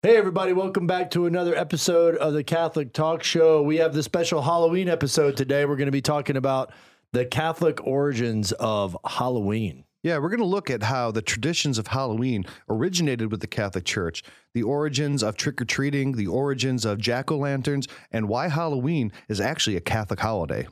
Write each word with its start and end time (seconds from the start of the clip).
Hey, 0.00 0.16
everybody, 0.16 0.52
welcome 0.52 0.86
back 0.86 1.10
to 1.10 1.26
another 1.26 1.56
episode 1.56 2.14
of 2.18 2.32
the 2.32 2.44
Catholic 2.44 2.92
Talk 2.92 3.24
Show. 3.24 3.62
We 3.62 3.78
have 3.78 3.92
the 3.92 4.04
special 4.04 4.42
Halloween 4.42 4.88
episode 4.88 5.36
today. 5.36 5.64
We're 5.64 5.74
going 5.74 5.86
to 5.86 5.90
be 5.90 6.00
talking 6.00 6.36
about 6.36 6.70
the 7.12 7.26
Catholic 7.26 7.84
origins 7.84 8.52
of 8.52 8.96
Halloween. 9.04 9.82
Yeah, 10.04 10.18
we're 10.18 10.28
going 10.28 10.38
to 10.38 10.46
look 10.46 10.70
at 10.70 10.84
how 10.84 11.10
the 11.10 11.20
traditions 11.20 11.78
of 11.78 11.88
Halloween 11.88 12.44
originated 12.68 13.32
with 13.32 13.40
the 13.40 13.48
Catholic 13.48 13.84
Church, 13.84 14.22
the 14.54 14.62
origins 14.62 15.24
of 15.24 15.36
trick 15.36 15.60
or 15.60 15.64
treating, 15.64 16.12
the 16.12 16.28
origins 16.28 16.84
of 16.84 16.98
jack 16.98 17.32
o' 17.32 17.36
lanterns, 17.36 17.88
and 18.12 18.28
why 18.28 18.46
Halloween 18.46 19.10
is 19.28 19.40
actually 19.40 19.74
a 19.74 19.80
Catholic 19.80 20.20
holiday. 20.20 20.68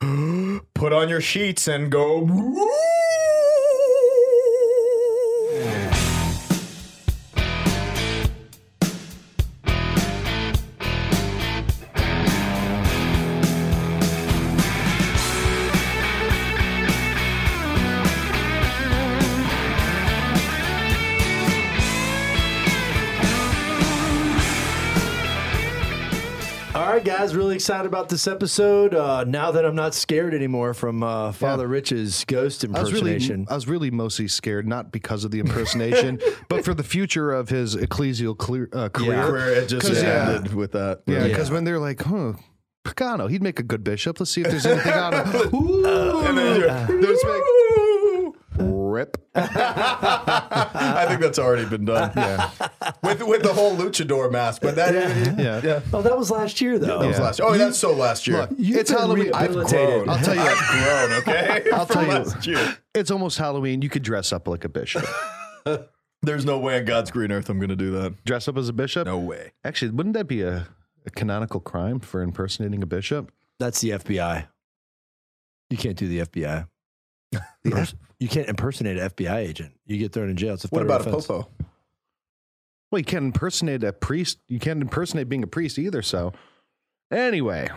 Put 0.00 0.92
on 0.92 1.08
your 1.08 1.20
sheets 1.20 1.68
and 1.68 1.88
go. 1.88 2.26
Guys, 27.06 27.36
really 27.36 27.54
excited 27.54 27.86
about 27.86 28.08
this 28.08 28.26
episode. 28.26 28.92
Uh, 28.92 29.22
now 29.22 29.52
that 29.52 29.64
I'm 29.64 29.76
not 29.76 29.94
scared 29.94 30.34
anymore 30.34 30.74
from 30.74 31.04
uh, 31.04 31.30
Father 31.30 31.68
Rich's 31.68 32.24
ghost 32.24 32.64
I 32.64 32.80
was 32.80 32.92
really, 32.92 33.12
impersonation. 33.12 33.46
I 33.48 33.54
was 33.54 33.68
really 33.68 33.92
mostly 33.92 34.26
scared, 34.26 34.66
not 34.66 34.90
because 34.90 35.22
of 35.24 35.30
the 35.30 35.38
impersonation, 35.38 36.18
but 36.48 36.64
for 36.64 36.74
the 36.74 36.82
future 36.82 37.32
of 37.32 37.48
his 37.48 37.76
ecclesial 37.76 38.36
clear, 38.36 38.68
uh, 38.72 38.88
career. 38.88 39.30
Where 39.30 39.52
it 39.52 39.68
just 39.68 39.88
yeah. 40.02 40.34
ended 40.34 40.54
with 40.54 40.72
that. 40.72 41.02
Yeah, 41.06 41.18
Yeah. 41.18 41.28
because 41.28 41.48
when 41.48 41.62
they're 41.62 41.78
like, 41.78 42.02
huh, 42.02 42.32
Pagano, 42.84 43.30
he'd 43.30 43.42
make 43.42 43.60
a 43.60 43.64
good 43.64 43.84
bishop. 43.84 44.18
Let's 44.18 44.32
see 44.32 44.40
if 44.40 44.50
there's 44.50 44.66
anything 44.66 44.92
on 44.92 45.12
him. 45.12 45.54
Ooh. 45.54 46.26
And 46.26 46.36
then 46.36 47.00
there's 47.00 47.22
like, 47.22 47.42
Rip. 48.96 49.16
I 49.34 51.04
think 51.08 51.20
that's 51.20 51.38
already 51.38 51.68
been 51.68 51.84
done. 51.84 52.10
Yeah. 52.16 52.50
With 53.02 53.22
with 53.22 53.42
the 53.42 53.52
whole 53.52 53.76
luchador 53.76 54.30
mask, 54.32 54.62
but 54.62 54.74
that 54.76 54.94
Yeah. 55.38 55.60
yeah. 55.62 55.80
oh, 55.92 56.02
that 56.02 56.16
was 56.16 56.30
last 56.30 56.60
year, 56.60 56.78
though. 56.78 56.98
That 57.00 57.06
was 57.08 57.18
Yeah. 57.18 57.24
last. 57.24 57.40
Oh, 57.42 57.56
that's 57.58 57.78
so 57.78 57.92
last 57.92 58.26
year. 58.26 58.38
Look, 58.38 58.50
You've 58.56 58.78
it's 58.78 58.90
been 58.90 58.98
Halloween. 59.00 59.32
I've 59.34 59.52
grown. 59.52 60.08
I'll 60.08 60.18
tell 60.18 60.34
you 60.34 60.40
what. 60.40 60.56
I've 60.56 60.84
grown. 60.84 61.18
Okay. 61.20 61.70
I'll 61.72 61.86
tell 61.86 62.02
you. 62.04 62.08
last 62.12 62.46
year. 62.46 62.76
It's 62.94 63.10
almost 63.10 63.38
Halloween. 63.38 63.82
You 63.82 63.88
could 63.88 64.02
dress 64.02 64.32
up 64.32 64.48
like 64.48 64.64
a 64.64 64.68
bishop. 64.68 65.04
There's 66.22 66.44
no 66.44 66.58
way 66.58 66.78
on 66.78 66.84
God's 66.86 67.10
green 67.10 67.30
earth 67.30 67.48
I'm 67.50 67.58
going 67.58 67.68
to 67.68 67.76
do 67.76 67.90
that. 67.92 68.24
dress 68.24 68.48
up 68.48 68.56
as 68.56 68.68
a 68.68 68.72
bishop? 68.72 69.06
No 69.06 69.18
way. 69.18 69.52
Actually, 69.64 69.90
wouldn't 69.92 70.14
that 70.14 70.26
be 70.26 70.42
a, 70.42 70.66
a 71.04 71.10
canonical 71.10 71.60
crime 71.60 72.00
for 72.00 72.22
impersonating 72.22 72.82
a 72.82 72.86
bishop? 72.86 73.30
That's 73.60 73.80
the 73.80 73.90
FBI. 73.90 74.46
You 75.70 75.76
can't 75.76 75.96
do 75.96 76.08
the 76.08 76.20
FBI. 76.20 76.66
The 77.32 77.70
Pers- 77.70 77.94
you 78.20 78.28
can't 78.28 78.48
impersonate 78.48 78.96
an 78.98 79.10
FBI 79.10 79.36
agent. 79.36 79.72
You 79.86 79.98
get 79.98 80.12
thrown 80.12 80.30
in 80.30 80.36
jail. 80.36 80.54
It's 80.54 80.64
a 80.64 80.68
What 80.68 80.80
federal 80.80 80.96
about 80.96 81.06
a 81.06 81.10
offense. 81.10 81.26
popo? 81.26 81.48
Well, 82.90 82.98
you 83.00 83.04
can't 83.04 83.24
impersonate 83.24 83.82
a 83.84 83.92
priest. 83.92 84.38
You 84.48 84.58
can't 84.60 84.80
impersonate 84.80 85.28
being 85.28 85.42
a 85.42 85.46
priest 85.48 85.78
either. 85.78 86.02
So, 86.02 86.32
anyway, 87.10 87.68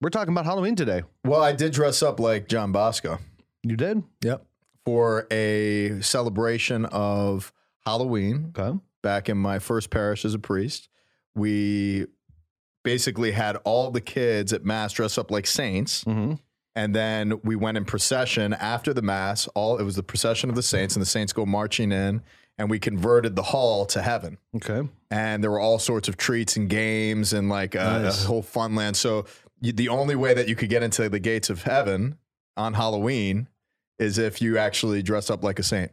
we're 0.00 0.10
talking 0.10 0.32
about 0.32 0.44
Halloween 0.44 0.76
today. 0.76 1.02
Well, 1.24 1.42
I 1.42 1.52
did 1.52 1.72
dress 1.72 2.02
up 2.02 2.20
like 2.20 2.48
John 2.48 2.70
Bosco. 2.72 3.18
You 3.62 3.76
did? 3.76 4.02
Yep. 4.22 4.44
For 4.84 5.26
a 5.30 6.00
celebration 6.02 6.84
of 6.86 7.52
Halloween 7.86 8.52
Okay. 8.56 8.78
back 9.02 9.28
in 9.28 9.38
my 9.38 9.58
first 9.58 9.90
parish 9.90 10.24
as 10.24 10.34
a 10.34 10.38
priest. 10.38 10.88
We 11.34 12.06
basically 12.84 13.32
had 13.32 13.56
all 13.64 13.90
the 13.90 14.00
kids 14.00 14.52
at 14.52 14.64
mass 14.64 14.92
dress 14.92 15.16
up 15.16 15.30
like 15.30 15.46
saints. 15.46 16.04
Mm-hmm. 16.04 16.34
And 16.74 16.94
then 16.94 17.40
we 17.44 17.54
went 17.54 17.76
in 17.76 17.84
procession 17.84 18.54
after 18.54 18.94
the 18.94 19.02
mass. 19.02 19.46
All 19.48 19.78
it 19.78 19.82
was 19.82 19.96
the 19.96 20.02
procession 20.02 20.48
of 20.50 20.56
the 20.56 20.62
saints, 20.62 20.94
and 20.94 21.02
the 21.02 21.06
saints 21.06 21.32
go 21.32 21.44
marching 21.44 21.92
in, 21.92 22.22
and 22.58 22.70
we 22.70 22.78
converted 22.78 23.36
the 23.36 23.42
hall 23.42 23.84
to 23.86 24.00
heaven. 24.00 24.38
Okay. 24.56 24.88
And 25.10 25.42
there 25.44 25.50
were 25.50 25.60
all 25.60 25.78
sorts 25.78 26.08
of 26.08 26.16
treats 26.16 26.56
and 26.56 26.68
games 26.70 27.32
and 27.34 27.48
like 27.50 27.74
a, 27.74 27.78
Nice. 28.02 28.24
a 28.24 28.26
whole 28.26 28.42
fun 28.42 28.74
land. 28.74 28.96
So 28.96 29.26
you, 29.60 29.72
the 29.72 29.88
only 29.90 30.16
way 30.16 30.32
that 30.34 30.48
you 30.48 30.56
could 30.56 30.70
get 30.70 30.82
into 30.82 31.08
the 31.10 31.18
gates 31.20 31.50
of 31.50 31.62
heaven 31.62 32.16
on 32.56 32.72
Halloween 32.74 33.48
is 33.98 34.16
if 34.18 34.40
you 34.40 34.56
actually 34.58 35.02
dress 35.02 35.28
up 35.30 35.44
like 35.44 35.58
a 35.58 35.62
saint. 35.62 35.92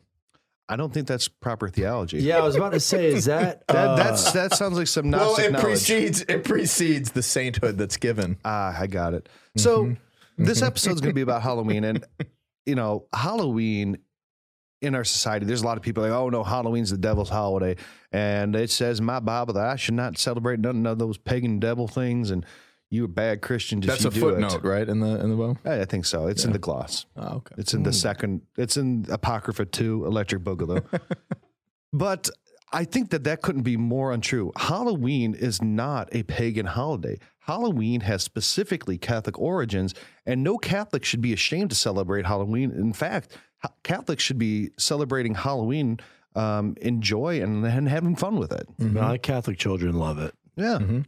I 0.71 0.75
don't 0.75 0.93
think 0.93 1.07
that's 1.07 1.27
proper 1.27 1.67
theology. 1.67 2.19
Yeah, 2.19 2.37
I 2.37 2.41
was 2.41 2.55
about 2.55 2.71
to 2.73 2.79
say, 2.79 3.07
is 3.07 3.25
that, 3.25 3.65
That, 3.67 3.75
uh, 3.75 3.95
that's 3.95 4.31
that 4.33 4.53
sounds 4.53 4.77
like 4.77 4.87
some 4.87 5.09
Well, 5.11 5.29
Gnostic 5.31 5.45
it 5.45 5.51
knowledge. 5.51 5.63
precedes 5.65 6.21
it 6.21 6.43
precedes 6.43 7.11
the 7.11 7.23
sainthood 7.23 7.77
that's 7.77 7.97
given. 7.97 8.37
Ah, 8.45 8.79
I 8.79 8.87
got 8.87 9.13
it. 9.13 9.27
So 9.57 9.83
Mm-hmm. 9.85 9.93
This 10.39 10.59
mm-hmm. 10.59 10.67
episode's 10.67 11.01
going 11.01 11.11
to 11.11 11.15
be 11.15 11.21
about 11.21 11.41
Halloween, 11.41 11.83
and 11.83 12.05
you 12.65 12.75
know, 12.75 13.05
Halloween 13.13 13.99
in 14.81 14.95
our 14.95 15.03
society, 15.03 15.45
there's 15.45 15.61
a 15.61 15.65
lot 15.65 15.77
of 15.77 15.83
people 15.83 16.03
like, 16.03 16.11
oh 16.11 16.29
no, 16.29 16.43
Halloween's 16.43 16.89
the 16.89 16.97
devil's 16.97 17.29
holiday, 17.29 17.75
and 18.11 18.55
it 18.55 18.69
says 18.69 18.99
in 18.99 19.05
my 19.05 19.19
Bible 19.19 19.53
that 19.53 19.67
I 19.67 19.75
should 19.75 19.95
not 19.95 20.17
celebrate 20.17 20.59
none 20.59 20.85
of 20.85 20.99
those 20.99 21.17
pagan 21.17 21.59
devil 21.59 21.87
things, 21.87 22.31
and 22.31 22.45
you 22.89 23.05
a 23.05 23.07
bad 23.07 23.41
Christian. 23.41 23.81
That's 23.81 24.05
a 24.05 24.09
do 24.09 24.19
footnote, 24.19 24.55
It. 24.55 24.63
right? 24.63 24.87
In 24.87 24.99
the 24.99 25.19
in 25.19 25.29
the 25.29 25.35
Bible. 25.35 25.57
I 25.65 25.81
I 25.81 25.85
think 25.85 26.05
so. 26.05 26.27
It's 26.27 26.45
in 26.45 26.53
the 26.53 26.59
gloss. 26.59 27.05
Oh, 27.15 27.37
okay. 27.37 27.55
It's 27.57 27.73
in 27.73 27.83
the 27.83 27.91
hmm. 27.91 27.95
second. 27.95 28.41
It's 28.57 28.77
in 28.77 29.05
Apocrypha 29.09 29.65
two, 29.65 30.05
Electric 30.05 30.43
Boogaloo. 30.43 30.83
but 31.93 32.29
I 32.71 32.85
think 32.85 33.09
that 33.11 33.23
that 33.25 33.41
couldn't 33.41 33.63
be 33.63 33.77
more 33.77 34.11
untrue. 34.11 34.51
Halloween 34.55 35.35
is 35.35 35.61
not 35.61 36.09
a 36.11 36.23
pagan 36.23 36.65
holiday. 36.65 37.19
Halloween 37.49 38.01
has 38.01 38.21
specifically 38.21 38.99
Catholic 38.99 39.39
origins, 39.39 39.95
and 40.23 40.43
no 40.43 40.59
Catholic 40.59 41.03
should 41.03 41.19
be 41.19 41.33
ashamed 41.33 41.71
to 41.71 41.75
celebrate 41.75 42.27
Halloween. 42.27 42.69
In 42.69 42.93
fact, 42.93 43.35
Catholics 43.81 44.23
should 44.23 44.37
be 44.37 44.69
celebrating 44.77 45.33
Halloween 45.33 45.99
um, 46.35 46.75
in 46.79 47.01
joy 47.01 47.41
and, 47.41 47.65
and 47.65 47.89
having 47.89 48.15
fun 48.15 48.35
with 48.35 48.51
it. 48.51 48.67
Mm-hmm. 48.77 48.93
my 48.93 49.17
Catholic 49.17 49.57
children 49.57 49.95
love 49.95 50.19
it. 50.19 50.35
Yeah. 50.55 50.77
Mm-hmm. 50.77 51.01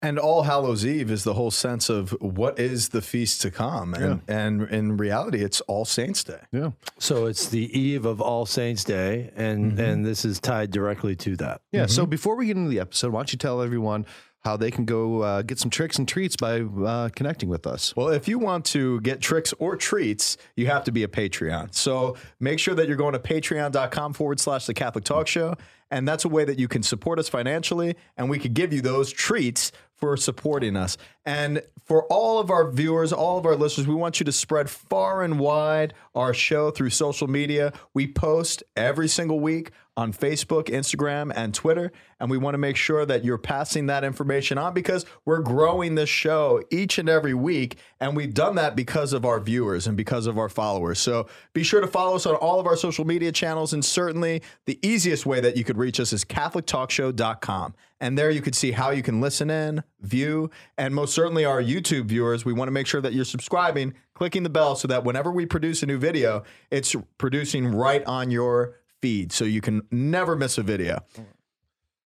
And 0.00 0.20
All 0.20 0.44
Hallows 0.44 0.86
Eve 0.86 1.10
is 1.10 1.24
the 1.24 1.34
whole 1.34 1.50
sense 1.50 1.88
of 1.88 2.10
what 2.20 2.60
is 2.60 2.90
the 2.90 3.02
feast 3.02 3.42
to 3.42 3.50
come, 3.50 3.94
and 3.94 4.22
and 4.28 4.62
in 4.70 4.96
reality, 4.96 5.42
it's 5.42 5.60
All 5.62 5.84
Saints 5.84 6.22
Day. 6.22 6.38
Yeah. 6.52 6.70
So 7.00 7.26
it's 7.26 7.48
the 7.48 7.76
eve 7.76 8.04
of 8.04 8.20
All 8.20 8.46
Saints 8.46 8.84
Day, 8.84 9.32
and 9.34 9.72
mm-hmm. 9.72 9.80
and 9.80 10.06
this 10.06 10.24
is 10.24 10.38
tied 10.38 10.70
directly 10.70 11.16
to 11.16 11.34
that. 11.38 11.62
Yeah. 11.72 11.86
So 11.86 12.06
before 12.06 12.36
we 12.36 12.46
get 12.46 12.56
into 12.56 12.70
the 12.70 12.78
episode, 12.78 13.10
why 13.10 13.18
don't 13.18 13.32
you 13.32 13.38
tell 13.38 13.60
everyone 13.60 14.06
how 14.40 14.56
they 14.56 14.70
can 14.70 14.84
go 14.84 15.22
uh, 15.22 15.42
get 15.42 15.58
some 15.58 15.70
tricks 15.70 15.98
and 15.98 16.06
treats 16.06 16.36
by 16.36 16.60
uh, 16.60 17.08
connecting 17.10 17.48
with 17.48 17.66
us? 17.66 17.94
Well, 17.96 18.08
if 18.08 18.28
you 18.28 18.38
want 18.38 18.64
to 18.66 19.00
get 19.00 19.20
tricks 19.20 19.52
or 19.58 19.76
treats, 19.76 20.36
you 20.56 20.66
have 20.66 20.84
to 20.84 20.92
be 20.92 21.02
a 21.02 21.08
Patreon. 21.08 21.74
So 21.74 22.16
make 22.40 22.58
sure 22.58 22.74
that 22.74 22.88
you're 22.88 22.96
going 22.96 23.14
to 23.14 23.18
patreon.com 23.18 24.14
forward 24.14 24.40
slash 24.40 24.66
the 24.66 24.74
Catholic 24.74 25.04
Talk 25.04 25.26
Show. 25.26 25.56
And 25.90 26.06
that's 26.06 26.24
a 26.24 26.28
way 26.28 26.44
that 26.44 26.58
you 26.58 26.68
can 26.68 26.82
support 26.82 27.18
us 27.18 27.28
financially, 27.28 27.96
and 28.16 28.28
we 28.28 28.38
could 28.38 28.54
give 28.54 28.72
you 28.72 28.80
those 28.80 29.10
treats 29.10 29.72
for 29.98 30.16
supporting 30.16 30.76
us. 30.76 30.96
And 31.26 31.62
for 31.84 32.04
all 32.04 32.38
of 32.38 32.50
our 32.50 32.70
viewers, 32.70 33.12
all 33.12 33.36
of 33.38 33.46
our 33.46 33.56
listeners, 33.56 33.86
we 33.86 33.94
want 33.94 34.20
you 34.20 34.24
to 34.24 34.32
spread 34.32 34.70
far 34.70 35.22
and 35.22 35.40
wide 35.40 35.92
our 36.14 36.32
show 36.32 36.70
through 36.70 36.90
social 36.90 37.26
media. 37.26 37.72
We 37.94 38.06
post 38.06 38.62
every 38.76 39.08
single 39.08 39.40
week 39.40 39.72
on 39.96 40.12
Facebook, 40.12 40.66
Instagram, 40.66 41.32
and 41.34 41.52
Twitter. 41.52 41.90
And 42.20 42.30
we 42.30 42.38
want 42.38 42.54
to 42.54 42.58
make 42.58 42.76
sure 42.76 43.04
that 43.04 43.24
you're 43.24 43.36
passing 43.36 43.86
that 43.86 44.04
information 44.04 44.56
on 44.56 44.72
because 44.72 45.04
we're 45.24 45.40
growing 45.40 45.96
this 45.96 46.08
show 46.08 46.62
each 46.70 46.98
and 46.98 47.08
every 47.08 47.34
week. 47.34 47.78
And 47.98 48.16
we've 48.16 48.32
done 48.32 48.54
that 48.54 48.76
because 48.76 49.12
of 49.12 49.24
our 49.24 49.40
viewers 49.40 49.88
and 49.88 49.96
because 49.96 50.28
of 50.28 50.38
our 50.38 50.48
followers. 50.48 51.00
So 51.00 51.26
be 51.52 51.64
sure 51.64 51.80
to 51.80 51.88
follow 51.88 52.14
us 52.14 52.26
on 52.26 52.36
all 52.36 52.60
of 52.60 52.66
our 52.66 52.76
social 52.76 53.04
media 53.04 53.32
channels. 53.32 53.72
And 53.72 53.84
certainly 53.84 54.40
the 54.66 54.78
easiest 54.86 55.26
way 55.26 55.40
that 55.40 55.56
you 55.56 55.64
could 55.64 55.77
reach 55.78 56.00
us 56.00 56.12
is 56.12 56.24
CatholicTalkShow.com. 56.24 57.74
And 58.00 58.16
there 58.16 58.30
you 58.30 58.40
can 58.40 58.52
see 58.52 58.72
how 58.72 58.90
you 58.90 59.02
can 59.02 59.20
listen 59.20 59.50
in, 59.50 59.82
view, 60.00 60.50
and 60.76 60.94
most 60.94 61.14
certainly 61.14 61.44
our 61.44 61.62
YouTube 61.62 62.06
viewers. 62.06 62.44
We 62.44 62.52
want 62.52 62.68
to 62.68 62.72
make 62.72 62.86
sure 62.86 63.00
that 63.00 63.12
you're 63.12 63.24
subscribing, 63.24 63.94
clicking 64.14 64.44
the 64.44 64.50
bell 64.50 64.76
so 64.76 64.86
that 64.88 65.04
whenever 65.04 65.32
we 65.32 65.46
produce 65.46 65.82
a 65.82 65.86
new 65.86 65.98
video, 65.98 66.44
it's 66.70 66.94
producing 67.18 67.66
right 67.66 68.04
on 68.04 68.30
your 68.30 68.76
feed 69.00 69.32
so 69.32 69.44
you 69.44 69.60
can 69.60 69.82
never 69.90 70.36
miss 70.36 70.58
a 70.58 70.62
video. 70.62 71.00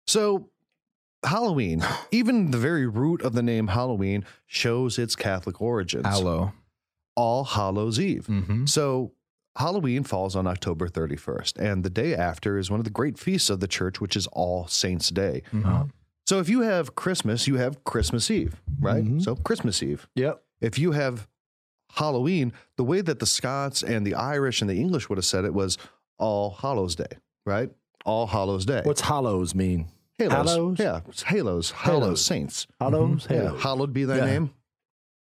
So, 0.07 0.51
Halloween, 1.25 1.85
even 2.11 2.51
the 2.51 2.59
very 2.59 2.87
root 2.87 3.23
of 3.23 3.33
the 3.33 3.43
name 3.43 3.69
Halloween 3.69 4.25
shows 4.47 4.99
its 4.99 5.17
Catholic 5.17 5.61
origins. 5.61 6.07
Hello. 6.07 6.53
All 7.15 7.45
Hallows 7.45 7.99
Eve. 7.99 8.27
Mm-hmm. 8.27 8.67
So, 8.67 9.13
Halloween 9.59 10.05
falls 10.05 10.35
on 10.37 10.47
October 10.47 10.89
31st, 10.89 11.59
and 11.59 11.85
the 11.85 11.91
day 11.91 12.15
after 12.15 12.59
is 12.59 12.71
one 12.71 12.81
of 12.81 12.85
the 12.85 12.91
great 12.91 13.19
feasts 13.19 13.51
of 13.51 13.61
the 13.61 13.67
church, 13.69 14.01
which 14.01 14.17
is 14.17 14.27
All 14.29 14.67
Saints' 14.69 15.09
Day. 15.11 15.43
Mm-hmm. 15.53 15.89
So, 16.27 16.39
if 16.41 16.49
you 16.49 16.61
have 16.61 16.95
Christmas, 16.95 17.47
you 17.49 17.57
have 17.57 17.83
Christmas 17.85 18.31
Eve, 18.31 18.61
right? 18.81 19.05
Mhm. 19.05 19.23
So, 19.23 19.35
Christmas 19.35 19.83
Eve. 19.83 20.07
Yep. 20.15 20.43
If 20.61 20.79
you 20.79 20.93
have 20.93 21.27
Halloween, 21.95 22.53
the 22.77 22.85
way 22.85 23.01
that 23.01 23.19
the 23.19 23.27
Scots 23.27 23.83
and 23.83 24.07
the 24.07 24.15
Irish 24.15 24.61
and 24.61 24.69
the 24.71 24.79
English 24.79 25.09
would 25.09 25.19
have 25.19 25.25
said 25.25 25.45
it 25.45 25.55
was 25.55 25.79
All 26.19 26.51
Hallows 26.51 26.95
Day, 26.97 27.19
right? 27.47 27.71
All 28.05 28.27
Hallows 28.27 28.65
Day. 28.67 28.83
What's 28.85 29.01
Hallows 29.03 29.55
mean? 29.55 29.87
Halos. 30.19 30.33
Hallows? 30.49 30.79
Yeah, 30.79 31.01
it's 31.09 31.23
halos. 31.23 31.71
Hallows, 31.71 32.25
saints. 32.25 32.67
Hallows, 32.81 33.27
Yeah, 33.31 33.37
Halos. 33.45 33.63
hallowed 33.63 33.93
be 33.93 34.05
thy 34.05 34.19
Yeah. 34.19 34.25
name. 34.27 34.51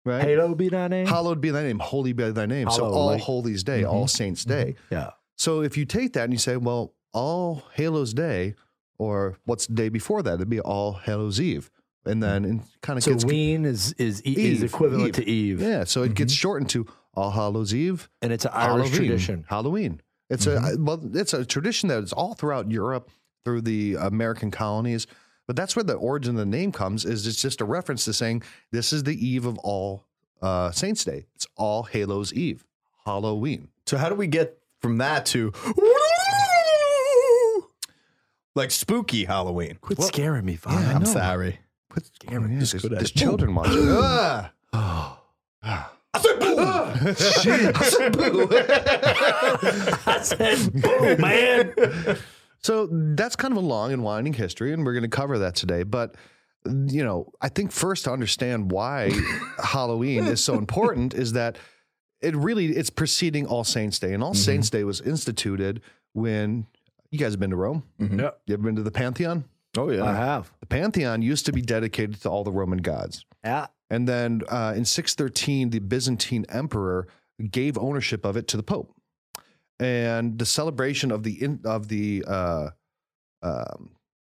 Right. 0.04 0.24
Halo 0.24 0.56
be 0.56 0.70
thy 0.70 0.88
name. 0.88 1.06
Hallowed 1.06 1.42
be 1.42 1.52
thy 1.52 1.64
name. 1.64 1.80
Holy 1.80 2.14
be 2.14 2.32
thy 2.32 2.46
name. 2.46 2.70
so 2.72 2.86
all 2.86 3.08
like- 3.08 3.22
holies 3.22 3.64
day, 3.64 3.84
all 3.84 4.02
mm-hmm. 4.02 4.08
saints 4.08 4.46
mm-hmm. 4.46 4.64
day. 4.64 4.76
yeah. 4.90 5.12
So 5.36 5.62
if 5.62 5.76
you 5.78 5.86
take 5.86 6.14
that 6.14 6.26
and 6.26 6.34
you 6.34 6.40
say, 6.40 6.58
well, 6.58 6.94
all 7.14 7.64
Halos 7.74 8.14
Day, 8.14 8.56
or 8.98 9.38
what's 9.46 9.66
the 9.66 9.74
day 9.74 9.90
before 9.90 10.22
that? 10.22 10.36
It'd 10.36 10.50
be 10.50 10.60
all 10.60 10.94
Halos 10.94 11.40
Eve, 11.40 11.72
and 12.06 12.22
mm-hmm. 12.22 12.44
then 12.44 12.60
it 12.60 12.62
kind 12.82 12.98
of 12.98 13.04
So 13.04 13.12
gets 13.12 13.26
ween 13.26 13.66
is 13.66 13.94
is 13.94 14.26
e- 14.26 14.52
is 14.52 14.64
equivalent 14.64 15.18
Eve. 15.18 15.26
to 15.26 15.30
Eve, 15.30 15.62
yeah. 15.62 15.84
So 15.84 16.04
it 16.04 16.14
gets 16.14 16.34
shortened 16.34 16.70
to 16.72 16.86
All 17.16 17.32
Hallows 17.32 17.74
Eve, 17.74 18.08
and 18.22 18.32
it's 18.32 18.46
an 18.46 18.52
Irish 18.54 18.68
Halloween, 18.68 18.94
tradition. 18.94 19.46
Halloween. 19.50 20.02
It's 20.30 20.48
a 20.48 20.76
well, 20.78 21.02
it's 21.14 21.34
a 21.34 21.44
tradition 21.44 21.90
that 21.90 22.04
is 22.04 22.14
all 22.14 22.36
throughout 22.36 22.72
Europe 22.72 23.10
through 23.44 23.62
the 23.62 23.96
American 23.96 24.52
colonies. 24.52 25.08
But 25.52 25.58
that's 25.58 25.76
where 25.76 25.84
the 25.84 25.96
origin 25.96 26.36
of 26.36 26.38
the 26.38 26.46
name 26.46 26.72
comes. 26.72 27.04
Is 27.04 27.28
it's 27.28 27.42
just 27.42 27.60
a 27.60 27.66
reference 27.66 28.06
to 28.06 28.14
saying 28.14 28.44
this 28.72 28.94
is 28.94 29.04
the 29.04 29.14
eve 29.14 29.46
of 29.46 29.58
all 29.58 30.06
uh, 30.42 30.72
Saints 30.72 31.04
Day. 31.04 31.26
It's 31.36 31.46
All 31.58 31.84
Halos 31.84 32.32
Eve, 32.32 32.64
Halloween. 33.04 33.68
So 33.86 33.98
how 33.98 34.08
do 34.08 34.16
we 34.16 34.28
get 34.28 34.58
from 34.80 35.00
that 35.00 35.26
to 35.26 35.52
like 38.56 38.72
spooky 38.72 39.26
Halloween? 39.26 39.78
Quit 39.82 40.02
scaring 40.02 40.46
me, 40.46 40.56
Father. 40.56 40.86
I'm 40.86 41.04
sorry. 41.04 41.60
Put 41.90 42.06
scaring 42.06 42.58
Just 42.58 42.72
There's, 42.72 42.84
good 42.84 42.94
at 42.94 43.00
there's 43.00 43.12
it. 43.12 43.18
children 43.18 43.54
watching. 43.64 43.90
Ah. 44.72 45.22
I 46.14 46.20
said 46.22 46.40
boo. 46.40 47.14
Shit. 47.14 47.76
I 50.08 50.20
said, 50.22 50.72
boo, 50.82 51.18
man. 51.18 51.74
So 52.64 52.88
that's 52.92 53.36
kind 53.36 53.52
of 53.52 53.58
a 53.58 53.66
long 53.66 53.92
and 53.92 54.04
winding 54.04 54.34
history, 54.34 54.72
and 54.74 54.86
we're 54.86 54.94
going 54.94 55.04
to 55.04 55.10
cover 55.10 55.40
that 55.40 55.56
today. 55.56 55.84
But 55.84 56.16
you 56.66 57.04
know, 57.04 57.32
I 57.42 57.50
think 57.50 57.72
first 57.72 58.04
to 58.04 58.12
understand 58.12 58.72
why 58.72 59.12
Halloween 59.64 60.26
is 60.28 60.44
so 60.44 60.56
important 60.56 61.14
is 61.14 61.34
that 61.34 61.58
it 62.22 62.36
really 62.36 62.68
it's 62.68 62.92
preceding 62.92 63.48
All 63.48 63.64
Saints 63.64 63.98
Day, 64.00 64.14
and 64.14 64.24
All 64.24 64.36
Saints 64.36 64.70
Day 64.70 64.84
was 64.84 65.02
instituted 65.02 65.82
when 66.14 66.68
you 67.10 67.18
guys 67.18 67.34
have 67.34 67.40
been 67.40 67.50
to 67.50 67.56
Rome. 67.56 67.84
Yep. 68.00 68.42
You 68.46 68.54
ever 68.54 68.64
been 68.64 68.76
to 68.76 68.84
the 68.84 68.92
Pantheon? 68.92 69.46
Oh 69.78 69.90
yeah. 69.90 70.04
I 70.04 70.14
have. 70.14 70.52
The 70.60 70.66
Pantheon 70.66 71.22
used 71.22 71.46
to 71.48 71.54
be 71.54 71.62
dedicated 71.62 72.22
to 72.22 72.30
all 72.30 72.44
the 72.44 72.52
Roman 72.52 72.80
gods. 72.80 73.26
Yeah. 73.44 73.68
And 73.90 74.08
then 74.08 74.42
uh, 74.50 74.74
in 74.76 74.86
613, 74.86 75.70
the 75.70 75.80
Byzantine 75.80 76.46
emperor 76.50 77.08
gave 77.50 77.78
ownership 77.78 78.26
of 78.26 78.38
it 78.38 78.48
to 78.50 78.58
the 78.58 78.64
Pope. 78.64 78.94
And 79.82 80.38
the 80.38 80.46
celebration 80.46 81.12
of 81.12 81.24
the 81.24 81.42
in, 81.42 81.60
of 81.66 81.88
the 81.88 82.24
uh, 82.28 82.70
um, 83.42 83.90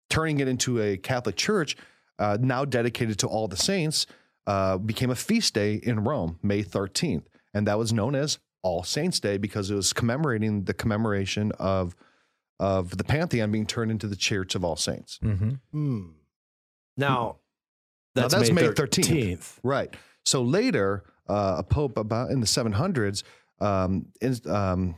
turning 0.09 0.39
it 0.39 0.47
into 0.47 0.81
a 0.81 0.97
Catholic 0.97 1.37
church, 1.37 1.77
uh, 2.21 2.39
now 2.41 2.65
dedicated 2.65 3.19
to 3.19 3.27
all 3.27 3.49
the 3.49 3.57
saints, 3.57 4.07
uh, 4.47 4.79
became 4.79 5.11
a 5.11 5.17
feast 5.17 5.55
day 5.55 5.75
in 5.75 6.05
Rome, 6.05 6.39
May 6.43 6.63
13th, 6.63 7.25
and 7.53 7.67
that 7.67 7.79
was 7.79 7.93
known 7.93 8.15
as 8.15 8.39
All 8.63 8.85
Saints 8.85 9.19
Day 9.19 9.39
because 9.39 9.71
it 9.73 9.75
was 9.75 9.93
commemorating 9.93 10.65
the 10.65 10.75
commemoration 10.75 11.51
of 11.59 11.97
of 12.61 12.97
the 12.97 13.05
Pantheon 13.05 13.51
being 13.51 13.67
turned 13.67 13.91
into 13.91 14.07
the 14.07 14.17
Church 14.17 14.55
of 14.55 14.65
All 14.65 14.77
Saints. 14.77 15.19
Mm-hmm. 15.25 15.51
Hmm. 15.73 16.07
Now, 16.97 17.09
Now, 17.09 17.37
that's, 18.15 18.35
that's 18.35 18.51
May 18.51 18.63
May 18.63 18.69
13th. 18.69 19.39
13th. 19.39 19.59
Right. 19.65 19.97
So 20.25 20.43
later, 20.43 21.05
uh, 21.29 21.57
a 21.59 21.63
pope 21.63 21.97
about 21.97 22.31
in 22.31 22.41
the 22.41 22.47
700s, 22.47 23.23
um, 23.61 24.07
in, 24.21 24.37
um, 24.47 24.95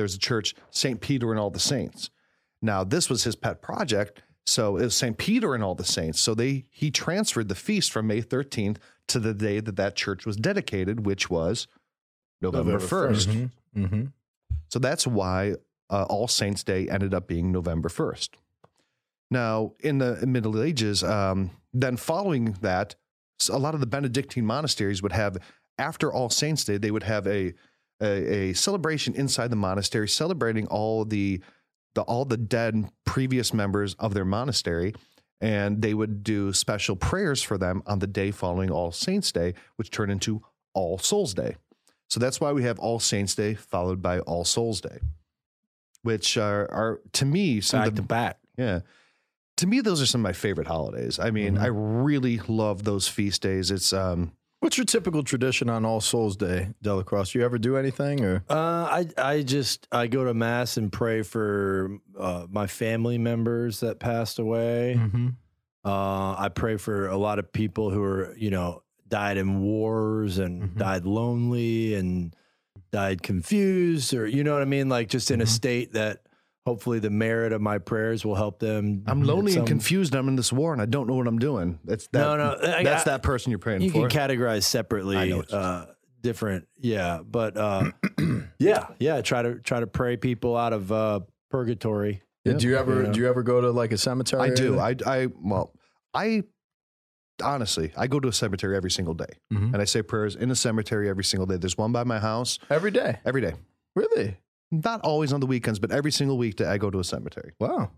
there's 0.00 0.14
a 0.14 0.18
church, 0.18 0.54
St. 0.70 0.98
Peter 0.98 1.30
and 1.30 1.38
all 1.38 1.50
the 1.50 1.60
saints. 1.60 2.08
Now, 2.62 2.84
this 2.84 3.10
was 3.10 3.24
his 3.24 3.36
pet 3.36 3.60
project. 3.60 4.22
So 4.46 4.78
it 4.78 4.84
was 4.84 4.94
St. 4.94 5.18
Peter 5.18 5.54
and 5.54 5.62
all 5.62 5.74
the 5.74 5.84
saints. 5.84 6.18
So 6.18 6.34
they 6.34 6.64
he 6.70 6.90
transferred 6.90 7.48
the 7.48 7.54
feast 7.54 7.92
from 7.92 8.06
May 8.06 8.22
13th 8.22 8.78
to 9.08 9.18
the 9.20 9.34
day 9.34 9.60
that 9.60 9.76
that 9.76 9.94
church 9.94 10.24
was 10.24 10.36
dedicated, 10.36 11.04
which 11.04 11.28
was 11.28 11.68
November, 12.40 12.72
November 12.72 13.12
1st. 13.12 13.50
Mm-hmm. 13.76 14.04
So 14.68 14.78
that's 14.78 15.06
why 15.06 15.56
uh, 15.90 16.06
All 16.08 16.26
Saints 16.28 16.64
Day 16.64 16.88
ended 16.88 17.12
up 17.12 17.28
being 17.28 17.52
November 17.52 17.90
1st. 17.90 18.30
Now, 19.30 19.74
in 19.80 19.98
the 19.98 20.26
Middle 20.26 20.62
Ages, 20.62 21.04
um, 21.04 21.50
then 21.72 21.96
following 21.96 22.56
that, 22.62 22.94
a 23.50 23.58
lot 23.58 23.74
of 23.74 23.80
the 23.80 23.86
Benedictine 23.86 24.46
monasteries 24.46 25.02
would 25.02 25.12
have, 25.12 25.36
after 25.78 26.12
All 26.12 26.30
Saints 26.30 26.64
Day, 26.64 26.78
they 26.78 26.90
would 26.90 27.04
have 27.04 27.26
a, 27.26 27.54
a, 28.00 28.50
a 28.50 28.52
celebration 28.54 29.14
inside 29.14 29.50
the 29.50 29.56
monastery 29.56 30.08
celebrating 30.08 30.66
all 30.66 31.04
the, 31.04 31.40
the 31.94 32.02
all 32.02 32.24
the 32.24 32.36
dead 32.36 32.90
previous 33.04 33.52
members 33.52 33.94
of 33.94 34.14
their 34.14 34.24
monastery. 34.24 34.94
And 35.42 35.80
they 35.80 35.94
would 35.94 36.22
do 36.22 36.52
special 36.52 36.96
prayers 36.96 37.42
for 37.42 37.56
them 37.56 37.82
on 37.86 37.98
the 37.98 38.06
day 38.06 38.30
following 38.30 38.70
All 38.70 38.92
Saints 38.92 39.32
Day, 39.32 39.54
which 39.76 39.90
turned 39.90 40.12
into 40.12 40.42
All 40.74 40.98
Souls 40.98 41.32
Day. 41.32 41.56
So 42.10 42.20
that's 42.20 42.40
why 42.42 42.52
we 42.52 42.64
have 42.64 42.78
All 42.78 43.00
Saints 43.00 43.34
Day 43.34 43.54
followed 43.54 44.02
by 44.02 44.18
All 44.20 44.44
Souls 44.44 44.82
Day, 44.82 44.98
which 46.02 46.36
are, 46.36 46.70
are 46.70 47.00
to 47.12 47.24
me 47.24 47.62
some 47.62 47.80
Back 47.80 47.88
of 47.88 47.96
the 47.96 48.02
to 48.02 48.08
back. 48.08 48.38
yeah. 48.58 48.80
To 49.56 49.66
me, 49.66 49.80
those 49.80 50.00
are 50.00 50.06
some 50.06 50.20
of 50.20 50.24
my 50.24 50.32
favorite 50.32 50.66
holidays. 50.66 51.18
I 51.18 51.30
mean, 51.30 51.58
I 51.58 51.66
really 51.66 52.38
love 52.48 52.84
those 52.84 53.08
feast 53.08 53.42
days. 53.42 53.70
It's 53.70 53.92
um 53.92 54.32
What's 54.60 54.76
your 54.76 54.84
typical 54.84 55.22
tradition 55.22 55.70
on 55.70 55.86
All 55.86 56.02
Souls 56.02 56.36
Day, 56.36 56.68
DellaCrosse? 56.84 57.34
You 57.34 57.42
ever 57.44 57.56
do 57.58 57.76
anything 57.78 58.22
or? 58.22 58.44
Uh, 58.48 58.54
I 58.54 59.06
I 59.16 59.42
just 59.42 59.88
I 59.90 60.06
go 60.06 60.24
to 60.24 60.34
mass 60.34 60.76
and 60.76 60.92
pray 60.92 61.22
for 61.22 61.96
uh, 62.18 62.46
my 62.50 62.66
family 62.66 63.16
members 63.16 63.80
that 63.80 63.98
passed 64.00 64.38
away. 64.38 64.96
Mm-hmm. 64.98 65.28
Uh, 65.82 66.34
I 66.38 66.50
pray 66.54 66.76
for 66.76 67.08
a 67.08 67.16
lot 67.16 67.38
of 67.38 67.50
people 67.52 67.90
who 67.90 68.02
are 68.02 68.34
you 68.36 68.50
know 68.50 68.82
died 69.08 69.38
in 69.38 69.62
wars 69.62 70.36
and 70.38 70.62
Mhm. 70.62 70.76
died 70.76 71.04
lonely 71.06 71.94
and 71.94 72.36
died 72.92 73.22
confused 73.22 74.12
or 74.12 74.26
you 74.26 74.44
know 74.44 74.52
what 74.52 74.62
I 74.62 74.66
mean, 74.66 74.90
like 74.90 75.08
just 75.08 75.30
in 75.30 75.40
a 75.40 75.44
Mhm. 75.44 75.48
state 75.48 75.92
that 75.94 76.20
hopefully 76.66 76.98
the 76.98 77.10
merit 77.10 77.52
of 77.52 77.60
my 77.60 77.78
prayers 77.78 78.24
will 78.24 78.34
help 78.34 78.58
them. 78.58 79.02
I'm 79.06 79.22
lonely 79.22 79.52
some- 79.52 79.60
and 79.60 79.68
confused. 79.68 80.14
I'm 80.14 80.28
in 80.28 80.36
this 80.36 80.52
war 80.52 80.72
and 80.72 80.80
I 80.82 80.86
don't 80.86 81.06
know 81.06 81.14
what 81.14 81.26
I'm 81.26 81.38
doing. 81.38 81.78
That's 81.84 82.06
that, 82.08 82.20
No, 82.20 82.36
no, 82.36 82.56
I- 82.62 82.82
that's 82.82 83.02
I- 83.06 83.10
that 83.12 83.22
person 83.22 83.50
you're 83.50 83.58
praying 83.58 83.82
You 83.82 83.90
for. 83.90 83.98
You 84.02 84.08
can 84.08 84.18
categorize 84.28 84.64
separately. 84.64 85.16
I 85.16 85.28
know 85.28 85.38
what 85.38 85.50
you're 85.50 85.60
uh, 85.60 85.86
different, 86.22 86.68
yeah, 86.78 87.20
but 87.24 87.56
uh, 87.56 87.90
yeah, 88.58 88.88
yeah. 88.98 89.20
Try 89.22 89.42
to 89.42 89.54
try 89.56 89.80
to 89.80 89.86
pray 89.86 90.16
people 90.16 90.56
out 90.56 90.72
of 90.72 90.92
uh, 90.92 91.20
purgatory. 91.50 92.22
Yeah. 92.44 92.54
Do 92.54 92.68
you 92.68 92.76
ever 92.76 93.04
Yeah. 93.04 93.12
do 93.12 93.20
you 93.20 93.28
ever 93.28 93.42
go 93.42 93.60
to 93.62 93.70
like 93.70 93.92
a 93.92 93.98
cemetery? 93.98 94.42
I 94.50 94.54
do. 94.54 94.78
I 94.78 94.96
I 95.06 95.28
well, 95.42 95.72
I 96.14 96.44
honestly 97.42 97.92
I 97.96 98.06
go 98.06 98.20
to 98.20 98.28
a 98.28 98.32
cemetery 98.32 98.76
every 98.76 98.90
single 98.90 99.14
day 99.14 99.38
Mhm. 99.52 99.72
and 99.72 99.76
I 99.76 99.84
say 99.84 100.02
prayers 100.02 100.36
in 100.36 100.50
a 100.50 100.54
cemetery 100.54 101.08
every 101.08 101.24
single 101.24 101.46
day. 101.46 101.56
There's 101.56 101.78
one 101.78 101.92
by 101.92 102.04
my 102.04 102.18
house 102.18 102.58
every 102.68 102.90
day. 102.90 103.18
every 103.24 103.40
day. 103.40 103.54
Really? 103.96 104.36
Not 104.70 105.00
always 105.02 105.32
on 105.32 105.40
the 105.40 105.46
weekends, 105.46 105.78
but 105.78 105.90
every 105.90 106.12
single 106.12 106.38
week, 106.38 106.50
weekday 106.50 106.66
I 106.66 106.78
go 106.78 106.90
to 106.90 106.98
a 107.00 107.04
cemetery. 107.04 107.52
Wow. 107.60 107.90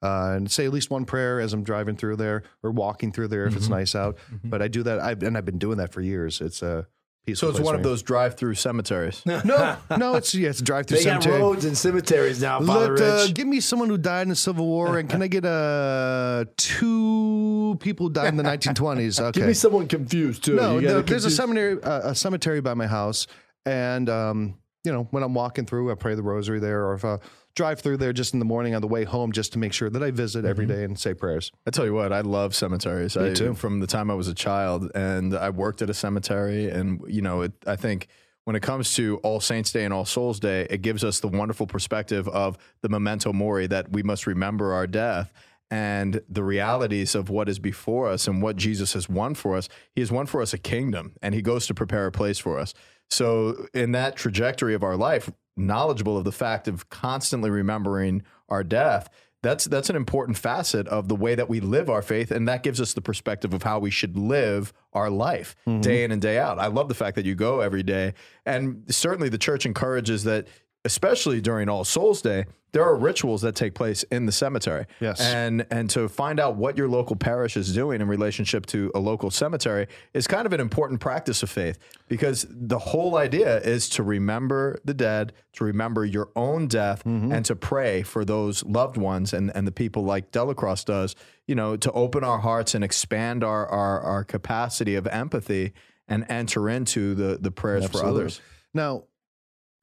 uh, 0.00 0.34
and 0.36 0.48
say 0.48 0.64
at 0.64 0.72
least 0.72 0.90
one 0.90 1.04
prayer 1.04 1.40
as 1.40 1.52
I'm 1.52 1.64
driving 1.64 1.96
through 1.96 2.14
there 2.16 2.44
or 2.62 2.70
walking 2.70 3.10
through 3.10 3.28
there 3.28 3.46
if 3.46 3.56
it's 3.56 3.66
Mhm. 3.66 3.70
nice 3.70 3.94
out. 3.96 4.16
Mhm. 4.32 4.48
But 4.50 4.62
I 4.62 4.68
do 4.68 4.84
that, 4.84 5.00
I've, 5.00 5.20
and 5.24 5.36
I've 5.36 5.44
been 5.44 5.58
doing 5.58 5.78
that 5.78 5.92
for 5.92 6.00
years. 6.00 6.40
It's 6.40 6.62
a 6.62 6.86
peaceful. 7.26 7.48
So 7.48 7.56
it's 7.56 7.64
one 7.64 7.74
of 7.74 7.82
those 7.82 8.02
drive-through 8.04 8.54
cemeteries. 8.54 9.22
No, 9.26 9.76
no, 9.98 10.14
it's 10.14 10.32
yeah, 10.36 10.50
it's 10.50 10.60
a 10.60 10.64
drive-through 10.64 10.98
They 10.98 11.04
got 11.04 11.20
cemetery. 11.24 11.42
roads 11.42 11.64
and 11.64 11.76
cemeteries 11.76 12.40
now, 12.40 12.60
Father 12.60 12.96
Let, 12.96 13.02
uh, 13.02 13.22
Rich. 13.24 13.34
give 13.34 13.48
me 13.48 13.58
someone 13.58 13.88
who 13.88 13.98
died 13.98 14.22
in 14.22 14.28
the 14.28 14.36
Civil 14.36 14.66
War, 14.66 14.98
and 14.98 15.10
can 15.10 15.20
I 15.20 15.26
get 15.26 15.44
uh, 15.44 16.44
two 16.56 17.76
people 17.80 18.06
who 18.06 18.12
died 18.12 18.28
in 18.28 18.36
the 18.36 18.44
1920s? 18.44 19.18
Okay. 19.30 19.40
Give 19.40 19.48
me 19.48 19.54
someone 19.54 19.88
confused 19.88 20.44
too. 20.44 20.54
no, 20.54 20.76
You 20.78 20.82
gotta 20.82 20.94
no, 20.94 21.02
there's 21.02 21.24
a 21.24 21.28
confuse- 21.28 21.36
cemetery, 21.36 21.82
uh, 21.82 22.10
a 22.10 22.14
cemetery 22.14 22.60
by 22.60 22.74
my 22.74 22.86
house, 22.86 23.26
and 23.66 24.08
um, 24.08 24.54
you 24.84 24.92
know, 24.92 25.08
when 25.10 25.22
I'm 25.22 25.34
walking 25.34 25.66
through, 25.66 25.90
I 25.90 25.94
pray 25.94 26.14
the 26.14 26.22
rosary 26.22 26.60
there, 26.60 26.86
or 26.86 26.94
if 26.94 27.04
I 27.04 27.18
drive 27.54 27.80
through 27.80 27.96
there 27.96 28.12
just 28.12 28.32
in 28.32 28.38
the 28.38 28.44
morning 28.44 28.74
on 28.74 28.80
the 28.80 28.86
way 28.86 29.04
home, 29.04 29.32
just 29.32 29.52
to 29.54 29.58
make 29.58 29.72
sure 29.72 29.90
that 29.90 30.02
I 30.02 30.10
visit 30.10 30.44
every 30.44 30.66
mm-hmm. 30.66 30.76
day 30.76 30.84
and 30.84 30.98
say 30.98 31.14
prayers. 31.14 31.50
I 31.66 31.70
tell 31.70 31.84
you 31.84 31.94
what, 31.94 32.12
I 32.12 32.20
love 32.20 32.54
cemeteries. 32.54 33.16
Me 33.16 33.30
I, 33.30 33.34
too. 33.34 33.54
From 33.54 33.80
the 33.80 33.86
time 33.86 34.10
I 34.10 34.14
was 34.14 34.28
a 34.28 34.34
child, 34.34 34.90
and 34.94 35.34
I 35.34 35.50
worked 35.50 35.82
at 35.82 35.90
a 35.90 35.94
cemetery, 35.94 36.70
and 36.70 37.02
you 37.08 37.22
know, 37.22 37.42
it, 37.42 37.52
I 37.66 37.76
think 37.76 38.08
when 38.44 38.56
it 38.56 38.62
comes 38.62 38.94
to 38.94 39.18
All 39.18 39.40
Saints 39.40 39.72
Day 39.72 39.84
and 39.84 39.92
All 39.92 40.06
Souls 40.06 40.40
Day, 40.40 40.66
it 40.70 40.80
gives 40.80 41.04
us 41.04 41.20
the 41.20 41.28
wonderful 41.28 41.66
perspective 41.66 42.26
of 42.28 42.56
the 42.80 42.88
memento 42.88 43.32
mori 43.32 43.66
that 43.66 43.92
we 43.92 44.02
must 44.02 44.26
remember 44.26 44.72
our 44.72 44.86
death 44.86 45.32
and 45.70 46.22
the 46.28 46.42
realities 46.42 47.14
of 47.14 47.28
what 47.28 47.48
is 47.48 47.58
before 47.58 48.08
us 48.08 48.26
and 48.26 48.40
what 48.40 48.56
Jesus 48.56 48.94
has 48.94 49.06
won 49.06 49.34
for 49.34 49.54
us. 49.54 49.68
He 49.94 50.00
has 50.00 50.10
won 50.10 50.24
for 50.24 50.40
us 50.40 50.54
a 50.54 50.58
kingdom, 50.58 51.12
and 51.20 51.34
He 51.34 51.42
goes 51.42 51.66
to 51.66 51.74
prepare 51.74 52.06
a 52.06 52.12
place 52.12 52.38
for 52.38 52.58
us. 52.58 52.72
So, 53.10 53.66
in 53.72 53.92
that 53.92 54.16
trajectory 54.16 54.74
of 54.74 54.82
our 54.82 54.96
life, 54.96 55.30
knowledgeable 55.56 56.16
of 56.16 56.24
the 56.24 56.32
fact 56.32 56.68
of 56.68 56.88
constantly 56.90 57.50
remembering 57.50 58.22
our 58.48 58.62
death, 58.62 59.08
that's 59.42 59.64
that's 59.66 59.88
an 59.88 59.96
important 59.96 60.36
facet 60.36 60.88
of 60.88 61.08
the 61.08 61.14
way 61.14 61.34
that 61.34 61.48
we 61.48 61.60
live 61.60 61.88
our 61.88 62.02
faith, 62.02 62.30
and 62.30 62.48
that 62.48 62.62
gives 62.62 62.80
us 62.80 62.92
the 62.92 63.00
perspective 63.00 63.54
of 63.54 63.62
how 63.62 63.78
we 63.78 63.90
should 63.90 64.16
live 64.16 64.72
our 64.92 65.10
life 65.10 65.54
mm-hmm. 65.66 65.80
day 65.80 66.04
in 66.04 66.10
and 66.10 66.20
day 66.20 66.38
out. 66.38 66.58
I 66.58 66.66
love 66.66 66.88
the 66.88 66.94
fact 66.94 67.14
that 67.16 67.24
you 67.24 67.34
go 67.34 67.60
every 67.60 67.82
day, 67.82 68.14
and 68.44 68.82
certainly 68.88 69.28
the 69.28 69.38
church 69.38 69.64
encourages 69.64 70.24
that 70.24 70.48
especially 70.84 71.40
during 71.40 71.68
All 71.68 71.84
Souls 71.84 72.22
Day, 72.22 72.46
there 72.72 72.84
are 72.84 72.96
rituals 72.96 73.42
that 73.42 73.54
take 73.54 73.74
place 73.74 74.02
in 74.04 74.26
the 74.26 74.32
cemetery. 74.32 74.86
Yes. 75.00 75.20
And 75.20 75.66
and 75.70 75.88
to 75.90 76.08
find 76.08 76.38
out 76.38 76.56
what 76.56 76.76
your 76.76 76.88
local 76.88 77.16
parish 77.16 77.56
is 77.56 77.74
doing 77.74 78.00
in 78.00 78.08
relationship 78.08 78.66
to 78.66 78.90
a 78.94 78.98
local 78.98 79.30
cemetery 79.30 79.86
is 80.12 80.26
kind 80.26 80.46
of 80.46 80.52
an 80.52 80.60
important 80.60 81.00
practice 81.00 81.42
of 81.42 81.50
faith 81.50 81.78
because 82.08 82.46
the 82.50 82.78
whole 82.78 83.16
idea 83.16 83.58
is 83.60 83.88
to 83.90 84.02
remember 84.02 84.78
the 84.84 84.94
dead, 84.94 85.32
to 85.54 85.64
remember 85.64 86.04
your 86.04 86.30
own 86.36 86.68
death, 86.68 87.04
mm-hmm. 87.04 87.32
and 87.32 87.44
to 87.46 87.56
pray 87.56 88.02
for 88.02 88.24
those 88.24 88.64
loved 88.64 88.96
ones 88.96 89.32
and, 89.32 89.50
and 89.54 89.66
the 89.66 89.72
people 89.72 90.04
like 90.04 90.30
DellaCrosse 90.30 90.84
does, 90.84 91.16
you 91.46 91.54
know, 91.54 91.76
to 91.76 91.90
open 91.92 92.22
our 92.22 92.38
hearts 92.38 92.74
and 92.74 92.84
expand 92.84 93.42
our 93.42 93.66
our, 93.66 94.00
our 94.00 94.24
capacity 94.24 94.94
of 94.94 95.06
empathy 95.06 95.72
and 96.06 96.26
enter 96.28 96.68
into 96.68 97.14
the 97.14 97.38
the 97.40 97.50
prayers 97.50 97.88
for 97.88 98.04
others. 98.04 98.40
Now, 98.74 99.04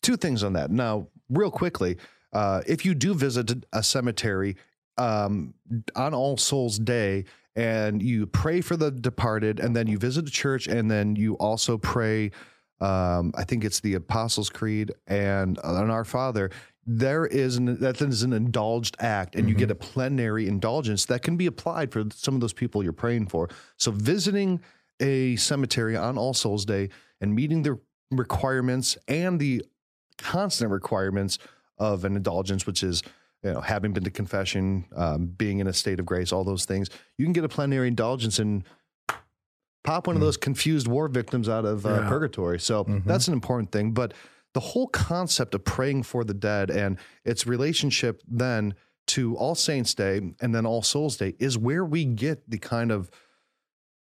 two 0.03 0.17
things 0.17 0.43
on 0.43 0.53
that. 0.53 0.69
Now, 0.69 1.07
real 1.29 1.51
quickly, 1.51 1.97
uh, 2.35 2.61
if 2.67 2.85
you 2.85 2.93
do 2.93 3.13
visit 3.13 3.65
a 3.71 3.81
cemetery 3.81 4.57
um, 4.97 5.53
on 5.95 6.13
All 6.13 6.35
Souls 6.35 6.77
Day 6.77 7.23
and 7.55 8.03
you 8.03 8.27
pray 8.27 8.59
for 8.59 8.75
the 8.75 8.91
departed, 8.91 9.61
and 9.61 9.73
then 9.73 9.87
you 9.87 9.97
visit 9.97 10.27
a 10.27 10.31
church, 10.31 10.67
and 10.67 10.91
then 10.91 11.15
you 11.15 11.35
also 11.35 11.77
pray, 11.77 12.31
um, 12.81 13.31
I 13.37 13.45
think 13.45 13.63
it's 13.63 13.79
the 13.79 13.93
Apostles' 13.93 14.49
Creed 14.49 14.91
and 15.07 15.57
on 15.59 15.89
Our 15.89 16.03
Father. 16.03 16.51
There 16.85 17.25
is 17.25 17.55
an, 17.55 17.79
that 17.79 18.01
is 18.01 18.23
an 18.23 18.33
indulged 18.33 18.97
act, 18.99 19.35
and 19.35 19.47
you 19.47 19.55
get 19.55 19.71
a 19.71 19.75
plenary 19.75 20.49
indulgence 20.49 21.05
that 21.05 21.21
can 21.21 21.37
be 21.37 21.45
applied 21.45 21.93
for 21.93 22.03
some 22.13 22.35
of 22.35 22.41
those 22.41 22.51
people 22.51 22.83
you're 22.83 22.91
praying 22.91 23.27
for. 23.27 23.49
So, 23.77 23.91
visiting 23.91 24.59
a 24.99 25.37
cemetery 25.37 25.95
on 25.95 26.17
All 26.17 26.33
Souls 26.33 26.65
Day 26.65 26.89
and 27.21 27.33
meeting 27.33 27.63
the 27.63 27.79
requirements 28.11 28.97
and 29.07 29.39
the 29.39 29.63
constant 30.17 30.71
requirements 30.71 31.39
of 31.77 32.05
an 32.05 32.15
indulgence, 32.15 32.65
which 32.65 32.83
is 32.83 33.03
you 33.43 33.53
know 33.53 33.61
having 33.61 33.93
been 33.93 34.03
to 34.03 34.11
confession, 34.11 34.85
um, 34.95 35.27
being 35.27 35.59
in 35.59 35.67
a 35.67 35.73
state 35.73 35.99
of 35.99 36.05
grace, 36.05 36.31
all 36.31 36.43
those 36.43 36.65
things. 36.65 36.89
You 37.17 37.25
can 37.25 37.33
get 37.33 37.43
a 37.43 37.49
plenary 37.49 37.87
indulgence 37.87 38.39
and 38.39 38.63
pop 39.83 40.07
one 40.07 40.15
of 40.15 40.21
hmm. 40.21 40.25
those 40.25 40.37
confused 40.37 40.87
war 40.87 41.07
victims 41.07 41.47
out 41.47 41.65
of 41.65 41.85
uh, 41.85 42.01
Yeah. 42.01 42.09
purgatory. 42.09 42.59
So 42.59 42.83
mm-hmm. 42.83 43.07
that's 43.07 43.27
an 43.27 43.33
important 43.33 43.71
thing. 43.71 43.91
But 43.91 44.13
the 44.53 44.59
whole 44.59 44.87
concept 44.87 45.53
of 45.53 45.63
praying 45.63 46.03
for 46.03 46.23
the 46.23 46.33
dead 46.33 46.71
and 46.71 46.97
its 47.23 47.45
relationship 47.45 48.21
then 48.27 48.73
to 49.07 49.35
All 49.35 49.53
Saints 49.53 49.93
Day 49.93 50.21
and 50.41 50.55
then 50.55 50.65
All 50.65 50.81
Souls 50.81 51.17
Day 51.17 51.35
is 51.39 51.57
where 51.57 51.85
we 51.85 52.05
get 52.05 52.49
the 52.49 52.57
kind 52.57 52.91
of 52.91 53.11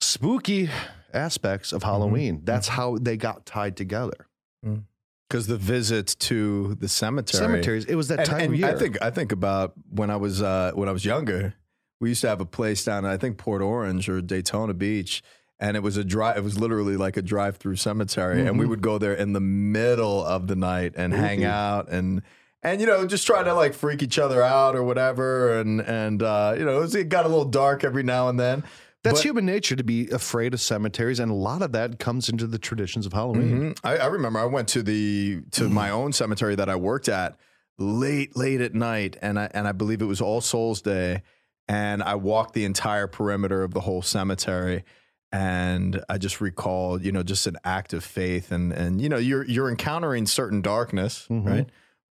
spooky 0.02 0.70
aspects 1.14 1.72
of 1.72 1.82
mm-hmm. 1.82 1.90
Halloween. 1.90 2.42
That's 2.44 2.68
mm-hmm. 2.68 2.76
how 2.76 2.98
they 2.98 3.18
got 3.18 3.46
tied 3.46 3.78
together. 3.78 4.28
Mm. 4.66 4.84
Because 5.30 5.48
the 5.48 5.58
visit 5.58 6.16
to 6.20 6.76
the 6.76 6.88
cemetery, 6.88 7.40
Cemeteries, 7.40 7.86
it 7.86 7.96
was 7.96 8.08
that 8.08 8.20
and, 8.20 8.28
time 8.30 8.42
and 8.42 8.54
of 8.54 8.60
year. 8.60 8.70
I 8.70 8.76
think 8.76 9.02
I 9.02 9.10
think 9.12 9.32
about 9.34 9.74
when 9.90 10.10
I 10.10 10.16
was 10.16 10.42
uh, 10.42 10.72
when 10.74 10.88
I 10.88 10.92
was 10.94 11.04
younger. 11.04 11.54
We 12.00 12.10
used 12.10 12.22
to 12.22 12.30
have 12.30 12.40
a 12.40 12.46
place 12.46 12.84
down 12.86 13.04
in 13.06 13.12
I 13.12 13.18
think 13.18 13.38
Port 13.38 13.62
Orange 13.62 14.08
or 14.08 14.22
Daytona 14.22 14.74
Beach, 14.74 15.22
and 15.60 15.76
it 15.76 15.82
was 15.82 15.98
a 15.98 16.04
drive. 16.04 16.38
It 16.38 16.44
was 16.44 16.58
literally 16.60 16.96
like 16.96 17.18
a 17.18 17.22
drive-through 17.22 17.76
cemetery, 17.78 18.46
and 18.46 18.58
we 18.58 18.64
Mm-hmm. 18.64 18.70
would 18.70 18.82
go 18.82 18.98
there 18.98 19.14
in 19.14 19.34
the 19.34 19.42
middle 19.42 20.24
of 20.24 20.48
the 20.48 20.56
night 20.56 20.94
and 20.96 21.14
hang 21.14 21.44
out 21.44 21.90
and. 21.90 22.22
And 22.64 22.82
you 22.82 22.88
know, 22.88 23.06
just 23.06 23.26
try 23.28 23.44
to 23.44 23.54
like 23.54 23.76
freak 23.76 24.02
each 24.02 24.18
other 24.18 24.42
out 24.42 24.76
or 24.76 24.84
whatever, 24.84 25.60
and 25.60 25.80
and 25.80 26.22
uh, 26.24 26.56
you 26.58 26.66
know, 26.66 26.78
it, 26.78 26.80
was, 26.82 26.96
it 26.96 27.08
got 27.08 27.24
a 27.26 27.30
little 27.30 27.46
dark 27.46 27.84
every 27.84 28.02
now 28.04 28.30
and 28.30 28.40
then. 28.40 28.64
That's 29.08 29.20
But- 29.20 29.26
human 29.26 29.46
nature 29.46 29.76
to 29.76 29.84
be 29.84 30.10
afraid 30.10 30.54
of 30.54 30.62
cemeteries, 30.62 31.20
and 31.20 31.32
a 31.32 31.36
lot 31.36 31.62
of 31.62 31.72
that 31.74 32.00
comes 32.00 32.30
into 32.30 32.48
the 32.48 32.58
traditions 32.60 33.06
of 33.06 33.14
Halloween. 33.14 33.74
Mhm. 33.74 33.80
I, 33.84 33.98
I 33.98 34.06
remember 34.08 34.40
I 34.40 34.46
went 34.46 34.68
to 34.70 34.84
the 34.84 35.42
to 35.52 35.70
my 35.70 35.90
own 35.90 36.14
cemetery 36.14 36.56
that 36.56 36.70
I 36.70 36.76
worked 36.76 37.10
at 37.10 37.36
late, 37.80 38.36
late 38.36 38.62
at 38.62 38.74
night, 38.74 39.18
and 39.22 39.40
I 39.40 39.50
and 39.54 39.68
I 39.68 39.72
believe 39.72 40.02
it 40.02 40.06
was 40.06 40.22
All 40.22 40.42
Souls 40.42 40.82
Day, 40.82 41.22
and 41.68 42.02
I 42.04 42.16
walked 42.16 42.54
the 42.54 42.66
entire 42.66 43.08
perimeter 43.08 43.64
of 43.64 43.74
the 43.74 43.82
whole 43.82 44.02
cemetery, 44.02 44.84
and 45.32 46.04
I 46.10 46.18
just 46.18 46.40
recalled, 46.42 47.04
you 47.04 47.12
know, 47.12 47.24
just 47.24 47.48
an 47.48 47.58
act 47.64 47.94
of 47.94 48.04
faith, 48.04 48.52
and 48.52 48.72
and 48.72 49.02
you 49.02 49.10
know, 49.10 49.18
you're 49.18 49.44
you're 49.46 49.70
encountering 49.70 50.26
certain 50.26 50.62
darkness, 50.62 51.28
right? 51.30 51.68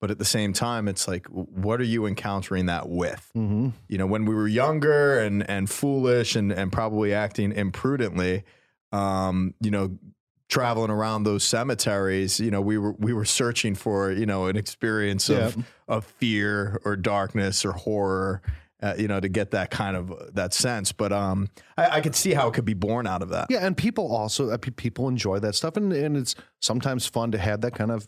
But 0.05 0.11
at 0.11 0.19
the 0.19 0.23
same 0.23 0.53
time, 0.53 0.87
it's 0.87 1.07
like, 1.07 1.25
what 1.29 1.81
are 1.81 1.83
you 1.83 2.05
encountering 2.05 2.67
that 2.67 2.87
with? 2.87 3.27
Mm-hmm. 3.35 3.69
you 3.87 3.97
know, 3.97 4.05
when 4.05 4.25
we 4.25 4.35
were 4.35 4.47
younger 4.47 5.17
and 5.19 5.49
and 5.49 5.67
foolish 5.67 6.35
and 6.35 6.51
and 6.51 6.71
probably 6.71 7.11
acting 7.11 7.51
imprudently, 7.51 8.43
um, 8.91 9.55
you 9.61 9.71
know, 9.71 9.97
traveling 10.47 10.91
around 10.91 11.23
those 11.23 11.43
cemeteries, 11.43 12.39
you 12.39 12.51
know, 12.51 12.61
we 12.61 12.77
were 12.77 12.91
we 12.99 13.13
were 13.13 13.25
searching 13.25 13.73
for 13.73 14.11
you 14.11 14.27
know 14.27 14.45
an 14.45 14.57
experience 14.57 15.27
of 15.27 15.57
of 15.87 16.05
fear 16.05 16.79
or 16.85 16.95
darkness 16.95 17.65
or 17.65 17.71
horror. 17.71 18.43
Uh, 18.83 18.93
you 18.99 19.07
know, 19.07 19.19
to 19.19 19.29
get 19.29 19.51
that 19.51 19.71
kind 19.71 19.95
of 19.95 20.13
that 20.35 20.53
sense, 20.53 20.91
but 20.91 21.11
um, 21.11 21.47
I, 21.77 21.87
I 21.87 22.01
could 22.01 22.13
see 22.13 22.33
how 22.33 22.49
it 22.49 22.53
could 22.53 22.65
be 22.65 22.75
born 22.75 23.07
out 23.07 23.23
of 23.23 23.29
that. 23.29 23.47
Yeah, 23.49 23.65
and 23.65 23.75
people 23.75 24.15
also 24.15 24.51
uh, 24.51 24.57
pe- 24.57 24.69
people 24.69 25.07
enjoy 25.07 25.39
that 25.39 25.55
stuff, 25.55 25.77
and 25.77 25.91
and 25.91 26.15
it's 26.15 26.35
sometimes 26.61 27.07
fun 27.07 27.31
to 27.31 27.39
have 27.39 27.61
that 27.61 27.73
kind 27.73 27.89
of, 27.89 28.07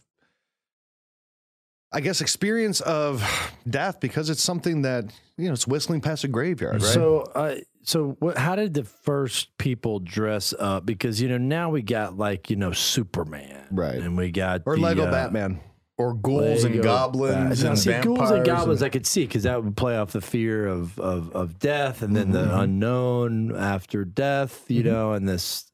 I 1.91 2.01
guess, 2.01 2.21
experience 2.21 2.81
of 2.81 3.23
death 3.69 3.99
because 3.99 4.29
it's 4.29 4.43
something 4.43 4.81
that 4.83 5.05
you 5.37 5.47
know 5.47 5.53
it's 5.53 5.67
whistling 5.67 6.01
past 6.01 6.23
a 6.23 6.27
graveyard, 6.27 6.81
right? 6.81 6.93
So, 6.93 7.21
uh, 7.33 7.55
so 7.83 8.17
what? 8.19 8.37
How 8.37 8.55
did 8.55 8.73
the 8.73 8.83
first 8.83 9.57
people 9.57 9.99
dress 9.99 10.53
up? 10.57 10.85
Because 10.85 11.21
you 11.21 11.29
know 11.29 11.37
now 11.37 11.69
we 11.69 11.81
got 11.81 12.17
like 12.17 12.49
you 12.49 12.55
know 12.55 12.71
Superman, 12.73 13.67
Right. 13.71 13.95
And 13.95 14.17
we 14.17 14.31
got 14.31 14.63
or 14.65 14.75
the, 14.75 14.81
Lego 14.81 15.05
uh, 15.05 15.11
Batman. 15.11 15.61
Or 15.99 16.13
ghouls 16.13 16.63
and 16.63 16.83
goblins 16.83 17.63
Bat- 17.63 17.69
and 17.69 17.79
see, 17.79 17.89
vampires. 17.89 18.17
ghouls 18.17 18.29
and 18.31 18.45
goblins, 18.45 18.81
and- 18.83 18.85
I 18.85 18.89
could 18.89 19.07
see 19.07 19.25
because 19.25 19.43
that 19.43 19.63
would 19.63 19.75
play 19.75 19.97
off 19.97 20.11
the 20.11 20.21
fear 20.21 20.67
of 20.67 20.99
of, 20.99 21.31
of 21.35 21.57
death, 21.57 22.03
and 22.03 22.15
then 22.15 22.31
the 22.31 22.55
unknown 22.59 23.55
after 23.55 24.05
death, 24.05 24.65
you 24.69 24.83
know, 24.83 25.13
and 25.13 25.27
this 25.27 25.66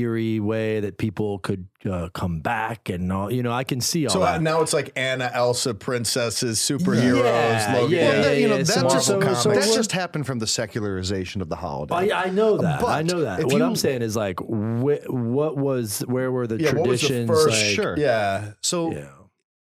eerie 0.00 0.40
way 0.40 0.80
that 0.80 0.98
people 0.98 1.38
could 1.38 1.66
uh, 1.90 2.08
come 2.14 2.40
back 2.40 2.88
and 2.88 3.12
all. 3.12 3.32
You 3.32 3.42
know, 3.42 3.52
I 3.52 3.64
can 3.64 3.80
see 3.80 4.06
all 4.06 4.12
so 4.12 4.22
uh, 4.22 4.32
that. 4.32 4.42
now 4.42 4.60
it's 4.62 4.72
like 4.72 4.92
Anna, 4.96 5.30
Elsa, 5.32 5.74
princesses, 5.74 6.58
superheroes. 6.58 7.22
Yeah, 7.22 7.74
Logan. 7.76 7.90
yeah, 7.96 8.08
Well, 8.10 8.22
that, 8.22 8.38
you 8.38 8.48
know, 8.48 8.56
yeah, 8.56 8.62
that 8.62 8.82
just 8.90 9.06
so- 9.06 9.20
so 9.34 9.50
that 9.50 9.64
just 9.74 9.92
happened 9.92 10.26
from 10.26 10.38
the 10.38 10.46
secularization 10.46 11.40
of 11.42 11.48
the 11.48 11.56
holiday. 11.56 12.10
I, 12.10 12.24
I 12.24 12.30
know 12.30 12.56
that. 12.58 12.82
I 12.82 13.02
know 13.02 13.20
that. 13.20 13.44
What 13.44 13.52
you- 13.54 13.64
I'm 13.64 13.76
saying 13.76 14.02
is 14.02 14.16
like, 14.16 14.38
wh- 14.40 15.08
what 15.08 15.56
was, 15.56 16.00
where 16.00 16.30
were 16.32 16.46
the 16.46 16.56
Yeah, 16.60 16.72
what 16.74 16.88
was 16.88 17.00
the 17.00 17.06
traditions? 17.08 17.28
first- 17.30 17.62
like, 17.62 17.74
Sure. 17.74 17.94
Yeah, 17.98 18.52
so 18.62 18.92
Yeah. 18.92 19.08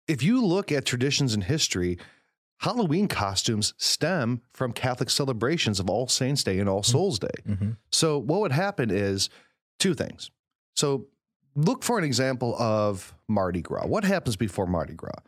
if 0.09 0.23
you 0.23 0.45
look 0.45 0.71
at 0.73 0.85
traditions 0.85 1.35
in 1.35 1.43
history, 1.43 1.99
Halloween 2.59 3.09
costumes 3.09 3.73
stem 3.79 4.43
from 4.53 4.73
Catholic 4.73 5.09
celebrations 5.09 5.81
of 5.81 5.89
All 5.89 6.09
Saints 6.09 6.45
Day 6.45 6.59
and 6.59 6.69
All 6.69 6.83
Souls 6.83 7.19
Day. 7.19 7.29
Mhm. 7.49 7.77
So 7.91 8.19
what 8.19 8.41
would 8.41 8.53
happen 8.53 8.91
is 8.91 9.31
two 9.81 9.95
things. 9.95 10.31
So 10.75 11.07
look 11.57 11.83
for 11.83 11.99
an 11.99 12.05
example 12.05 12.55
of 12.59 13.15
Mardi 13.29 13.63
Gras. 13.63 13.87
What 13.87 14.05
happens 14.05 14.37
before 14.37 14.67
Mardi 14.67 14.95
Gras? 14.95 15.19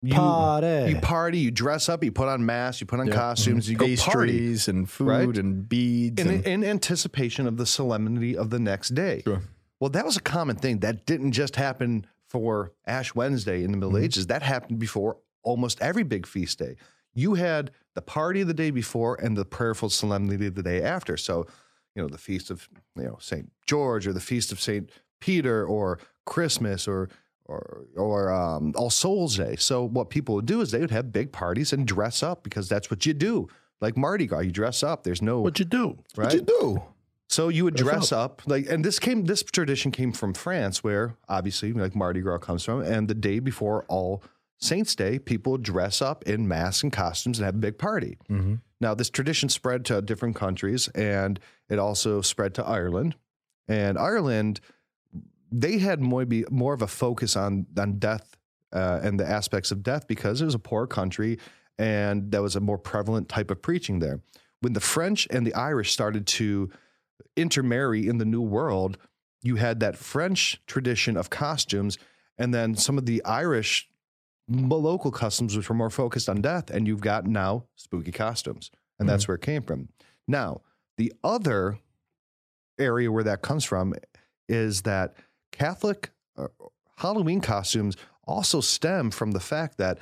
You, 0.00 0.14
Party. 0.14 0.92
you 0.92 1.00
party, 1.00 1.38
you 1.38 1.50
dress 1.50 1.88
up, 1.88 2.04
you 2.04 2.12
put 2.12 2.28
on 2.28 2.46
masks, 2.46 2.80
you 2.80 2.86
put 2.86 3.00
on 3.00 3.08
Yeah. 3.08 3.14
Mm-hmm. 3.14 3.20
costumes, 3.20 3.68
you 3.68 3.76
go 3.76 3.96
party 3.96 4.56
and 4.68 4.88
food 4.88 5.08
right? 5.08 5.36
and 5.36 5.68
beads. 5.68 6.20
in, 6.20 6.28
and, 6.28 6.46
in 6.46 6.62
anticipation 6.64 7.48
of 7.48 7.56
the 7.56 7.66
solemnity 7.66 8.36
of 8.36 8.50
the 8.50 8.60
next 8.60 8.90
day. 8.90 9.22
Sure. 9.24 9.42
Well, 9.80 9.90
that 9.90 10.04
was 10.04 10.16
a 10.16 10.20
common 10.20 10.54
thing. 10.54 10.80
That 10.80 11.04
didn't 11.04 11.32
just 11.32 11.56
happen 11.56 12.06
for 12.28 12.72
Ash 12.86 13.12
Wednesday 13.14 13.64
in 13.64 13.72
the 13.72 13.76
Middle 13.76 13.94
mm-hmm. 13.94 14.04
Ages. 14.04 14.28
That 14.28 14.42
happened 14.42 14.78
before 14.78 15.16
almost 15.42 15.80
every 15.80 16.04
big 16.04 16.26
feast 16.26 16.60
day. 16.60 16.76
You 17.14 17.34
had 17.34 17.72
the 17.94 18.02
party 18.02 18.40
of 18.40 18.46
the 18.46 18.54
day 18.54 18.70
before 18.70 19.16
and 19.16 19.36
the 19.36 19.44
prayerful 19.44 19.90
solemnity 19.90 20.46
of 20.46 20.54
the 20.54 20.62
day 20.62 20.80
after. 20.80 21.16
So, 21.16 21.46
you 21.98 22.04
know, 22.04 22.08
the 22.08 22.16
feast 22.16 22.48
of 22.50 22.68
you 22.96 23.02
know 23.02 23.18
Saint 23.20 23.50
George 23.66 24.06
or 24.06 24.12
the 24.12 24.20
feast 24.20 24.52
of 24.52 24.60
Saint 24.60 24.90
Peter 25.18 25.66
or 25.66 25.98
Christmas 26.26 26.86
or 26.86 27.08
or 27.46 27.86
or 27.96 28.32
um, 28.32 28.72
All 28.76 28.88
Souls 28.88 29.36
Day. 29.36 29.56
So 29.56 29.82
what 29.82 30.10
people 30.10 30.36
would 30.36 30.46
do 30.46 30.60
is 30.60 30.70
they 30.70 30.78
would 30.78 30.92
have 30.92 31.10
big 31.10 31.32
parties 31.32 31.72
and 31.72 31.84
dress 31.84 32.22
up 32.22 32.44
because 32.44 32.68
that's 32.68 32.88
what 32.88 33.04
you 33.04 33.14
do. 33.14 33.48
Like 33.80 33.96
Mardi 33.96 34.26
Gras, 34.26 34.40
you 34.40 34.52
dress 34.52 34.84
up. 34.84 35.02
There's 35.02 35.22
no 35.22 35.40
What 35.40 35.58
you 35.58 35.64
do? 35.64 35.98
right. 36.16 36.26
What'd 36.26 36.34
you 36.34 36.46
do? 36.46 36.82
So 37.30 37.48
you 37.48 37.64
would 37.64 37.74
dress 37.74 38.10
up 38.10 38.42
like, 38.46 38.70
and 38.70 38.82
this 38.82 38.98
came, 38.98 39.24
this 39.24 39.42
tradition 39.42 39.90
came 39.90 40.12
from 40.12 40.32
France, 40.32 40.82
where 40.82 41.16
obviously 41.28 41.72
like 41.74 41.94
Mardi 41.94 42.20
Gras 42.20 42.38
comes 42.38 42.64
from, 42.64 42.80
and 42.80 43.06
the 43.06 43.14
day 43.14 43.38
before 43.38 43.84
All 43.88 44.22
Saints 44.60 44.94
Day, 44.94 45.18
people 45.18 45.56
dress 45.56 46.02
up 46.02 46.24
in 46.24 46.48
masks 46.48 46.82
and 46.82 46.92
costumes 46.92 47.38
and 47.38 47.46
have 47.46 47.54
a 47.54 47.58
big 47.58 47.78
party. 47.78 48.18
Mm-hmm. 48.28 48.56
Now 48.80 48.94
this 48.94 49.10
tradition 49.10 49.48
spread 49.48 49.84
to 49.86 50.02
different 50.02 50.36
countries, 50.36 50.88
and 50.88 51.38
it 51.68 51.78
also 51.78 52.20
spread 52.20 52.54
to 52.54 52.66
Ireland. 52.66 53.14
And 53.68 53.96
Ireland, 53.98 54.60
they 55.50 55.78
had 55.78 56.00
more 56.00 56.24
be 56.24 56.44
more 56.50 56.74
of 56.74 56.82
a 56.82 56.86
focus 56.86 57.36
on 57.36 57.66
on 57.78 57.98
death 57.98 58.36
uh, 58.72 59.00
and 59.02 59.18
the 59.18 59.28
aspects 59.28 59.70
of 59.70 59.82
death 59.82 60.06
because 60.06 60.40
it 60.40 60.44
was 60.44 60.54
a 60.54 60.60
poor 60.60 60.86
country, 60.86 61.38
and 61.78 62.32
that 62.32 62.42
was 62.42 62.56
a 62.56 62.60
more 62.60 62.78
prevalent 62.78 63.28
type 63.28 63.50
of 63.50 63.62
preaching 63.62 64.00
there. 64.00 64.20
When 64.60 64.72
the 64.72 64.80
French 64.80 65.28
and 65.30 65.46
the 65.46 65.54
Irish 65.54 65.92
started 65.92 66.26
to 66.26 66.70
intermarry 67.36 68.08
in 68.08 68.18
the 68.18 68.24
New 68.24 68.42
World, 68.42 68.98
you 69.42 69.56
had 69.56 69.78
that 69.80 69.96
French 69.96 70.60
tradition 70.66 71.16
of 71.16 71.30
costumes, 71.30 71.96
and 72.36 72.52
then 72.52 72.74
some 72.74 72.98
of 72.98 73.06
the 73.06 73.24
Irish 73.24 73.88
local 74.48 75.10
customs 75.10 75.56
which 75.56 75.68
were 75.68 75.74
more 75.74 75.90
focused 75.90 76.28
on 76.28 76.40
death, 76.40 76.70
and 76.70 76.86
you've 76.86 77.00
got 77.00 77.26
now 77.26 77.64
spooky 77.76 78.12
costumes, 78.12 78.70
and 78.98 79.08
that's 79.08 79.28
where 79.28 79.34
it 79.34 79.42
came 79.42 79.62
from. 79.62 79.88
Now, 80.26 80.62
the 80.96 81.12
other 81.22 81.78
area 82.78 83.10
where 83.10 83.24
that 83.24 83.42
comes 83.42 83.64
from 83.64 83.94
is 84.48 84.82
that 84.82 85.14
Catholic 85.52 86.10
uh, 86.36 86.48
Halloween 86.96 87.40
costumes 87.40 87.96
also 88.24 88.60
stem 88.60 89.10
from 89.10 89.32
the 89.32 89.40
fact 89.40 89.78
that 89.78 89.98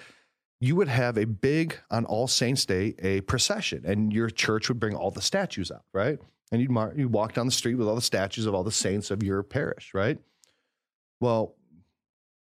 you 0.60 0.74
would 0.76 0.88
have 0.88 1.18
a 1.18 1.26
big 1.26 1.78
on 1.90 2.04
All 2.06 2.26
Saints 2.26 2.64
Day 2.64 2.94
a 3.00 3.20
procession, 3.22 3.84
and 3.84 4.12
your 4.12 4.30
church 4.30 4.68
would 4.68 4.80
bring 4.80 4.94
all 4.94 5.10
the 5.10 5.20
statues 5.20 5.70
out, 5.70 5.84
right? 5.92 6.18
And 6.50 6.60
you'd 6.60 6.70
mar- 6.70 6.94
you 6.96 7.08
walk 7.08 7.34
down 7.34 7.46
the 7.46 7.52
street 7.52 7.74
with 7.74 7.88
all 7.88 7.94
the 7.94 8.00
statues 8.00 8.46
of 8.46 8.54
all 8.54 8.64
the 8.64 8.72
saints 8.72 9.10
of 9.10 9.22
your 9.22 9.42
parish, 9.42 9.92
right? 9.92 10.18
Well, 11.20 11.54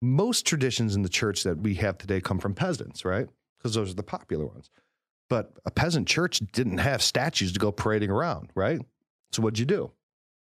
most 0.01 0.45
traditions 0.45 0.95
in 0.95 1.01
the 1.01 1.09
church 1.09 1.43
that 1.43 1.59
we 1.59 1.75
have 1.75 1.97
today 1.97 2.21
come 2.21 2.39
from 2.39 2.53
peasants, 2.53 3.03
right? 3.03 3.27
Because 3.57 3.73
those 3.73 3.91
are 3.91 3.95
the 3.95 4.03
popular 4.03 4.45
ones. 4.45 4.69
But 5.29 5.53
a 5.65 5.71
peasant 5.71 6.07
church 6.07 6.41
didn't 6.53 6.79
have 6.79 7.01
statues 7.01 7.51
to 7.53 7.59
go 7.59 7.71
parading 7.71 8.09
around, 8.09 8.51
right? 8.55 8.79
So 9.31 9.41
what'd 9.41 9.59
you 9.59 9.65
do? 9.65 9.91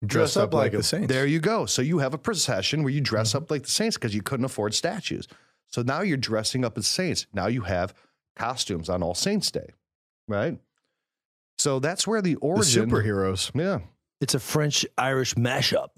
Dress 0.05 0.37
up 0.37 0.53
like 0.53 0.73
the 0.73 0.83
saints. 0.83 1.09
There 1.09 1.27
you 1.27 1.41
go. 1.41 1.65
So 1.65 1.81
you 1.81 1.99
have 1.99 2.13
a 2.13 2.19
procession 2.19 2.83
where 2.83 2.93
you 2.93 3.01
dress 3.01 3.31
mm-hmm. 3.31 3.45
up 3.45 3.51
like 3.51 3.63
the 3.63 3.71
saints 3.71 3.97
because 3.97 4.15
you 4.15 4.23
couldn't 4.23 4.45
afford 4.45 4.75
statues. 4.75 5.27
So 5.69 5.83
now 5.83 6.03
you're 6.03 6.19
dressing 6.19 6.65
up 6.65 6.77
as 6.77 6.87
saints. 6.87 7.27
Now 7.33 7.47
you 7.47 7.63
have 7.63 7.95
costumes 8.37 8.89
on 8.89 9.03
All 9.03 9.15
Saints 9.15 9.51
Day, 9.51 9.71
right? 10.29 10.59
So 11.59 11.81
that's 11.81 12.07
where 12.07 12.21
the 12.21 12.35
The 12.35 12.41
origin. 12.41 12.91
superheroes. 12.91 13.51
Yeah. 13.55 13.81
It's 14.21 14.35
a 14.35 14.41
French 14.41 14.85
Irish 14.99 15.35
mashup. 15.35 15.89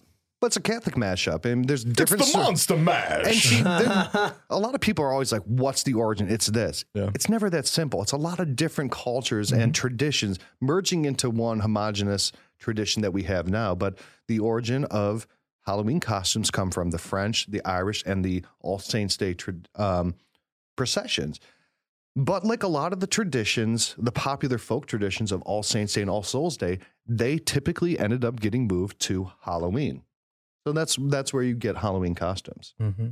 But 0.40 0.49
it's 0.49 0.57
a 0.57 0.61
Catholic 0.61 0.95
mashup, 0.95 1.45
and 1.45 1.66
there's 1.66 1.83
different. 1.83 2.23
It's 2.23 2.33
the 2.33 2.38
monster 2.38 2.76
mash. 2.76 3.26
And 3.26 3.35
see, 3.35 3.62
then 3.62 4.33
a 4.50 4.59
lot 4.59 4.75
of 4.75 4.80
people 4.80 5.04
are 5.04 5.12
always 5.12 5.33
like, 5.33 5.42
"What's 5.42 5.83
the 5.83 5.95
origin?" 5.95 6.28
It's 6.30 6.47
this. 6.47 6.85
Yeah. 6.95 7.11
It's 7.14 7.28
never 7.28 7.50
that 7.50 7.66
simple. 7.66 8.02
It's 8.02 8.12
a 8.12 8.16
lot 8.16 8.38
of 8.38 8.54
different 8.54 8.92
cultures 8.92 9.50
and 9.50 9.75
traditions 9.75 10.38
merging 10.61 11.07
into 11.07 11.28
one 11.28 11.61
homogenous 11.61 12.30
tradition 12.59 13.02
that 13.02 13.12
we 13.12 13.25
have 13.25 13.49
now. 13.49 13.75
But 13.75 13.99
the 14.28 14.38
origin 14.38 14.85
of 14.85 15.26
Halloween 15.66 16.00
costumes 16.00 16.50
come 16.50 16.71
from 16.71 16.90
the 16.90 16.99
French, 16.99 17.47
the 17.50 17.64
Irish, 17.64 18.04
and 18.07 18.25
the 18.25 18.45
All 18.61 18.78
Saints 18.78 19.16
Day 19.16 19.35
tra- 19.35 19.54
um, 19.75 20.14
processions. 20.76 21.40
But 22.16 22.45
like 22.45 22.62
a 22.62 22.68
lot 22.68 22.92
of 22.92 23.00
the 23.00 23.07
traditions, 23.07 23.95
the 23.99 24.11
popular 24.11 24.59
folk 24.59 24.87
traditions 24.87 25.30
of 25.30 25.42
All 25.42 25.62
Saints 25.62 25.92
Day 25.92 26.00
and 26.00 26.11
All 26.11 26.23
Souls 26.23 26.57
Day, 26.57 26.78
they 27.07 27.38
typically 27.38 27.99
ended 27.99 28.25
up 28.25 28.40
getting 28.40 28.66
moved 28.66 28.99
to 29.00 29.30
Halloween. 29.42 30.02
So 30.67 30.73
that's 30.73 30.97
that's 31.09 31.33
where 31.33 31.43
you 31.43 31.55
get 31.55 31.77
Halloween 31.77 32.15
costumes. 32.15 32.75
Mm-hmm. 32.81 33.09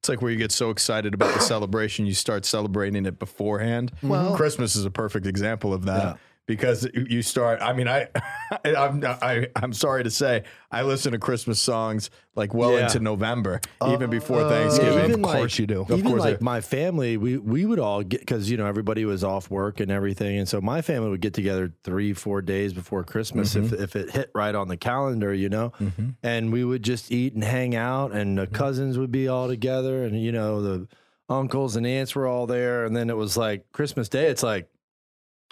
It's 0.00 0.08
like 0.08 0.22
where 0.22 0.30
you 0.30 0.36
get 0.38 0.52
so 0.52 0.70
excited 0.70 1.14
about 1.14 1.34
the 1.34 1.40
celebration, 1.54 2.06
you 2.06 2.14
start 2.14 2.44
celebrating 2.44 3.06
it 3.06 3.18
beforehand. 3.18 3.92
Well- 4.02 4.36
Christmas 4.36 4.76
is 4.76 4.84
a 4.84 4.90
perfect 4.90 5.26
example 5.26 5.72
of 5.72 5.84
that 5.86 6.02
Yeah. 6.02 6.14
Because 6.46 6.88
you 6.94 7.22
start. 7.22 7.60
I 7.60 7.72
mean, 7.72 7.88
I, 7.88 8.08
I'm, 8.64 9.04
I, 9.04 9.48
I'm 9.56 9.72
sorry 9.72 10.04
to 10.04 10.10
say, 10.10 10.44
I 10.70 10.82
listen 10.82 11.12
to 11.12 11.18
Christmas 11.18 11.60
songs 11.60 12.10
like 12.34 12.54
well 12.54 12.72
Yeah. 12.72 12.84
into 12.84 13.00
November, 13.00 13.60
even 13.86 14.10
before 14.10 14.42
Uh, 14.42 14.48
Thanksgiving. 14.48 15.04
even 15.10 15.24
Of 15.24 15.30
course 15.30 15.58
you 15.58 15.66
do. 15.66 15.82
Of 15.82 15.90
Even 15.90 16.04
course 16.04 16.22
I- 16.22 16.30
like 16.30 16.42
my 16.42 16.60
family, 16.60 17.16
we 17.16 17.36
we 17.38 17.64
would 17.64 17.78
all 17.78 18.02
get 18.02 18.20
because 18.20 18.50
you 18.50 18.56
know 18.56 18.66
everybody 18.66 19.04
was 19.04 19.24
off 19.24 19.50
work 19.50 19.80
and 19.80 19.90
everything, 19.90 20.38
and 20.38 20.48
so 20.48 20.60
my 20.60 20.82
family 20.82 21.10
would 21.10 21.20
get 21.20 21.34
together 21.34 21.72
three 21.82 22.12
four 22.12 22.42
days 22.42 22.72
before 22.72 23.02
Christmas 23.04 23.56
if 23.56 23.66
mm-hmm. 23.66 23.82
if 23.82 23.96
it 23.96 24.10
hit 24.10 24.30
right 24.34 24.54
on 24.54 24.68
the 24.68 24.76
calendar, 24.76 25.34
you 25.34 25.48
know, 25.48 25.72
mm-hmm. 25.80 26.10
and 26.22 26.52
we 26.52 26.64
would 26.64 26.82
just 26.82 27.10
eat 27.10 27.34
and 27.34 27.42
hang 27.42 27.74
out, 27.74 28.12
and 28.12 28.38
the 28.38 28.46
mm-hmm. 28.46 28.54
cousins 28.54 28.98
would 28.98 29.10
be 29.12 29.26
all 29.28 29.48
together, 29.48 30.04
and 30.04 30.20
you 30.20 30.32
know 30.32 30.62
the 30.62 30.88
uncles 31.28 31.74
and 31.74 31.86
aunts 31.86 32.14
were 32.14 32.26
all 32.26 32.46
there, 32.46 32.84
and 32.84 32.94
then 32.94 33.10
it 33.10 33.16
was 33.16 33.36
like 33.36 33.72
Christmas 33.72 34.08
Day. 34.08 34.26
It's 34.26 34.42
like 34.44 34.68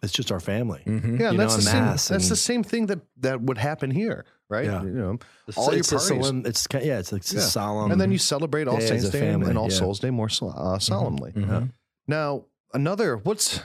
it's 0.03 0.13
just 0.13 0.31
our 0.33 0.41
family. 0.41 0.83
Mhm. 0.87 1.19
Yeah, 1.21 1.31
and 1.31 1.39
that's 1.39 1.55
know, 1.55 1.57
the 1.57 1.63
same. 1.63 1.85
masse 1.85 2.09
That's 2.09 2.29
the 2.29 2.37
same 2.37 2.63
thing 2.63 2.87
that 2.87 3.01
that 3.19 3.41
would 3.41 3.59
happen 3.59 3.91
here, 3.91 4.25
right? 4.51 4.67
Yeah. 4.67 4.83
You 4.83 4.91
know, 4.91 5.19
It's, 5.49 5.57
all 5.57 5.71
your 5.71 5.78
it's 5.80 5.93
a 5.93 5.97
parties, 5.97 6.09
solemn. 6.26 6.47
It's 6.47 6.67
yeah, 6.73 6.99
it's 6.99 7.13
like 7.13 7.23
it's 7.23 7.33
a 7.33 7.37
Yeah. 7.37 7.43
solemn. 7.43 7.91
and 7.93 8.00
then 8.00 8.11
you 8.13 8.19
celebrate 8.19 8.69
All 8.69 8.80
Saints 8.80 9.09
Day 9.11 9.19
and- 9.21 9.28
family, 9.30 9.49
and 9.50 9.59
All 9.59 9.71
yeah. 9.71 9.78
Souls 9.78 10.00
Day 10.00 10.11
more 10.11 10.28
sol- 10.28 10.54
uh, 10.57 10.78
solemnly. 10.78 11.33
Mhm. 11.33 11.71
Now, 12.07 12.45
another 12.75 13.17
what's 13.17 13.61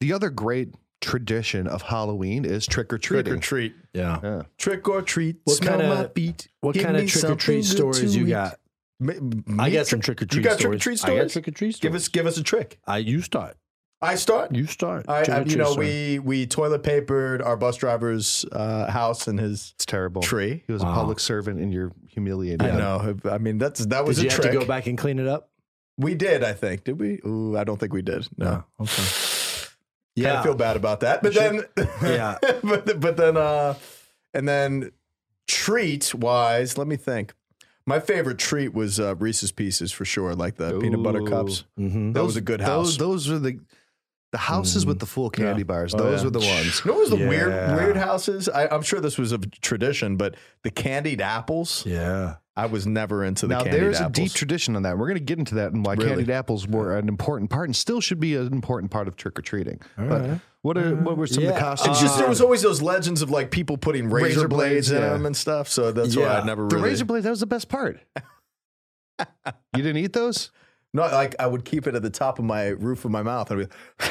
the 0.00 0.12
other 0.12 0.30
great 0.30 0.74
tradition 1.00 1.66
of 1.66 1.82
Halloween 1.82 2.44
is 2.44 2.66
trick 2.66 2.92
or 2.92 2.98
treat. 2.98 3.24
Trick 3.26 3.36
or 3.36 3.40
treat. 3.40 3.74
yeah. 3.92 4.18
Yeah. 4.22 4.42
Trick 4.58 4.88
or 4.88 5.02
treat. 5.02 5.36
What 5.44 5.56
Smell 5.56 5.78
kinda- 5.80 5.94
my 5.94 6.08
feet. 6.08 6.48
What 6.60 6.76
kind 6.78 6.96
of 6.96 7.06
trick 7.08 7.24
or 7.24 7.34
treat 7.36 7.64
stories 7.64 8.14
you 8.16 8.24
eat. 8.26 8.30
got? 8.30 8.58
Me- 9.00 9.14
I 9.58 9.70
got 9.70 9.88
some 9.88 9.98
trick- 10.00 10.18
trick 10.18 10.22
or 10.22 10.26
treat 10.26 10.38
You 10.38 10.42
got 10.44 10.58
stories. 10.60 10.80
trick 10.80 10.94
or 10.96 10.98
treat 11.00 11.04
I 11.12 11.22
got 11.22 11.30
trick 11.30 11.48
or 11.48 11.50
treat 11.50 11.74
stories. 11.74 11.80
Give 11.80 11.94
us, 11.94 12.08
give 12.08 12.26
us 12.26 12.36
a 12.38 12.42
trick. 12.44 12.78
I 12.86 12.98
you 12.98 13.20
start. 13.20 13.56
I 14.02 14.16
start. 14.16 14.52
You 14.54 14.66
start. 14.66 15.04
I, 15.08 15.22
I, 15.30 15.40
you 15.44 15.56
know, 15.56 15.74
we 15.76 16.18
we 16.18 16.46
toilet 16.46 16.82
papered 16.82 17.40
our 17.40 17.56
bus 17.56 17.76
driver's 17.76 18.44
uh, 18.50 18.90
house 18.90 19.28
and 19.28 19.38
his 19.38 19.72
It's 19.76 19.86
terrible. 19.86 20.22
tree. 20.22 20.64
He 20.66 20.72
was 20.72 20.82
a 20.82 20.86
public 20.86 21.20
servant, 21.20 21.60
and 21.60 21.72
you're 21.72 21.92
humiliated. 22.08 22.62
I 22.62 22.76
know. 22.76 23.16
I 23.30 23.38
mean, 23.38 23.58
that's 23.58 23.86
that 23.86 24.04
was 24.04 24.16
Did 24.16 24.24
you 24.24 24.28
a 24.30 24.32
have 24.32 24.42
to 24.42 24.52
go 24.58 24.64
back 24.66 24.86
and 24.88 24.98
clean 24.98 25.18
it 25.20 25.28
up? 25.28 25.50
We 25.98 26.14
did, 26.14 26.42
I 26.42 26.52
think. 26.52 26.84
Did 26.84 26.98
we? 26.98 27.20
Ooh, 27.24 27.56
I 27.56 27.62
don't 27.64 27.78
think 27.78 27.92
we 27.92 28.02
did. 28.02 28.26
No. 28.36 28.64
Okay. 28.80 28.92
Kind 29.02 29.68
Yeah. 30.16 30.38
of 30.38 30.44
feel 30.44 30.54
bad 30.54 30.76
about 30.76 31.00
that. 31.00 31.22
But 31.22 31.34
then, 31.34 31.62
Yeah. 32.02 32.38
but 32.64 32.98
but 33.00 33.16
then, 33.16 33.36
uh, 33.36 33.74
and 34.34 34.48
then 34.48 34.90
treat 35.46 36.14
wise, 36.14 36.76
let 36.76 36.86
me 36.86 36.96
think. 36.96 37.34
My 37.86 37.98
favorite 37.98 38.38
treat 38.38 38.72
was 38.74 39.00
uh, 39.00 39.16
Reese's 39.16 39.50
Pieces 39.52 39.90
for 39.92 40.04
sure, 40.04 40.34
like 40.34 40.56
the 40.56 40.78
peanut 40.80 41.02
butter 41.02 41.22
cups. 41.22 41.64
Mm-hmm. 41.78 42.12
That 42.12 42.24
was 42.24 42.36
a 42.36 42.40
good 42.40 42.60
house. 42.60 42.96
Those, 42.96 43.26
those 43.26 43.30
are 43.30 43.38
the 43.40 43.58
the 44.32 44.38
houses 44.38 44.84
with 44.84 44.96
mm. 44.96 45.00
the 45.00 45.06
full 45.06 45.30
candy 45.30 45.60
Yeah. 45.60 45.64
bars. 45.64 45.94
Oh, 45.94 45.98
Those 45.98 46.20
yeah. 46.20 46.24
were 46.24 46.30
the 46.30 46.38
ones. 46.40 46.82
You 46.84 46.90
know 46.90 46.98
was 46.98 47.10
the 47.10 47.16
weird 47.16 47.52
Yeah. 47.52 47.76
weird 47.76 47.96
houses? 47.96 48.48
I, 48.48 48.66
I'm 48.66 48.82
sure 48.82 48.98
this 48.98 49.18
was 49.18 49.30
a 49.32 49.38
tradition, 49.38 50.16
but 50.16 50.36
the 50.62 50.70
candied 50.70 51.20
apples. 51.20 51.84
Yeah. 51.86 52.36
I 52.54 52.66
was 52.66 52.86
never 52.86 53.24
into 53.24 53.46
the 53.46 53.54
Now 53.54 53.62
candied 53.62 53.80
there's 53.80 54.00
apples. 54.00 54.18
a 54.18 54.22
deep 54.22 54.32
tradition 54.32 54.76
on 54.76 54.82
that. 54.82 54.98
We're 54.98 55.06
going 55.06 55.18
to 55.18 55.24
get 55.24 55.38
into 55.38 55.54
that 55.56 55.72
and 55.72 55.84
why 55.84 55.94
Really? 55.94 56.08
candied 56.08 56.30
apples 56.30 56.66
were 56.66 56.96
an 56.98 57.08
important 57.08 57.50
part 57.50 57.68
and 57.68 57.76
still 57.76 58.00
should 58.00 58.20
be 58.20 58.34
an 58.36 58.52
important 58.52 58.90
part 58.90 59.06
of 59.06 59.16
trick 59.16 59.38
or 59.38 59.42
treating. 59.42 59.80
But 59.96 60.08
right. 60.08 60.40
what 60.62 60.76
are 60.76 60.94
what 60.96 61.16
were 61.16 61.26
some 61.26 61.44
of 61.44 61.54
the 61.54 61.60
costumes? 61.60 61.96
It's 61.96 62.02
just 62.02 62.18
there 62.18 62.28
was 62.28 62.40
always 62.40 62.62
those 62.62 62.82
legends 62.82 63.22
of 63.22 63.30
like 63.30 63.50
people 63.50 63.76
putting 63.76 64.08
razor, 64.08 64.26
Razor 64.26 64.48
blades, 64.48 64.88
blades, 64.88 64.90
in 64.90 65.00
them 65.00 65.26
and 65.26 65.36
stuff. 65.36 65.68
So 65.68 65.92
that's 65.92 66.16
why 66.16 66.24
I 66.24 66.44
never 66.44 66.68
the 66.68 66.78
razor 66.78 67.04
blade. 67.04 67.22
That 67.22 67.30
was 67.30 67.40
the 67.40 67.46
best 67.46 67.68
part. 67.68 68.00
you 69.46 69.82
didn't 69.82 69.98
eat 69.98 70.12
those? 70.12 70.50
No, 70.94 71.02
like 71.02 71.34
I 71.38 71.46
would 71.46 71.64
keep 71.64 71.86
it 71.86 71.94
at 71.94 72.02
the 72.02 72.10
top 72.10 72.38
of 72.38 72.44
my 72.44 72.68
roof 72.68 73.04
of 73.04 73.10
my 73.10 73.22
mouth 73.22 73.50
I'd 73.52 73.58
be, 73.58 73.66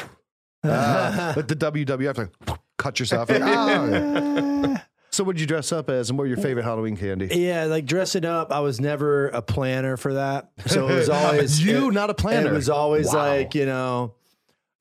Ah, 0.64 1.32
but 1.36 1.48
the 1.48 1.56
WWF 1.56 2.18
like 2.18 2.58
cut 2.78 3.00
yourself. 3.00 3.30
Like, 3.32 3.42
ah. 3.44 4.84
So 5.14 5.26
what 5.26 5.36
did 5.36 5.42
you 5.42 5.48
dress 5.48 5.74
up 5.74 5.90
as, 5.90 6.10
and 6.10 6.18
what 6.18 6.22
were 6.24 6.28
your 6.30 6.38
favorite 6.38 6.64
Halloween 6.64 6.96
candy? 6.96 7.28
Yeah, 7.38 7.66
like 7.66 7.86
dressing 7.86 8.24
up, 8.24 8.50
I 8.50 8.62
was 8.62 8.80
never 8.80 9.28
a 9.28 9.42
planner 9.42 9.98
for 9.98 10.14
that. 10.14 10.52
So 10.68 10.88
it 10.88 10.94
was 10.96 11.10
always 11.10 11.62
you, 11.62 11.90
it- 11.90 11.94
not 11.94 12.10
a 12.10 12.14
planner. 12.14 12.48
It 12.50 12.54
was 12.54 12.70
always 12.70 13.08
Wow. 13.08 13.28
like, 13.28 13.54
you 13.54 13.66
know, 13.66 14.14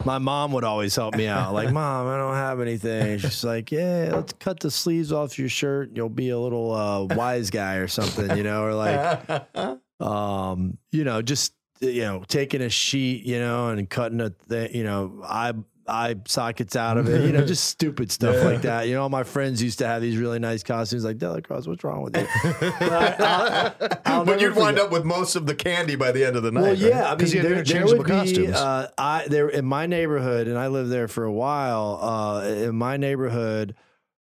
my 0.05 0.19
mom 0.19 0.53
would 0.53 0.63
always 0.63 0.95
help 0.95 1.17
me 1.17 1.27
out. 1.27 1.53
Like, 1.53 1.73
mom, 1.73 2.07
I 2.07 2.17
don't 2.17 2.35
have 2.37 2.61
anything. 2.61 3.19
She's 3.19 3.43
like, 3.43 3.73
yeah, 3.73 4.13
let's 4.15 4.33
cut 4.35 4.61
the 4.61 4.71
sleeves 4.71 5.11
off 5.13 5.37
your 5.37 5.49
shirt. 5.49 5.89
and 5.89 5.97
You'll 5.97 6.09
be 6.09 6.31
a 6.31 6.39
little 6.39 6.71
uh, 6.73 7.13
wise 7.17 7.51
guy 7.51 7.75
or 7.77 7.89
something, 7.89 8.37
you 8.37 8.45
know, 8.45 8.63
or 8.63 8.73
like, 8.73 9.81
um, 10.01 10.79
you 10.93 11.03
know, 11.03 11.23
just 11.23 11.55
you 11.81 12.03
know, 12.03 12.23
taking 12.29 12.63
a 12.63 12.69
sheet, 12.69 13.25
you 13.25 13.39
know, 13.39 13.69
and 13.69 13.89
cutting 13.89 14.21
a 14.21 14.31
thing, 14.31 14.75
you 14.75 14.85
know, 14.85 15.21
eye 15.25 15.55
eye 15.89 16.15
sockets 16.29 16.77
out 16.77 16.99
of 16.99 17.09
it, 17.09 17.23
you 17.27 17.33
know, 17.33 17.45
just 17.45 17.65
stupid 17.69 18.13
stuff 18.13 18.37
Yeah. 18.37 18.45
like 18.45 18.63
that. 18.63 18.87
You 18.87 18.95
know, 18.95 19.09
my 19.09 19.25
friends 19.25 19.61
used 19.61 19.79
to 19.81 19.87
have 19.89 20.01
these 20.01 20.17
really 20.19 20.39
nice 20.39 20.63
costumes, 20.63 21.05
like 21.05 21.19
DellaCrosse. 21.19 21.67
What's 21.67 21.83
wrong 21.83 22.03
with 22.03 22.17
you? 22.17 22.29
But 22.61 22.83
I- 23.21 23.73
I'll- 23.81 23.99
I'll 24.05 24.25
but 24.25 24.41
you'd 24.41 24.55
wind 24.55 24.77
forget- 24.77 24.85
up 24.85 24.93
with 24.93 25.05
most 25.05 25.35
of 25.35 25.47
the 25.47 25.55
candy 25.55 25.97
by 25.97 26.13
the 26.13 26.25
end 26.25 26.37
of 26.37 26.45
the 26.45 26.53
night. 26.53 26.61
well, 26.61 26.71
right? 26.71 26.79
yeah, 26.79 27.11
I 27.11 27.17
'Cause 27.17 27.23
mean, 27.23 27.31
you 27.33 27.37
had 27.39 27.45
there, 27.45 27.51
there 27.51 27.59
interchangeable 27.59 27.99
would 27.99 28.07
be. 28.07 28.11
costumes. 28.13 28.57
Uh, 28.57 28.91
I 28.99 29.27
there 29.29 29.49
in 29.49 29.65
my 29.65 29.87
neighborhood, 29.87 30.47
and 30.47 30.57
I 30.59 30.69
lived 30.69 30.91
there 30.91 31.09
for 31.09 31.25
a 31.25 31.33
while. 31.33 31.99
Uh, 32.01 32.45
in 32.47 32.77
my 32.77 32.97
neighborhood, 32.97 33.75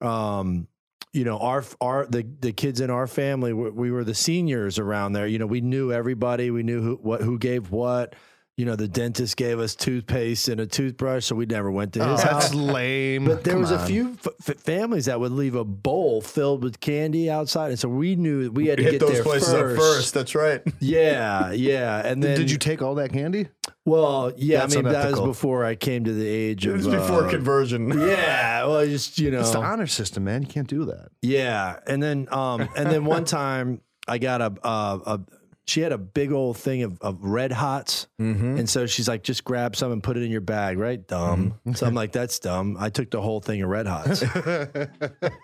um, 0.02 0.66
you 1.14 1.24
know, 1.24 1.38
our 1.38 1.64
our 1.80 2.06
the 2.06 2.26
the 2.40 2.52
kids 2.52 2.80
in 2.80 2.90
our 2.90 3.06
family, 3.06 3.52
we, 3.52 3.70
we 3.70 3.90
were 3.92 4.02
the 4.02 4.16
seniors 4.16 4.80
around 4.80 5.12
there. 5.12 5.28
You 5.28 5.38
know, 5.38 5.46
we 5.46 5.60
knew 5.60 5.92
everybody. 5.92 6.50
We 6.50 6.64
knew 6.64 6.82
who 6.82 6.94
what 6.96 7.22
who 7.22 7.38
gave 7.38 7.70
what. 7.70 8.16
You 8.56 8.64
know, 8.66 8.76
the 8.76 8.86
dentist 8.86 9.36
gave 9.36 9.58
us 9.58 9.74
toothpaste 9.74 10.46
and 10.46 10.60
a 10.60 10.66
toothbrush, 10.66 11.24
so 11.24 11.34
we 11.34 11.44
never 11.44 11.72
went 11.72 11.92
to 11.94 12.00
Oh, 12.08 12.12
his 12.12 12.22
house. 12.22 12.50
that's 12.50 12.54
lame. 12.54 13.24
But 13.24 13.42
there 13.42 13.54
Come 13.54 13.62
was 13.62 13.72
a 13.72 13.80
on. 13.80 13.86
few 13.88 14.10
f- 14.24 14.28
f- 14.48 14.56
families 14.60 15.06
that 15.06 15.18
would 15.18 15.32
leave 15.32 15.56
a 15.56 15.64
bowl 15.64 16.20
filled 16.20 16.62
with 16.62 16.78
candy 16.78 17.28
outside, 17.28 17.70
and 17.70 17.78
so 17.80 17.88
we 17.88 18.14
knew 18.14 18.48
we 18.52 18.68
had 18.68 18.76
to 18.78 18.84
hit 18.84 18.92
get 18.92 19.00
those 19.00 19.14
there 19.14 19.22
places 19.24 19.52
first. 19.52 19.76
up 19.80 19.84
first. 19.84 20.14
That's 20.14 20.34
right. 20.36 20.62
Yeah, 20.78 21.50
yeah, 21.50 22.06
and 22.06 22.22
then 22.22 22.38
Did 22.38 22.48
you 22.48 22.56
take 22.58 22.80
all 22.80 22.94
that 22.94 23.12
candy? 23.12 23.48
well, 23.84 24.32
yeah, 24.36 24.60
That's 24.60 24.76
I 24.76 24.82
mean 24.82 24.92
that 24.92 25.10
was 25.10 25.20
before 25.20 25.64
I 25.64 25.74
came 25.74 26.04
to 26.04 26.12
the 26.12 26.24
age 26.28 26.64
It 26.64 26.70
of 26.70 26.76
was 26.76 26.86
before 26.86 27.24
uh, 27.26 27.30
conversion. 27.30 27.88
Yeah, 27.98 28.66
well, 28.66 28.86
just 28.86 29.18
you 29.18 29.32
know, 29.32 29.40
It's 29.40 29.50
the 29.50 29.58
honor 29.58 29.88
system, 29.88 30.22
man. 30.22 30.42
You 30.42 30.48
can't 30.48 30.68
do 30.68 30.84
that. 30.84 31.08
yeah, 31.22 31.80
and 31.88 32.00
then 32.00 32.28
um, 32.30 32.68
and 32.76 32.88
then 32.88 33.04
one 33.04 33.24
time 33.40 33.80
I 34.06 34.18
got 34.18 34.40
a 34.40 34.54
a, 34.62 35.00
a 35.16 35.20
she 35.66 35.80
had 35.80 35.92
a 35.92 35.98
big 35.98 36.30
old 36.30 36.56
thing 36.58 36.82
of, 36.82 37.00
of 37.00 37.24
red 37.24 37.50
hots. 37.50 38.06
Mm-hmm. 38.20 38.58
And 38.58 38.68
so 38.68 38.86
she's 38.86 39.08
like, 39.08 39.22
just 39.22 39.44
grab 39.44 39.76
some 39.76 39.92
and 39.92 40.02
put 40.02 40.16
it 40.16 40.22
in 40.22 40.30
your 40.30 40.42
bag, 40.42 40.78
right? 40.78 41.06
Dumb. 41.06 41.54
So 41.74 41.86
I'm 41.86 41.94
like, 41.94 42.12
that's 42.12 42.38
dumb. 42.38 42.76
I 42.78 42.90
took 42.90 43.10
the 43.10 43.22
whole 43.22 43.40
thing 43.40 43.62
of 43.62 43.70
red 43.70 43.86
hots. 43.86 44.22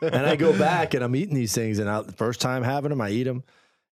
and 0.03 0.27
I 0.27 0.37
go 0.37 0.57
back 0.59 0.95
and 0.95 1.03
I'm 1.03 1.17
eating 1.17 1.35
these 1.35 1.55
things. 1.55 1.79
And 1.79 1.89
I, 1.89 2.03
the 2.03 2.13
first 2.13 2.41
time 2.41 2.63
having 2.63 2.91
them, 2.91 3.01
I 3.01 3.11
eat 3.11 3.25
them. 3.25 3.45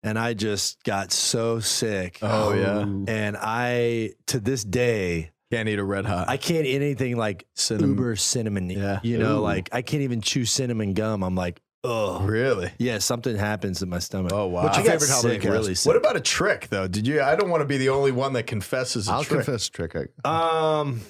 And 0.01 0.17
I 0.19 0.33
just 0.33 0.83
got 0.83 1.11
so 1.11 1.59
sick. 1.59 2.19
Oh, 2.21 2.53
yeah. 2.53 2.81
And 3.07 3.37
I, 3.39 4.11
to 4.27 4.39
this 4.39 4.63
day, 4.63 5.31
Can't 5.51 5.69
eat 5.69 5.79
a 5.79 5.83
red 5.83 6.05
hot. 6.05 6.27
I 6.29 6.37
can't 6.37 6.65
eat 6.65 6.75
anything 6.75 7.17
like 7.17 7.45
Cinnamon. 7.55 7.91
uber 7.91 8.15
cinnamon. 8.15 8.69
Yeah. 8.69 8.99
You 9.03 9.17
know, 9.19 9.37
Ooh. 9.37 9.41
like 9.41 9.69
I 9.71 9.81
can't 9.83 10.03
even 10.03 10.21
chew 10.21 10.45
cinnamon 10.45 10.93
gum. 10.93 11.23
I'm 11.23 11.35
like, 11.35 11.59
oh, 11.85 12.21
really? 12.25 12.71
yeah, 12.79 12.97
something 12.97 13.35
happens 13.35 13.81
in 13.81 13.89
my 13.89 13.99
stomach. 13.99 14.31
Oh 14.33 14.47
wow. 14.47 14.63
What's 14.63 14.77
your 14.77 14.85
got 14.85 14.91
favorite 14.93 15.09
Halloween 15.09 15.31
sick, 15.33 15.41
cast? 15.41 15.51
really 15.51 15.75
sick. 15.75 15.87
What 15.87 15.95
about 15.97 16.15
a 16.15 16.21
trick 16.21 16.67
though? 16.69 16.87
Did 16.87 17.07
you? 17.07 17.21
I 17.21 17.35
don't 17.35 17.49
want 17.49 17.61
to 17.61 17.65
be 17.67 17.77
the 17.77 17.89
only 17.89 18.11
one 18.11 18.33
that 18.33 18.43
confesses 18.47 19.07
a 19.07 19.11
I'll 19.13 19.23
trick. 19.23 19.45
confess 19.45 19.67
a 19.67 19.71
trick. 19.71 19.95
I, 20.23 20.79
Um, 20.79 21.01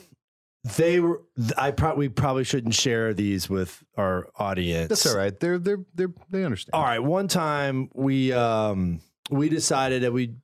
they 0.77 0.99
were. 0.99 1.21
I 1.57 1.71
probably 1.71 2.09
probably 2.09 2.43
shouldn't 2.43 2.73
share 2.73 3.13
these 3.13 3.49
with 3.49 3.83
our 3.97 4.27
audience. 4.37 4.89
that's 4.89 5.05
all 5.05 5.15
right. 5.17 5.37
They're 5.39 5.59
they're 5.59 5.85
they're 5.93 6.13
they 6.29 6.43
understand. 6.43 6.71
All 6.73 6.83
right. 6.83 6.99
One 6.99 7.27
time 7.27 7.89
we 7.93 8.33
um 8.33 8.99
we 9.29 9.49
decided 9.49 10.03
that 10.03 10.11
we. 10.13 10.35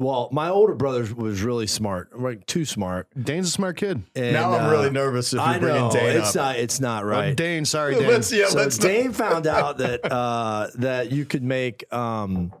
Well, 0.00 0.28
my 0.30 0.48
older 0.48 0.74
brother 0.76 1.06
was 1.16 1.42
really 1.42 1.66
smart, 1.66 2.16
like 2.18 2.46
too 2.46 2.64
smart. 2.64 3.08
Dane's 3.20 3.48
a 3.48 3.50
smart 3.50 3.76
kid. 3.76 4.04
And, 4.14 4.32
now 4.32 4.52
I'm 4.52 4.66
uh, 4.66 4.70
really 4.70 4.90
nervous 4.90 5.32
if 5.32 5.40
I 5.40 5.52
you're 5.52 5.60
bringing 5.60 5.80
know 5.82 5.90
Dane 5.90 6.16
it's 6.18 6.28
up. 6.30 6.34
not. 6.36 6.56
It's 6.56 6.78
not 6.80 7.02
Uh, 7.02 7.06
right. 7.06 7.36
Dane, 7.36 7.64
sorry, 7.64 7.94
Dane. 7.98 8.06
let's 8.06 8.30
yeah, 8.32 8.46
so 8.46 8.58
let's 8.58 8.78
not- 8.78 8.86
Dane 8.88 9.12
found 9.12 9.46
out 9.48 9.78
that 9.78 10.04
uh, 10.12 10.68
that 10.76 11.10
you 11.10 11.24
could 11.24 11.42
make 11.42 11.92
um, 11.92 12.52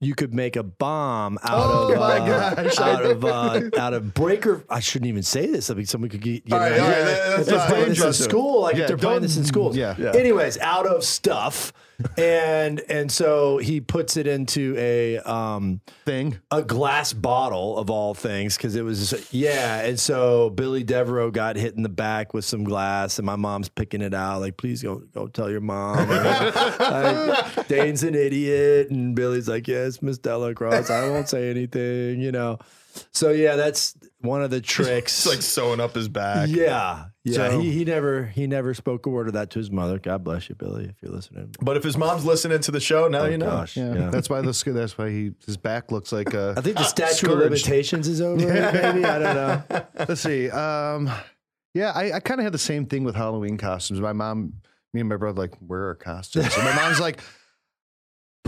you 0.00 0.14
could 0.14 0.32
make 0.32 0.56
a 0.56 0.62
bomb 0.62 1.38
out 1.42 1.58
Oh 1.60 1.92
of 1.92 1.98
my 1.98 2.18
uh, 2.20 2.54
gosh. 2.54 2.78
out 2.80 3.04
of 3.04 3.22
uh, 3.22 3.60
out 3.76 3.92
of 3.92 4.14
breaker. 4.14 4.64
I 4.70 4.80
shouldn't 4.80 5.10
even 5.10 5.22
say 5.24 5.44
this. 5.44 5.68
I 5.68 5.74
mean, 5.74 5.84
someone 5.84 6.08
could 6.08 6.22
get. 6.22 6.46
get 6.46 6.54
All 6.54 6.58
right, 6.60 6.72
an 6.72 6.80
all 6.80 6.88
right, 6.88 6.98
idea. 7.02 7.06
that's 7.06 7.40
If 7.40 7.46
they're 7.48 7.66
playing 7.66 7.88
this 7.90 7.98
in 7.98 8.02
dangerous. 8.04 8.24
school, 8.24 8.62
like 8.62 8.76
Yeah, 8.76 8.82
if 8.82 8.88
they're 8.88 8.96
playing 8.96 9.20
this 9.22 9.36
in 9.36 9.44
school. 9.44 9.76
yeah. 9.76 9.94
Yeah. 9.98 10.12
Anyways, 10.14 10.56
out 10.58 10.86
of 10.86 11.04
stuff, 11.04 11.74
and 12.16 12.80
and 12.88 13.10
so 13.10 13.58
he 13.58 13.80
puts 13.80 14.16
it 14.16 14.26
into 14.26 14.74
a 14.78 15.18
um 15.18 15.80
Thing. 16.04 16.38
a 16.50 16.62
glass 16.62 17.12
bottle 17.12 17.76
of 17.76 17.90
all 17.90 18.14
things 18.14 18.56
because 18.56 18.76
it 18.76 18.82
was 18.82 19.28
yeah. 19.32 19.80
And 19.80 19.98
so 19.98 20.50
billy 20.50 20.84
devereaux 20.84 21.30
got 21.30 21.56
hit 21.56 21.74
in 21.74 21.82
the 21.82 21.88
back 21.88 22.32
with 22.34 22.44
some 22.44 22.64
glass 22.64 23.18
and 23.18 23.26
my 23.26 23.36
mom's 23.36 23.68
picking 23.68 24.00
it 24.00 24.14
out 24.14 24.40
like 24.40 24.56
please 24.56 24.82
go 24.82 25.02
go 25.12 25.26
tell 25.26 25.50
your 25.50 25.60
mom. 25.60 26.08
Like, 26.88 27.68
dane's 27.68 28.02
an 28.02 28.14
idiot 28.14 28.90
and 28.90 29.14
billy's 29.14 29.48
like 29.48 29.68
yes 29.68 30.00
miss 30.00 30.18
DellaCrosse 30.18 30.90
i 30.90 31.08
won't 31.08 31.28
say 31.28 31.50
anything 31.50 32.20
you 32.20 32.32
know 32.32 32.58
so 33.12 33.30
yeah 33.30 33.56
that's 33.56 33.94
one 34.20 34.42
of 34.42 34.50
the 34.50 34.60
tricks 34.60 35.18
It's 35.26 35.26
like 35.26 35.42
sewing 35.42 35.80
up 35.80 35.94
his 35.94 36.08
back. 36.08 36.48
yeah 36.50 37.06
yeah 37.24 37.34
So- 37.50 37.60
he, 37.60 37.70
he 37.70 37.84
never 37.84 38.24
he 38.26 38.46
never 38.46 38.74
spoke 38.74 39.06
a 39.06 39.10
word 39.10 39.26
of 39.28 39.34
that 39.34 39.50
to 39.50 39.58
his 39.58 39.70
mother 39.70 39.98
god 39.98 40.24
bless 40.24 40.48
you 40.48 40.54
billy 40.54 40.86
if 40.86 40.96
you're 41.02 41.12
listening 41.12 41.54
But 41.60 41.76
if 41.76 41.84
his 41.84 41.96
mom's 41.96 42.24
listening 42.24 42.60
to 42.60 42.70
the 42.70 42.80
show, 42.80 43.08
now 43.08 43.20
oh 43.20 43.26
you 43.26 43.38
know. 43.38 43.46
gosh 43.46 43.76
Yeah, 43.76 43.94
yeah. 43.94 44.10
that's 44.10 44.28
why 44.30 44.40
this. 44.40 44.62
That's 44.62 44.96
why 44.98 45.10
he 45.10 45.32
his 45.46 45.56
back 45.56 45.90
looks 45.92 46.10
like 46.12 46.34
a. 46.34 46.54
I 46.56 46.60
think 46.60 46.76
the 46.76 46.84
statute 46.84 47.30
of 47.30 47.38
limitations 47.38 48.08
is 48.08 48.20
over. 48.20 48.42
yeah. 48.42 48.70
Maybe 48.72 49.04
I 49.04 49.18
don't 49.18 49.34
know. 49.34 49.86
Let's 50.08 50.20
see. 50.20 50.50
Um, 50.50 51.10
yeah, 51.74 51.92
I, 51.94 52.12
I 52.14 52.20
kind 52.20 52.40
of 52.40 52.44
had 52.44 52.52
the 52.52 52.58
same 52.58 52.86
thing 52.86 53.04
with 53.04 53.14
Halloween 53.14 53.56
costumes. 53.56 54.00
My 54.00 54.12
mom, 54.12 54.54
me 54.92 55.00
and 55.00 55.08
my 55.08 55.16
brother, 55.16 55.40
like, 55.40 55.54
where 55.60 55.80
are 55.82 55.86
our 55.88 55.94
costumes? 55.94 56.52
And 56.56 56.64
my 56.64 56.74
mom's 56.74 56.98
like, 56.98 57.20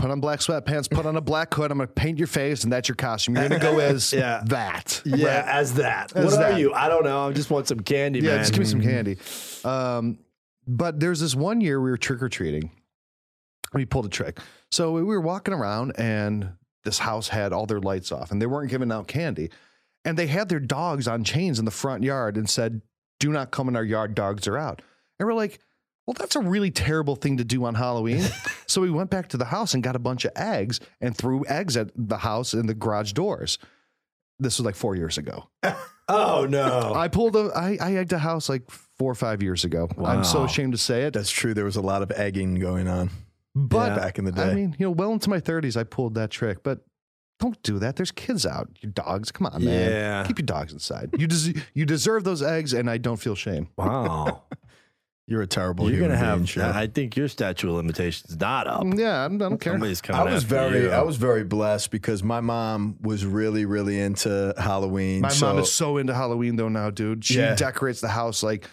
put 0.01 0.11
on 0.11 0.19
black 0.19 0.39
sweatpants, 0.39 0.89
put 0.89 1.05
on 1.05 1.15
a 1.15 1.21
black 1.21 1.53
hood. 1.53 1.71
I'm 1.71 1.77
gonna 1.77 1.87
paint 1.87 2.17
your 2.17 2.27
face, 2.27 2.63
and 2.63 2.73
that's 2.73 2.89
your 2.89 2.95
costume. 2.95 3.35
You're 3.35 3.47
gonna 3.49 3.61
go 3.61 3.79
as 3.79 4.11
Yeah. 4.13 4.41
that. 4.47 5.01
Yeah, 5.05 5.41
Right? 5.41 5.55
as 5.55 5.73
that. 5.75 6.15
As 6.15 6.25
what 6.25 6.35
that. 6.39 6.53
are 6.53 6.59
you? 6.59 6.73
I 6.73 6.89
don't 6.89 7.03
know. 7.03 7.27
I 7.29 7.31
just 7.33 7.49
want 7.49 7.67
some 7.67 7.79
candy, 7.79 8.19
Yeah, 8.19 8.31
man. 8.31 8.39
just 8.39 8.51
give 8.53 8.59
me 8.59 8.65
some 8.65 8.81
candy. 8.81 9.17
Um, 9.63 10.19
but 10.67 10.99
there's 10.99 11.19
this 11.19 11.35
one 11.35 11.61
year 11.61 11.79
we 11.79 11.89
were 11.89 11.97
trick 11.97 12.21
or 12.21 12.29
treating. 12.29 12.71
We 13.73 13.85
pulled 13.85 14.05
a 14.05 14.09
trick. 14.09 14.39
So 14.71 14.91
we 14.93 15.03
were 15.03 15.21
walking 15.21 15.53
around, 15.53 15.93
and 15.97 16.53
this 16.83 16.99
house 16.99 17.27
had 17.29 17.53
all 17.53 17.65
their 17.65 17.79
lights 17.79 18.11
off, 18.11 18.31
and 18.31 18.41
they 18.41 18.45
weren't 18.47 18.69
giving 18.69 18.91
out 18.91 19.07
candy. 19.07 19.49
And 20.03 20.17
they 20.17 20.27
had 20.27 20.49
their 20.49 20.59
dogs 20.59 21.07
on 21.07 21.23
chains 21.23 21.59
in 21.59 21.65
the 21.65 21.71
front 21.71 22.03
yard 22.03 22.35
and 22.37 22.49
said, 22.49 22.81
Do 23.19 23.31
not 23.31 23.51
come 23.51 23.69
in 23.69 23.75
our 23.75 23.83
yard, 23.83 24.15
dogs 24.15 24.47
are 24.47 24.57
out. 24.57 24.81
And 25.19 25.27
we're 25.27 25.33
like, 25.35 25.59
Well, 26.07 26.15
that's 26.17 26.35
a 26.35 26.39
really 26.41 26.71
terrible 26.71 27.15
thing 27.15 27.37
to 27.37 27.43
do 27.43 27.63
on 27.65 27.75
Halloween. 27.75 28.23
so 28.67 28.81
we 28.81 28.89
went 28.91 29.09
back 29.09 29.29
to 29.29 29.37
the 29.37 29.45
house 29.45 29.73
and 29.73 29.83
got 29.83 29.95
a 29.95 29.99
bunch 29.99 30.25
of 30.25 30.31
eggs 30.35 30.79
and 30.99 31.15
threw 31.15 31.45
eggs 31.47 31.77
at 31.77 31.91
the 31.95 32.17
house 32.17 32.53
and 32.53 32.67
the 32.67 32.73
garage 32.73 33.13
doors. 33.13 33.57
This 34.39 34.57
was 34.57 34.65
like 34.65 34.75
four 34.75 34.95
years 34.95 35.17
ago. 35.17 35.49
Oh 36.13 36.45
no. 36.49 36.93
I 36.93 37.07
pulled 37.07 37.37
a, 37.37 37.51
I, 37.55 37.77
I 37.79 37.95
egged 37.95 38.11
a 38.11 38.17
house 38.17 38.49
like 38.49 38.69
four 38.69 39.09
or 39.09 39.15
five 39.15 39.41
years 39.41 39.63
ago. 39.63 39.87
I'm 40.03 40.25
so 40.25 40.43
ashamed 40.43 40.73
to 40.73 40.77
say 40.77 41.03
it. 41.03 41.13
That's 41.13 41.31
true. 41.31 41.53
There 41.53 41.63
was 41.63 41.77
a 41.77 41.81
lot 41.81 42.01
of 42.01 42.11
egging 42.11 42.55
going 42.55 42.89
on 42.89 43.11
But 43.55 43.91
Yeah. 43.91 43.95
back 43.95 44.19
in 44.19 44.25
the 44.25 44.33
day. 44.33 44.41
I 44.43 44.53
mean, 44.53 44.75
you 44.77 44.87
know, 44.87 44.91
well 44.91 45.13
into 45.13 45.29
my 45.29 45.39
30s, 45.39 45.77
I 45.77 45.83
pulled 45.85 46.15
that 46.15 46.29
trick. 46.29 46.63
But 46.63 46.79
don't 47.39 47.61
do 47.63 47.79
that. 47.79 47.95
There's 47.95 48.11
kids 48.11 48.45
out. 48.45 48.67
Your 48.81 48.91
dogs. 48.91 49.31
Come 49.31 49.47
on, 49.47 49.63
man. 49.63 49.89
Yeah. 49.89 50.23
Keep 50.27 50.39
your 50.39 50.45
dogs 50.47 50.73
inside. 50.73 51.11
You 51.17 51.27
des- 51.27 51.61
you 51.73 51.85
deserve 51.85 52.25
those 52.25 52.41
eggs, 52.43 52.73
and 52.73 52.89
I 52.89 52.97
don't 52.97 53.15
feel 53.17 53.35
shame. 53.35 53.69
Wow. 53.77 54.43
You're 55.31 55.43
a 55.43 55.47
terrible 55.47 55.85
You're 55.89 55.99
human 56.01 56.09
gonna 56.17 56.19
have. 56.27 56.37
being, 56.39 56.45
Joe. 56.45 56.71
I 56.75 56.87
think 56.87 57.15
your 57.15 57.29
statute 57.29 57.69
of 57.69 57.75
limitations 57.75 58.37
not 58.37 58.67
up. 58.67 58.81
Mm, 58.83 58.99
yeah, 58.99 59.23
I 59.23 59.27
don't, 59.29 59.41
I 59.41 59.47
don't 59.49 59.61
care. 59.61 59.71
Somebody's 59.73 60.01
coming. 60.01 60.19
I 60.21 60.25
was 60.33 60.43
after 60.43 60.55
very, 60.55 60.81
you. 60.83 60.89
I 60.91 61.01
was 61.03 61.15
very 61.15 61.45
blessed 61.45 61.89
because 61.89 62.21
my 62.21 62.41
mom 62.41 62.97
was 63.01 63.25
really, 63.25 63.63
really 63.63 63.97
into 63.97 64.53
Halloween. 64.57 65.21
My 65.21 65.29
so 65.29 65.45
mom 65.47 65.59
is 65.59 65.71
so 65.71 65.95
into 65.97 66.13
Halloween 66.13 66.57
though 66.57 66.67
now, 66.67 66.89
dude. 66.89 67.23
She 67.23 67.37
Yeah. 67.37 67.55
decorates 67.55 68.01
the 68.01 68.09
house 68.09 68.43
like, 68.43 68.67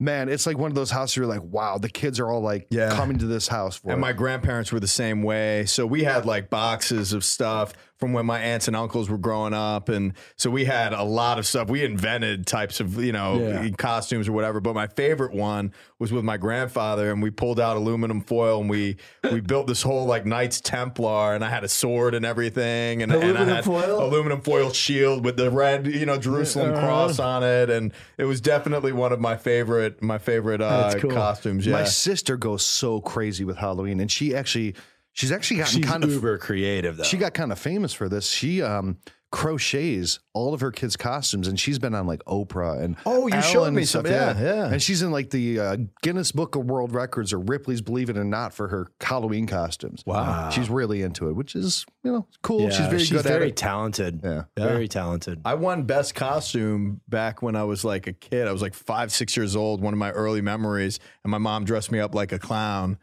man, 0.00 0.28
it's 0.28 0.46
like 0.46 0.56
one 0.56 0.70
of 0.70 0.76
those 0.76 0.92
houses 0.92 1.16
you're 1.16 1.26
like, 1.26 1.42
wow, 1.42 1.78
the 1.78 1.88
kids 1.88 2.20
are 2.20 2.28
all 2.28 2.42
like 2.42 2.68
Yeah. 2.70 2.90
coming 2.94 3.18
to 3.18 3.26
this 3.26 3.48
house 3.48 3.76
for 3.78 3.90
And 3.90 3.98
it. 3.98 4.00
my 4.00 4.12
grandparents 4.12 4.70
were 4.70 4.78
the 4.78 4.86
same 4.86 5.24
way. 5.24 5.64
So 5.66 5.84
we 5.84 6.04
had 6.04 6.24
like 6.24 6.48
boxes 6.48 7.12
of 7.12 7.24
stuff 7.24 7.72
from 7.98 8.12
when 8.12 8.24
my 8.26 8.38
aunts 8.40 8.68
and 8.68 8.76
uncles 8.76 9.10
were 9.10 9.18
growing 9.18 9.52
up. 9.52 9.88
And 9.88 10.12
so 10.36 10.50
we 10.50 10.64
had 10.64 10.92
a 10.92 11.02
lot 11.02 11.38
of 11.38 11.46
stuff. 11.46 11.68
We 11.68 11.84
invented 11.84 12.46
types 12.46 12.78
of, 12.78 13.02
you 13.02 13.10
know, 13.12 13.38
Yeah. 13.40 13.68
costumes 13.76 14.28
or 14.28 14.32
whatever. 14.32 14.60
But 14.60 14.74
my 14.74 14.86
favorite 14.86 15.32
one 15.32 15.72
was 15.98 16.12
with 16.12 16.22
my 16.24 16.36
grandfather 16.36 17.10
and 17.10 17.20
we 17.20 17.30
pulled 17.30 17.58
out 17.58 17.76
aluminum 17.76 18.20
foil 18.20 18.60
and 18.60 18.70
we 18.70 18.96
we 19.32 19.40
built 19.40 19.66
this 19.66 19.82
whole 19.82 20.06
like 20.06 20.24
Knights 20.24 20.60
Templar 20.60 21.34
and 21.34 21.44
I 21.44 21.48
had 21.50 21.64
a 21.64 21.68
sword 21.68 22.14
and 22.14 22.24
everything. 22.24 23.02
And, 23.02 23.10
and 23.12 23.20
I 23.20 23.24
Aluminum 23.26 23.48
had 23.48 23.64
foil? 23.64 24.02
aluminum 24.04 24.40
foil 24.42 24.70
shield 24.70 25.24
with 25.24 25.36
the 25.36 25.50
red, 25.50 25.86
you 25.88 26.06
know, 26.06 26.18
Jerusalem 26.18 26.70
Uh-huh. 26.74 26.86
cross 26.86 27.18
on 27.18 27.42
it. 27.42 27.68
And 27.68 27.92
it 28.16 28.24
was 28.26 28.40
definitely 28.40 28.92
one 28.92 29.12
of 29.12 29.20
my 29.20 29.36
favorite, 29.36 30.00
my 30.02 30.18
favorite 30.18 30.60
uh, 30.60 30.94
cool. 31.00 31.10
costumes. 31.10 31.66
Yeah. 31.66 31.72
My 31.72 31.84
sister 31.84 32.36
goes 32.36 32.64
so 32.64 33.00
crazy 33.00 33.44
with 33.44 33.56
Halloween, 33.56 33.98
and 34.00 34.10
she 34.10 34.34
actually, 34.36 34.74
she's 35.18 35.32
actually 35.32 35.58
gotten 35.58 35.82
She's 35.82 35.90
kind 35.90 36.04
of 36.04 36.10
uber 36.12 36.38
creative 36.38 36.96
though. 36.96 37.02
She 37.04 37.16
got 37.16 37.34
kind 37.34 37.50
of 37.52 37.58
famous 37.58 37.92
for 37.92 38.08
this. 38.08 38.28
She 38.30 38.62
um 38.62 38.98
crochets 39.30 40.20
all 40.32 40.54
of 40.54 40.60
her 40.60 40.70
kids' 40.70 40.96
costumes, 40.96 41.48
and 41.48 41.60
she's 41.60 41.78
been 41.78 41.94
on 41.94 42.06
like 42.06 42.24
Oprah 42.24 42.82
and 42.82 42.96
Oh, 43.04 43.26
you 43.26 43.34
Ellen 43.34 43.42
showed 43.44 43.70
me 43.74 43.84
some- 43.84 44.06
yeah, 44.06 44.38
yeah. 44.40 44.72
And 44.72 44.80
she's 44.82 45.02
in 45.02 45.10
like 45.10 45.28
the 45.30 45.60
uh, 45.60 45.76
Guinness 46.02 46.32
Book 46.32 46.54
of 46.56 46.64
World 46.64 46.94
Records 46.94 47.32
or 47.34 47.38
Ripley's 47.40 47.82
Believe 47.82 48.08
It 48.08 48.16
or 48.16 48.24
Not 48.24 48.54
for 48.54 48.68
her 48.68 48.86
Halloween 49.02 49.46
costumes. 49.46 50.02
Wow. 50.06 50.48
she's 50.50 50.70
really 50.70 51.02
into 51.02 51.28
it, 51.28 51.34
which 51.34 51.54
is 51.54 51.84
you 52.04 52.12
know 52.12 52.26
cool. 52.42 52.62
Yeah, 52.62 52.70
she's 52.70 52.86
very 52.86 53.06
good 53.06 53.22
very 53.30 53.42
at 53.46 53.48
it. 53.50 53.56
talented. 53.56 54.20
Yeah. 54.24 54.44
Very 54.56 54.88
talented. 54.88 55.40
I 55.44 55.54
won 55.54 55.82
best 55.82 56.14
costume 56.14 57.00
back 57.08 57.42
when 57.42 57.54
I 57.56 57.64
was 57.64 57.84
like 57.84 58.06
a 58.06 58.12
kid. 58.14 58.48
I 58.48 58.52
was 58.52 58.62
like 58.62 58.74
five, 58.74 59.12
six 59.12 59.36
years 59.36 59.54
old, 59.56 59.82
one 59.82 59.92
of 59.92 59.98
my 59.98 60.10
early 60.12 60.40
memories. 60.40 61.00
And 61.24 61.30
my 61.30 61.38
mom 61.38 61.64
dressed 61.64 61.92
me 61.92 61.98
up 62.00 62.14
like 62.14 62.32
a 62.32 62.38
clown. 62.38 62.96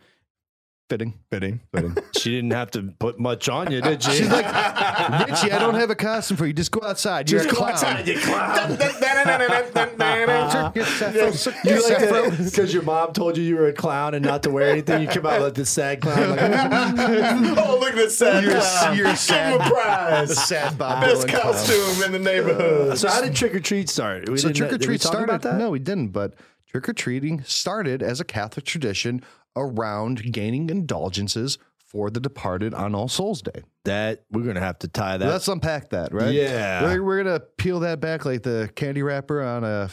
Fitting, 0.88 1.16
Fitting. 1.32 1.62
fitting. 1.74 1.98
she 2.16 2.30
didn't 2.36 2.52
have 2.52 2.70
to 2.72 2.94
put 3.00 3.20
much 3.20 3.50
on 3.50 3.72
you, 3.72 3.82
did 3.82 4.04
she? 4.04 4.12
She's 4.12 4.30
like, 4.30 4.46
Richie, 4.46 5.52
I 5.52 5.58
don't 5.58 5.74
have 5.74 5.90
a 5.90 5.96
costume 5.96 6.38
for 6.38 6.46
you. 6.46 6.54
Just 6.54 6.70
go 6.70 6.80
outside. 6.86 7.32
You're 7.32 7.42
a 7.42 7.48
clown. 7.48 8.06
you 8.06 8.20
clown. 8.20 8.78
Yes, 10.76 11.48
You 11.64 11.82
like 11.90 12.38
because 12.38 12.74
your 12.74 12.84
mom 12.84 13.14
told 13.14 13.38
you 13.38 13.44
you 13.44 13.56
were 13.56 13.68
a 13.68 13.74
clown 13.74 14.14
and 14.14 14.24
not 14.24 14.44
to 14.44 14.50
wear 14.52 14.70
anything. 14.70 15.02
You 15.02 15.08
come 15.08 15.26
out 15.26 15.42
like 15.42 15.54
the 15.56 15.66
sad 15.66 16.02
clown. 16.02 16.30
Like, 16.36 17.58
oh, 17.58 17.78
look 17.80 17.90
at 17.92 17.96
this 17.96 18.18
sad 18.18 18.44
You're, 18.44 18.60
clown. 18.60 18.98
you're 18.98 19.06
Give 19.08 19.18
sad. 19.18 19.54
him 19.54 19.62
a 19.62 19.64
The 19.64 19.70
prize. 19.72 20.48
sad 20.48 20.78
Bob 20.78 21.02
Best 21.04 21.28
Dylan 21.28 21.30
clown. 21.30 21.42
costume 21.44 22.04
in 22.04 22.12
the 22.12 22.20
neighborhood. 22.20 22.98
so 22.98 23.08
how 23.10 23.22
did 23.22 23.36
trick 23.36 23.56
or 23.56 23.60
treat 23.60 23.90
start? 23.90 24.30
We 24.30 24.38
So 24.38 24.52
trick 24.52 24.72
or 24.74 24.78
treat 24.78 25.02
talk 25.02 25.12
started. 25.14 25.24
about 25.30 25.42
that? 25.44 25.58
No, 25.58 25.70
we 25.72 25.80
didn't. 25.80 26.10
But 26.10 26.34
trick 26.72 26.88
or 26.90 26.94
treating 26.94 27.44
started 27.44 28.04
as 28.04 28.20
a 28.20 28.24
Catholic 28.26 28.66
tradition 28.66 29.24
around 29.56 30.32
gaining 30.32 30.70
indulgences 30.70 31.58
for 31.78 32.10
the 32.10 32.20
departed 32.20 32.74
on 32.74 32.94
All 32.96 33.08
Souls 33.08 33.42
Day. 33.42 33.62
That 33.86 34.24
we're 34.32 34.44
gonna 34.44 34.60
have 34.60 34.80
to 34.80 34.88
tie 34.88 35.18
that. 35.18 35.28
Let's 35.28 35.48
unpack 35.48 35.90
that, 35.92 36.14
right? 36.14 36.34
Yeah. 36.34 36.84
we're, 36.84 37.04
we're 37.04 37.24
gonna 37.24 37.40
peel 37.40 37.82
that 37.82 38.00
back 38.00 38.26
like 38.26 38.44
the 38.44 38.70
candy 38.76 39.04
wrapper 39.04 39.42
on 39.42 39.64
a 39.64 39.90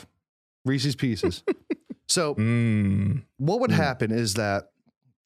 Reese's 0.64 0.96
Pieces. 0.96 1.44
so 2.08 2.34
Mm. 2.34 3.22
what 3.38 3.60
would 3.60 3.70
mm. 3.70 3.76
happen 3.76 4.10
is 4.10 4.34
that 4.34 4.70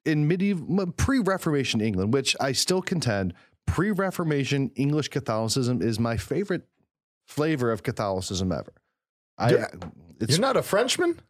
in 0.05 0.29
medieval 0.29 0.87
pre-reformation 0.92 1.81
england 1.81 2.12
which 2.14 2.37
i 2.38 2.53
still 2.53 2.81
contend 2.81 3.35
pre-Reformation 3.66 4.70
English 4.77 5.09
Catholicism 5.09 5.83
is 5.83 5.99
my 5.99 6.16
favorite 6.16 6.66
flavor 7.27 7.72
of 7.72 7.83
Catholicism 7.83 8.53
ever. 8.53 8.72
I, 9.37 9.51
You're- 9.51 9.62
uh, 9.64 9.88
it's, 10.20 10.33
You're 10.33 10.40
not 10.40 10.57
a 10.57 10.62
Frenchman? 10.62 11.20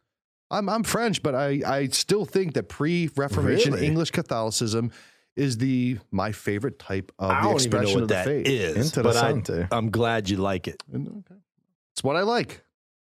I'm 0.49 0.69
I'm 0.69 0.83
French, 0.83 1.21
but 1.21 1.35
I 1.35 1.61
I 1.65 1.87
still 1.87 2.25
think 2.25 2.53
that 2.53 2.69
pre-Reformation 2.69 3.73
Really? 3.73 3.85
English 3.85 4.11
Catholicism 4.11 4.91
is 5.35 5.57
the 5.57 5.99
my 6.11 6.31
favorite 6.31 6.79
type 6.79 7.11
of 7.19 7.29
I 7.31 7.43
the 7.43 7.51
expression 7.53 7.93
what 7.95 8.03
of 8.03 8.07
the 8.09 8.13
that 8.15 8.25
faith. 8.25 8.47
is, 8.47 8.91
but 8.93 9.15
I 9.15 9.67
I'm 9.71 9.91
glad 9.91 10.29
you 10.29 10.37
like 10.37 10.67
it. 10.67 10.81
It's 11.93 12.03
what 12.03 12.15
I 12.15 12.21
like. 12.21 12.63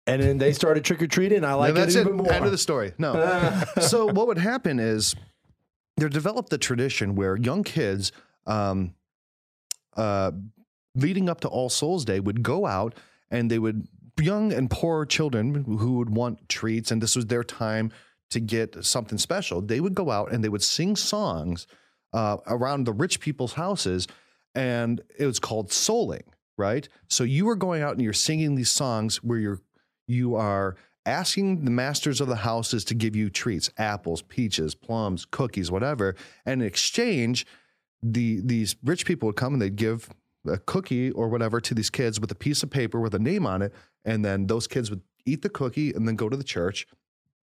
And 0.07 0.23
then 0.23 0.39
they 0.39 0.53
started 0.53 0.85
trick 0.85 1.03
or 1.03 1.07
treating. 1.07 1.45
I 1.45 1.55
like 1.55 1.75
that's 1.75 1.95
it 1.95 2.01
it. 2.01 2.03
even 2.03 2.17
more. 2.19 2.31
End 2.33 2.45
of 2.45 2.51
the 2.51 2.59
story. 2.59 2.93
No. 2.99 3.63
so 3.81 4.07
what 4.07 4.27
would 4.27 4.39
happen 4.39 4.79
is 4.79 5.15
they 5.97 6.09
developed 6.09 6.51
the 6.51 6.59
tradition 6.59 7.15
where 7.15 7.37
young 7.37 7.63
kids, 7.65 8.13
um, 8.47 8.95
uh, 9.97 10.33
leading 10.95 11.29
up 11.31 11.41
to 11.41 11.49
All 11.49 11.71
Souls 11.71 12.05
Day, 12.05 12.21
would 12.21 12.43
go 12.43 12.67
out 12.67 12.95
and 13.31 13.51
they 13.51 13.59
would 13.59 13.89
young 14.21 14.53
and 14.53 14.71
poor 14.71 15.05
children 15.05 15.65
who 15.65 15.95
would 15.99 16.11
want 16.11 16.49
treats, 16.49 16.91
and 16.91 17.03
this 17.03 17.17
was 17.17 17.27
their 17.27 17.45
time 17.45 17.93
to 18.31 18.41
get 18.41 18.85
something 18.85 19.19
special. 19.19 19.61
They 19.61 19.81
would 19.81 19.95
go 19.95 20.11
out 20.11 20.33
and 20.33 20.43
they 20.43 20.49
would 20.49 20.63
sing 20.63 20.97
songs 20.97 21.67
uh, 22.13 22.39
around 22.47 22.85
the 22.85 22.93
rich 22.93 23.21
people's 23.21 23.55
houses, 23.55 24.07
and 24.55 25.01
it 25.19 25.27
was 25.27 25.39
called 25.39 25.71
souling. 25.71 26.23
Right. 26.57 26.89
So 27.09 27.25
you 27.25 27.47
were 27.47 27.57
going 27.57 27.83
out 27.83 27.95
and 27.95 28.03
you're 28.03 28.13
singing 28.13 28.55
these 28.55 28.71
songs 28.71 29.17
where 29.25 29.39
you're 29.39 29.61
you 30.07 30.37
are 30.37 30.77
asking 31.07 31.65
the 31.65 31.71
masters 31.71 32.21
of 32.21 32.29
the 32.29 32.37
houses 32.37 32.85
to 32.85 32.95
give 32.95 33.15
you 33.15 33.29
treats 33.29 33.71
apples 33.77 34.23
peaches 34.23 34.75
plums 34.75 35.27
cookies 35.31 35.71
whatever 35.71 36.15
and 36.47 36.63
in 36.63 36.67
exchange 36.67 37.47
the 38.03 38.41
these 38.43 38.77
rich 38.85 39.05
people 39.05 39.27
would 39.27 39.37
come 39.37 39.53
and 39.53 39.61
they'd 39.61 39.77
give 39.77 40.09
a 40.47 40.59
cookie 40.59 41.11
or 41.11 41.29
whatever 41.29 41.61
to 41.61 41.75
these 41.75 41.91
kids 41.91 42.21
with 42.21 42.31
a 42.31 42.35
piece 42.35 42.63
of 42.63 42.71
paper 42.71 43.01
with 43.01 43.15
a 43.15 43.19
name 43.19 43.47
on 43.47 43.63
it 43.63 43.73
and 44.05 44.25
then 44.25 44.47
those 44.47 44.67
kids 44.67 44.91
would 44.91 45.03
eat 45.27 45.43
the 45.43 45.49
cookie 45.49 45.93
and 45.93 46.07
then 46.07 46.17
go 46.17 46.29
to 46.29 46.37
the 46.37 46.45
church 46.45 46.87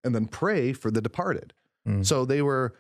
and 0.05 0.15
then 0.15 0.27
pray 0.27 0.73
for 0.73 0.91
the 0.91 1.01
departed 1.01 1.53
Mm. 1.87 2.07
so 2.07 2.25
they 2.25 2.43
were 2.43 2.75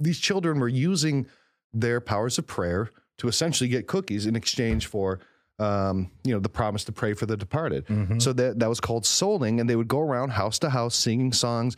these 0.00 0.18
children 0.18 0.58
were 0.58 0.68
using 0.68 1.26
their 1.72 2.00
powers 2.00 2.38
of 2.38 2.46
prayer 2.46 2.90
to 3.18 3.28
essentially 3.28 3.68
get 3.68 3.86
cookies 3.86 4.26
in 4.26 4.36
exchange 4.36 4.86
for 4.86 5.20
um, 5.58 6.10
you 6.24 6.32
know 6.34 6.40
the 6.40 6.48
promise 6.48 6.82
to 6.84 6.92
pray 6.92 7.12
for 7.14 7.26
the 7.26 7.36
departed 7.36 7.86
Mm-hmm. 7.86 8.18
so 8.18 8.32
that 8.32 8.58
that 8.58 8.68
was 8.68 8.80
called 8.80 9.04
souling, 9.04 9.60
and 9.60 9.68
they 9.70 9.76
would 9.76 9.86
go 9.88 10.00
around 10.00 10.30
house 10.30 10.58
to 10.60 10.70
house 10.70 10.96
singing 10.96 11.32
songs, 11.32 11.76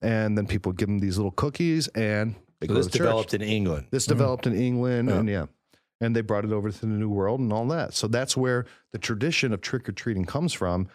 and 0.00 0.36
then 0.38 0.46
people 0.46 0.70
would 0.70 0.78
give 0.78 0.88
them 0.88 0.98
these 1.00 1.18
little 1.18 1.32
cookies, 1.32 1.88
and 1.88 2.36
they 2.60 2.66
So 2.68 2.72
go 2.74 2.74
this 2.78 2.86
to 2.86 2.92
church. 2.92 3.04
developed 3.06 3.34
in 3.34 3.42
England. 3.42 3.86
This 3.90 4.06
developed 4.06 4.46
in 4.46 4.54
England, 4.54 5.08
Yeah. 5.10 5.18
and 5.18 5.28
yeah, 5.28 5.46
and 6.00 6.14
they 6.14 6.20
brought 6.20 6.44
it 6.44 6.52
over 6.52 6.70
to 6.70 6.80
the 6.80 6.86
New 6.86 7.08
World 7.08 7.40
and 7.40 7.52
all 7.52 7.66
that. 7.68 7.94
So 7.94 8.06
that's 8.06 8.36
where 8.36 8.66
the 8.92 8.98
tradition 8.98 9.52
of 9.52 9.60
trick 9.60 9.88
or 9.88 9.92
treating 9.92 10.24
comes 10.24 10.52
from. 10.52 10.88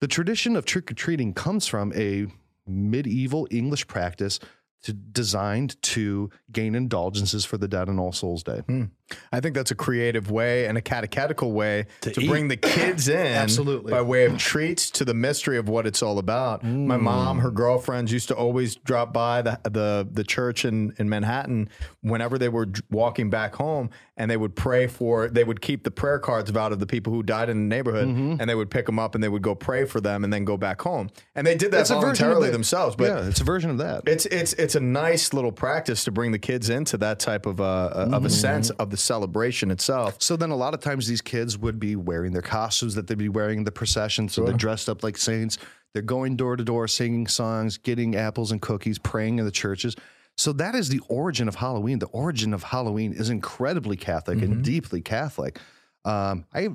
The 0.00 0.08
tradition 0.08 0.56
of 0.56 0.64
trick 0.64 0.90
or 0.90 0.94
treating 0.94 1.34
comes 1.34 1.66
from 1.66 1.92
a 1.94 2.26
medieval 2.66 3.46
English 3.50 3.86
practice 3.86 4.38
to, 4.82 4.92
designed 4.92 5.80
to 5.82 6.30
gain 6.52 6.74
indulgences 6.74 7.44
for 7.44 7.56
the 7.56 7.68
dead 7.68 7.88
on 7.88 7.98
All 7.98 8.12
Souls 8.12 8.42
Day. 8.42 8.60
Hmm. 8.60 8.84
I 9.32 9.40
think 9.40 9.54
that's 9.54 9.70
a 9.70 9.74
creative 9.74 10.30
way 10.30 10.66
and 10.66 10.78
a 10.78 10.80
catechetical 10.80 11.52
way 11.52 11.86
to, 12.00 12.12
To 12.12 12.26
bring 12.26 12.48
the 12.48 12.56
kids 12.56 13.08
in 13.08 13.16
Absolutely. 13.26 13.90
by 13.90 14.00
way 14.00 14.24
of 14.24 14.38
treats 14.38 14.90
to 14.92 15.04
the 15.04 15.14
mystery 15.14 15.58
of 15.58 15.68
what 15.68 15.86
it's 15.86 16.02
all 16.02 16.18
about. 16.18 16.64
My 16.64 16.96
mm. 16.96 17.02
mom, 17.02 17.40
her 17.40 17.50
girlfriends 17.50 18.12
used 18.12 18.28
to 18.28 18.36
always 18.36 18.76
drop 18.76 19.12
by 19.12 19.42
the 19.42 19.60
the, 19.64 20.08
the 20.10 20.24
church 20.24 20.64
in, 20.64 20.94
in 20.98 21.08
Manhattan 21.08 21.68
whenever 22.02 22.38
they 22.38 22.48
were 22.48 22.68
walking 22.90 23.30
back 23.30 23.54
home 23.54 23.90
and 24.16 24.30
they 24.30 24.36
would 24.36 24.54
pray 24.54 24.86
for 24.86 25.28
they 25.28 25.44
would 25.44 25.60
keep 25.60 25.82
the 25.82 25.90
prayer 25.90 26.18
cards 26.18 26.54
out 26.54 26.72
of 26.72 26.78
the 26.78 26.86
people 26.86 27.12
who 27.12 27.22
died 27.22 27.48
in 27.48 27.68
the 27.68 27.76
neighborhood 27.76 28.08
mm-hmm. 28.08 28.36
and 28.38 28.48
they 28.48 28.54
would 28.54 28.70
pick 28.70 28.86
them 28.86 28.98
up 28.98 29.14
and 29.14 29.24
they 29.24 29.28
would 29.28 29.42
go 29.42 29.54
pray 29.54 29.84
for 29.84 30.00
them 30.00 30.24
and 30.24 30.32
then 30.32 30.44
go 30.44 30.56
back 30.56 30.80
home. 30.80 31.10
And 31.34 31.46
they 31.46 31.56
did 31.56 31.72
that 31.72 31.82
It's 31.82 31.90
a 31.90 31.94
version 31.94 32.08
of 32.08 32.16
voluntarily 32.18 32.50
themselves, 32.50 32.96
but 32.96 33.08
yeah, 33.08 33.28
it's 33.28 33.40
a 33.40 33.44
version 33.44 33.70
of 33.70 33.78
that. 33.78 34.02
it's 34.06 34.26
it's 34.26 34.52
it's 34.54 34.74
a 34.74 34.80
nice 34.80 35.32
little 35.32 35.52
practice 35.52 36.04
to 36.04 36.12
bring 36.12 36.32
the 36.32 36.38
kids 36.38 36.70
into 36.70 36.96
that 36.98 37.18
type 37.18 37.46
of 37.46 37.60
uh, 37.60 37.64
uh 37.64 38.08
of 38.12 38.24
a 38.24 38.28
mm-hmm. 38.28 38.28
sense 38.28 38.70
of 38.70 38.90
the 38.94 38.98
celebration 38.98 39.72
itself. 39.72 40.22
So 40.22 40.36
then 40.36 40.50
a 40.50 40.56
lot 40.56 40.72
of 40.72 40.78
times 40.78 41.08
these 41.08 41.20
kids 41.20 41.58
would 41.58 41.80
be 41.80 41.96
wearing 41.96 42.32
their 42.32 42.42
costumes 42.42 42.94
that 42.94 43.08
they'd 43.08 43.18
be 43.18 43.28
wearing 43.28 43.58
in 43.58 43.64
the 43.64 43.72
procession. 43.72 44.28
So 44.28 44.44
they're 44.44 44.54
dressed 44.54 44.88
up 44.88 45.02
like 45.02 45.16
saints. 45.16 45.58
They're 45.92 46.02
going 46.02 46.36
door 46.36 46.54
to 46.54 46.62
door, 46.62 46.86
singing 46.86 47.26
songs, 47.26 47.76
getting 47.76 48.14
apples 48.14 48.52
and 48.52 48.62
cookies, 48.62 49.00
praying 49.00 49.40
in 49.40 49.44
the 49.44 49.50
churches. 49.50 49.96
So 50.36 50.52
that 50.52 50.76
is 50.76 50.90
the 50.90 51.00
origin 51.08 51.48
of 51.48 51.56
Halloween. 51.56 51.98
The 51.98 52.06
origin 52.06 52.54
of 52.54 52.62
Halloween 52.62 53.12
is 53.12 53.30
incredibly 53.30 53.96
Catholic 53.96 54.40
and 54.42 54.62
deeply 54.62 55.00
Catholic. 55.00 55.58
Um, 56.04 56.44
I 56.54 56.68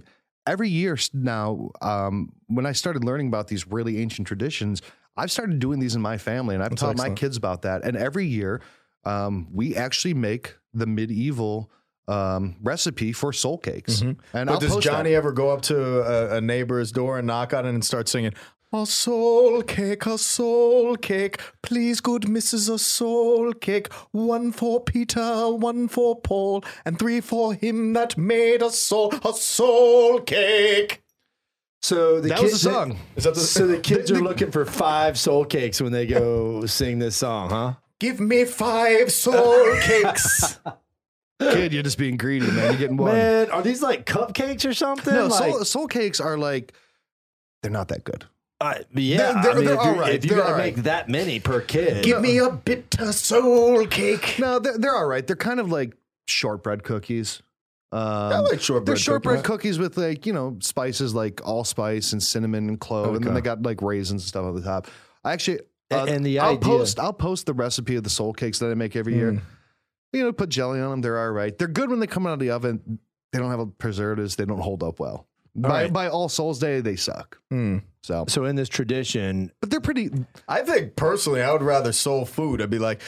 every 0.46 0.68
year 0.68 0.98
now, 1.14 1.72
um, 1.82 2.34
when 2.48 2.66
I 2.66 2.74
started 2.74 3.06
learning 3.06 3.28
about 3.28 3.48
these 3.48 3.66
really 3.66 4.02
ancient 4.02 4.28
traditions, 4.28 4.82
I've 5.16 5.32
started 5.32 5.60
doing 5.60 5.80
these 5.80 5.96
in 5.96 6.02
my 6.02 6.18
family, 6.18 6.56
and 6.56 6.64
I've 6.64 6.76
taught 6.76 6.98
my 6.98 7.12
kids 7.12 7.38
about 7.38 7.62
that. 7.62 7.86
And 7.86 7.96
every 7.96 8.26
year, 8.26 8.60
um, 9.06 9.48
we 9.54 9.78
actually 9.78 10.14
make 10.14 10.56
the 10.74 10.86
medieval 10.86 11.72
um, 12.10 12.56
recipe 12.62 13.12
for 13.14 13.32
soul 13.32 13.58
cakes. 13.58 14.02
And 14.02 14.18
Mm-hmm. 14.18 14.48
But 14.48 14.50
I'll 14.50 14.60
does 14.60 14.72
post 14.74 14.86
that. 14.86 14.92
Johnny 14.92 15.14
ever 15.16 15.32
go 15.32 15.52
up 15.52 15.62
to 15.64 16.02
a, 16.02 16.38
a 16.38 16.42
neighbor's 16.42 16.92
door 16.92 17.18
and 17.18 17.28
knock 17.28 17.54
on 17.54 17.66
it 17.66 17.70
and 17.70 17.86
start 17.86 18.08
singing? 18.10 18.34
A 18.72 18.86
soul 18.86 19.64
cake, 19.64 20.06
a 20.06 20.18
soul 20.18 20.96
cake. 20.96 21.40
Please, 21.64 22.02
good 22.02 22.24
Mrs. 22.24 22.72
A 22.72 22.78
soul 22.78 23.54
cake. 23.54 23.92
One 24.12 24.52
for 24.52 24.80
Peter, 24.80 25.50
one 25.50 25.88
for 25.88 26.20
Paul, 26.20 26.64
and 26.86 27.00
three 27.00 27.20
for 27.20 27.54
him 27.56 27.94
that 27.94 28.16
made 28.18 28.62
a 28.62 28.70
soul. 28.70 29.14
A 29.26 29.34
soul 29.34 30.20
cake. 30.22 31.02
So 31.82 32.20
the 32.22 32.30
That 32.30 32.42
was 32.42 32.52
kids, 32.52 32.64
the 32.64 32.72
song. 32.72 33.00
Is 33.16 33.24
that 33.24 33.34
the, 33.34 33.40
So 33.40 33.66
the 33.66 33.78
kids 33.90 34.12
are 34.12 34.22
looking 34.22 34.52
for 34.52 34.66
five 34.66 35.18
soul 35.18 35.46
cakes 35.46 35.82
when 35.82 35.92
they 35.92 36.06
go 36.06 36.66
sing 36.66 37.00
this 37.00 37.16
song, 37.16 37.50
huh? 37.50 37.74
Give 38.00 38.20
me 38.20 38.46
five 38.46 39.12
soul 39.12 39.76
cakes. 39.82 40.60
Kid, 41.40 41.74
you're 41.74 41.84
just 41.84 41.98
being 41.98 42.18
greedy, 42.18 42.48
man. 42.48 42.72
You're 42.72 42.80
getting 42.80 42.98
one. 42.98 43.14
Man, 43.14 43.50
are 43.52 43.62
these 43.62 43.82
like 43.82 44.06
cupcakes 44.06 44.68
or 44.70 44.74
something? 44.74 45.14
No, 45.14 45.28
like, 45.28 45.52
soul, 45.52 45.64
soul 45.66 45.88
cakes 45.88 46.20
are 46.20 46.38
like, 46.38 46.74
they're 47.62 47.72
not 47.72 47.88
that 47.90 48.04
good. 48.04 48.26
uh, 48.62 48.76
yeah. 48.94 49.42
They're- 49.42 49.42
they're- 49.44 49.56
mean, 49.56 49.66
they're 49.66 49.74
if, 49.76 49.84
you're, 49.84 49.94
all 49.96 50.00
right. 50.00 50.16
if 50.16 50.24
you 50.26 50.30
They're 50.32 50.40
gotta 50.40 50.52
all 50.52 50.58
right. 50.58 50.76
make 50.76 50.84
that 50.84 51.08
many 51.10 51.40
per 51.40 51.62
kid, 51.62 52.04
Give 52.04 52.20
me 52.22 52.38
a 52.40 52.50
bit 52.52 52.90
bitter 52.90 53.14
soul 53.14 53.86
cake. 53.88 54.36
No, 54.40 54.60
they're, 54.60 54.78
they're 54.78 54.96
all 54.96 55.08
right. 55.08 55.26
They're 55.26 55.36
kind 55.38 55.60
of 55.62 55.72
like 55.72 55.94
shortbread 56.28 56.84
cookies. 56.84 57.42
Um, 57.92 58.00
I 58.02 58.40
like 58.40 58.62
shortbread 58.62 58.86
They're 58.86 58.96
shortbread 59.02 59.44
cookies. 59.44 59.78
cookies 59.78 59.80
with 59.80 59.98
like 59.98 60.26
you 60.28 60.34
know 60.34 60.58
spices 60.60 61.16
like 61.16 61.42
allspice 61.48 62.12
and 62.14 62.22
cinnamon 62.22 62.68
and 62.70 62.80
clove, 62.80 63.16
and 63.16 63.24
then 63.24 63.34
they 63.34 63.42
got 63.42 63.64
like 63.64 63.82
raisins 63.82 64.22
and 64.24 64.28
stuff 64.28 64.44
on 64.46 64.54
the 64.56 64.62
top. 64.62 64.88
I 65.24 65.32
actually, 65.34 65.62
A- 65.90 66.02
uh, 66.02 66.06
and 66.06 66.24
the 66.26 66.38
I'll 66.40 66.50
idea- 66.52 66.60
post 66.70 67.00
I'll 67.00 67.14
post 67.14 67.46
the 67.48 67.54
recipe 67.54 67.96
of 67.96 68.04
the 68.04 68.10
soul 68.12 68.32
cakes 68.34 68.60
that 68.60 68.70
I 68.70 68.76
make 68.76 68.96
every 68.96 69.16
year. 69.16 69.42
Mm. 70.14 70.20
You 70.20 70.24
know, 70.26 70.32
put 70.34 70.50
jelly 70.50 70.80
on 70.80 70.92
them. 70.92 71.02
They're 71.02 71.20
all 71.20 71.32
right. 71.32 71.58
They're 71.58 71.68
good 71.68 71.90
when 71.90 72.00
they 72.00 72.08
come 72.08 72.26
out 72.26 72.34
of 72.34 72.40
the 72.40 72.52
oven. 72.52 73.00
They 73.32 73.40
don't 73.40 73.52
have 73.52 73.78
preservatives. 73.78 74.36
They 74.36 74.46
don't 74.46 74.60
hold 74.60 74.84
up 74.84 75.00
well. 75.00 75.28
by 75.56 75.84
right. 75.84 75.94
by 75.94 76.08
All 76.10 76.30
Souls 76.30 76.60
Day, 76.60 76.82
they 76.82 76.96
suck. 76.96 77.40
Hmm. 77.50 77.80
So, 78.02 78.26
so 78.28 78.46
in 78.46 78.56
this 78.56 78.70
tradition, 78.70 79.52
but 79.60 79.70
they're 79.70 79.82
pretty. 79.82 80.10
I 80.48 80.62
think 80.62 80.96
personally, 80.96 81.42
I 81.42 81.52
would 81.52 81.62
rather 81.62 81.92
soul 81.92 82.26
food. 82.26 82.62
I'd 82.62 82.70
be 82.70 82.80
like, 82.80 83.02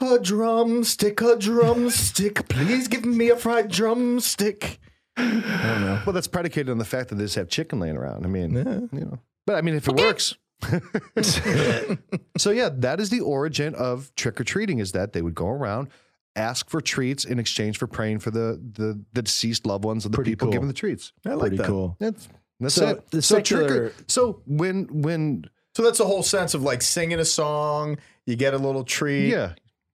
a 0.00 0.18
drumstick, 0.18 1.20
a 1.20 1.36
drumstick. 1.36 2.48
Please 2.48 2.88
give 2.88 3.04
me 3.04 3.30
a 3.30 3.36
fried 3.36 3.68
drumstick. 3.70 4.78
I 5.16 5.22
don't 5.22 5.84
know. 5.84 6.02
Well, 6.06 6.12
that's 6.12 6.28
predicated 6.28 6.70
on 6.70 6.78
the 6.78 6.84
fact 6.84 7.08
that 7.08 7.16
they 7.16 7.24
just 7.24 7.34
have 7.36 7.48
chicken 7.48 7.80
laying 7.80 7.96
around. 7.96 8.24
I 8.24 8.28
mean, 8.28 8.54
you 8.92 9.00
know, 9.00 9.18
but 9.46 9.56
I 9.56 9.62
mean, 9.62 9.74
if 9.74 9.88
it 9.88 9.96
works. 9.96 10.36
so 12.38 12.50
yeah, 12.50 12.70
that 12.72 12.98
is 13.00 13.10
the 13.10 13.20
origin 13.20 13.74
of 13.74 14.14
trick 14.14 14.40
or 14.40 14.44
treating. 14.44 14.78
Is 14.78 14.92
that 14.92 15.12
they 15.12 15.22
would 15.22 15.34
go 15.34 15.48
around, 15.48 15.88
ask 16.36 16.68
for 16.70 16.80
treats 16.80 17.24
in 17.24 17.38
exchange 17.38 17.78
for 17.78 17.86
praying 17.86 18.18
for 18.20 18.30
the 18.30 18.60
the, 18.74 19.02
the 19.14 19.22
deceased 19.22 19.66
loved 19.66 19.84
ones 19.84 20.04
of 20.04 20.12
the 20.12 20.16
Pretty 20.16 20.32
people 20.32 20.46
cool. 20.46 20.52
given 20.52 20.68
the 20.68 20.74
treats. 20.74 21.12
I 21.24 21.30
like 21.30 21.40
pretty 21.40 21.56
that. 21.58 21.66
cool. 21.66 21.96
That's 21.98 22.28
that's 22.60 22.74
So 22.74 22.88
it. 22.88 23.10
the 23.10 23.22
so 23.22 23.40
trick 23.40 23.58
or- 23.62 23.68
secular- 23.68 23.92
so 24.08 24.42
when 24.46 24.84
when 25.02 25.44
So 25.74 25.82
that's 25.82 25.98
the 25.98 26.06
whole 26.06 26.22
sense 26.22 26.54
of 26.54 26.62
like 26.62 26.82
singing 26.82 27.18
a 27.18 27.24
song, 27.24 27.98
you 28.26 28.36
get 28.36 28.54
a 28.54 28.58
little 28.58 28.84
treat. 28.84 29.28
yeah, 29.28 29.52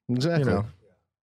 exactly. 0.09 0.50
You 0.50 0.57
know, 0.59 0.64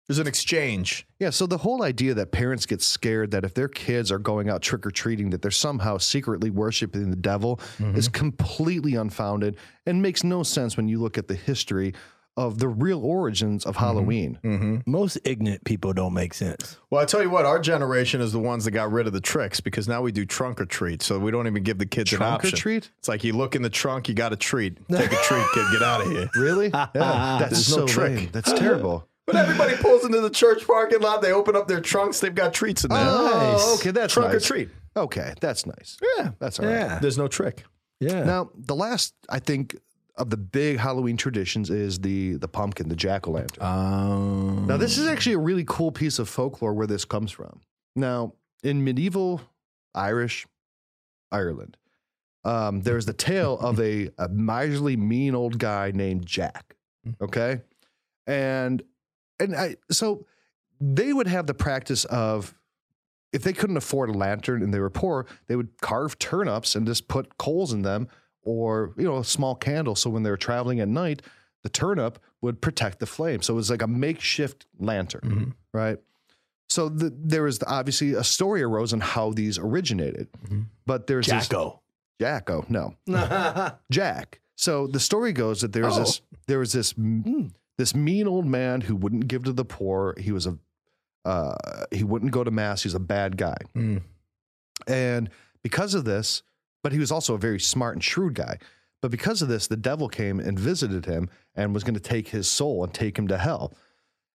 there's 0.08 0.18
an 0.20 0.28
exchange. 0.28 1.04
Yeah, 1.18 1.30
so 1.30 1.46
the 1.46 1.58
whole 1.58 1.82
idea 1.82 2.14
that 2.14 2.30
parents 2.30 2.64
get 2.64 2.80
scared 2.80 3.32
that 3.32 3.44
if 3.44 3.54
their 3.54 3.66
kids 3.68 4.12
are 4.12 4.20
going 4.20 4.48
out 4.48 4.62
trick 4.62 4.86
or 4.86 4.92
treating, 4.92 5.30
that 5.30 5.42
they're 5.42 5.50
somehow 5.50 5.98
secretly 5.98 6.48
worshiping 6.48 7.10
the 7.10 7.16
devil 7.16 7.56
mm-hmm. 7.78 7.96
is 7.96 8.06
completely 8.06 8.94
unfounded 8.94 9.56
and 9.84 10.00
makes 10.00 10.22
no 10.22 10.44
sense 10.44 10.76
when 10.76 10.86
you 10.88 11.00
look 11.00 11.18
at 11.18 11.26
the 11.26 11.34
history 11.34 11.92
of 12.36 12.58
the 12.58 12.68
real 12.68 13.02
origins 13.04 13.64
of 13.64 13.76
mm-hmm. 13.76 13.84
Halloween. 13.84 14.38
Mm-hmm. 14.44 14.90
most 14.90 15.18
ignorant 15.24 15.64
people 15.64 15.92
don't 15.92 16.12
make 16.12 16.34
sense. 16.34 16.78
Well, 16.90 17.00
I 17.00 17.04
tell 17.04 17.22
you 17.22 17.30
what, 17.30 17.46
our 17.46 17.58
generation 17.58 18.20
is 18.20 18.32
the 18.32 18.38
ones 18.38 18.64
that 18.64 18.72
got 18.72 18.92
rid 18.92 19.06
of 19.06 19.12
the 19.12 19.20
tricks 19.20 19.60
because 19.60 19.88
now 19.88 20.02
we 20.02 20.12
do 20.12 20.26
trunk 20.26 20.60
or 20.60 20.66
treat. 20.66 21.02
So 21.02 21.18
we 21.18 21.30
don't 21.30 21.46
even 21.46 21.62
give 21.62 21.78
the 21.78 21.86
kids 21.86 22.12
an 22.12 22.18
Trunk 22.18 22.44
or 22.44 22.50
treat? 22.50 22.90
It's 22.98 23.08
like 23.08 23.24
you 23.24 23.32
look 23.32 23.56
in 23.56 23.62
the 23.62 23.70
trunk, 23.70 24.08
you 24.08 24.14
got 24.14 24.32
a 24.32 24.36
treat. 24.36 24.78
Take 24.90 25.12
a 25.12 25.16
treat, 25.16 25.46
kid. 25.54 25.66
Get 25.72 25.82
out 25.82 26.02
of 26.02 26.10
here. 26.10 26.28
Really? 26.36 26.68
Yeah, 26.68 26.88
that's 26.94 27.52
There's 27.52 27.66
so 27.66 27.80
no 27.80 27.86
trick. 27.86 28.16
lame. 28.16 28.28
That's 28.32 28.52
terrible. 28.52 29.08
But 29.26 29.34
everybody 29.34 29.74
pulls 29.74 30.04
into 30.04 30.20
the 30.20 30.30
church 30.30 30.64
parking 30.68 31.00
lot, 31.00 31.20
they 31.20 31.32
open 31.32 31.56
up 31.56 31.66
their 31.66 31.80
trunks. 31.80 32.20
They've 32.20 32.32
got 32.32 32.54
treats 32.54 32.84
in 32.84 32.90
there. 32.90 33.02
Oh, 33.04 33.76
okay, 33.80 33.90
that's 33.90 34.14
Trunk 34.14 34.32
nice. 34.32 34.44
or 34.44 34.46
treat. 34.46 34.68
Okay, 34.96 35.34
that's 35.40 35.66
nice. 35.66 35.98
Yeah, 36.16 36.30
That's 36.38 36.60
all 36.60 36.66
right. 36.66 36.74
Yeah. 36.74 36.98
There's 37.00 37.18
no 37.18 37.26
trick. 37.26 37.64
Yeah. 37.98 38.22
Now, 38.22 38.50
the 38.54 38.76
last 38.76 39.14
I 39.28 39.40
think 39.40 39.74
of 40.16 40.30
the 40.30 40.36
big 40.36 40.78
Halloween 40.78 41.16
traditions 41.16 41.70
is 41.70 41.98
the 42.00 42.34
the 42.34 42.48
pumpkin, 42.48 42.88
the 42.88 42.96
jack 42.96 43.26
o' 43.28 43.32
lantern. 43.32 43.62
Um, 43.62 44.66
Now, 44.66 44.76
this 44.76 44.98
is 44.98 45.06
actually 45.06 45.34
a 45.34 45.38
really 45.38 45.64
cool 45.66 45.92
piece 45.92 46.18
of 46.18 46.28
folklore 46.28 46.72
where 46.74 46.86
this 46.86 47.04
comes 47.04 47.30
from. 47.30 47.60
Now, 47.94 48.32
in 48.62 48.82
medieval 48.84 49.40
Irish 49.94 50.46
Ireland, 51.30 51.76
um, 52.44 52.82
there's 52.82 53.06
the 53.06 53.12
tale 53.12 53.58
of 53.58 53.80
a, 53.80 54.10
a 54.18 54.28
miserly, 54.28 54.96
mean 54.96 55.34
old 55.34 55.58
guy 55.58 55.90
named 55.92 56.26
Jack. 56.26 56.76
Okay, 57.20 57.60
and 58.26 58.82
and 59.38 59.54
I 59.54 59.76
so 59.90 60.26
they 60.80 61.12
would 61.12 61.26
have 61.26 61.46
the 61.46 61.54
practice 61.54 62.04
of 62.06 62.54
if 63.32 63.42
they 63.42 63.52
couldn't 63.52 63.76
afford 63.76 64.08
a 64.10 64.12
lantern 64.12 64.62
and 64.62 64.72
they 64.72 64.80
were 64.80 64.90
poor, 64.90 65.26
they 65.46 65.56
would 65.56 65.80
carve 65.80 66.18
turnips 66.18 66.74
and 66.74 66.86
just 66.86 67.06
put 67.06 67.36
coals 67.38 67.72
in 67.72 67.82
them, 67.82 68.08
or 68.46 68.94
you 68.96 69.04
know, 69.04 69.18
a 69.18 69.24
small 69.24 69.54
candle. 69.54 69.94
So 69.94 70.08
when 70.08 70.22
they 70.22 70.30
were 70.30 70.36
traveling 70.38 70.80
at 70.80 70.88
night, 70.88 71.20
the 71.62 71.68
turnip 71.68 72.18
would 72.40 72.60
protect 72.62 73.00
the 73.00 73.06
flame. 73.06 73.42
So 73.42 73.52
it 73.52 73.56
was 73.56 73.70
like 73.70 73.82
a 73.82 73.86
makeshift 73.86 74.66
lantern, 74.78 75.20
Mhm. 75.24 75.52
right? 75.74 75.98
So 76.68 76.88
the, 76.88 77.12
there 77.16 77.42
was 77.42 77.58
obviously 77.66 78.14
a 78.14 78.24
story 78.24 78.62
arose 78.62 78.92
on 78.92 79.00
how 79.00 79.32
these 79.32 79.58
originated, 79.58 80.28
Mhm. 80.48 80.66
but 80.86 81.06
there's 81.06 81.26
this 81.26 81.48
Jacko. 81.48 81.80
Jacko, 82.20 82.64
no, 82.68 82.94
Jack. 83.90 84.40
So 84.56 84.86
the 84.86 85.00
story 85.00 85.32
goes 85.32 85.60
that 85.60 85.72
there 85.72 85.84
was 85.84 85.96
Oh. 85.96 86.00
this 86.00 86.20
there 86.46 86.58
was 86.60 86.72
this 86.72 86.92
Hmm. 86.92 87.48
this 87.78 87.94
mean 87.94 88.26
old 88.26 88.46
man 88.46 88.80
who 88.82 88.96
wouldn't 88.96 89.28
give 89.28 89.44
to 89.44 89.52
the 89.52 89.64
poor. 89.64 90.14
He 90.18 90.32
was 90.32 90.46
a 90.46 90.56
uh, 91.24 91.84
he 91.90 92.04
wouldn't 92.04 92.30
go 92.32 92.42
to 92.44 92.50
mass. 92.52 92.82
He 92.84 92.86
was 92.86 92.94
a 92.94 93.00
bad 93.00 93.36
guy, 93.36 93.56
Mm. 93.74 94.02
and 94.86 95.28
because 95.62 95.94
of 95.94 96.04
this, 96.04 96.42
but 96.82 96.92
he 96.92 96.98
was 96.98 97.12
also 97.12 97.34
a 97.34 97.38
very 97.38 97.60
smart 97.60 97.94
and 97.94 98.04
shrewd 98.04 98.34
guy. 98.34 98.58
But 99.02 99.10
because 99.10 99.42
of 99.42 99.48
this, 99.48 99.66
the 99.66 99.76
devil 99.76 100.08
came 100.08 100.40
and 100.40 100.58
visited 100.58 101.06
him 101.06 101.28
and 101.54 101.74
was 101.74 101.84
going 101.84 101.94
to 101.94 102.00
take 102.00 102.28
his 102.28 102.48
soul 102.48 102.82
and 102.82 102.92
take 102.92 103.18
him 103.18 103.28
to 103.28 103.38
hell. 103.38 103.74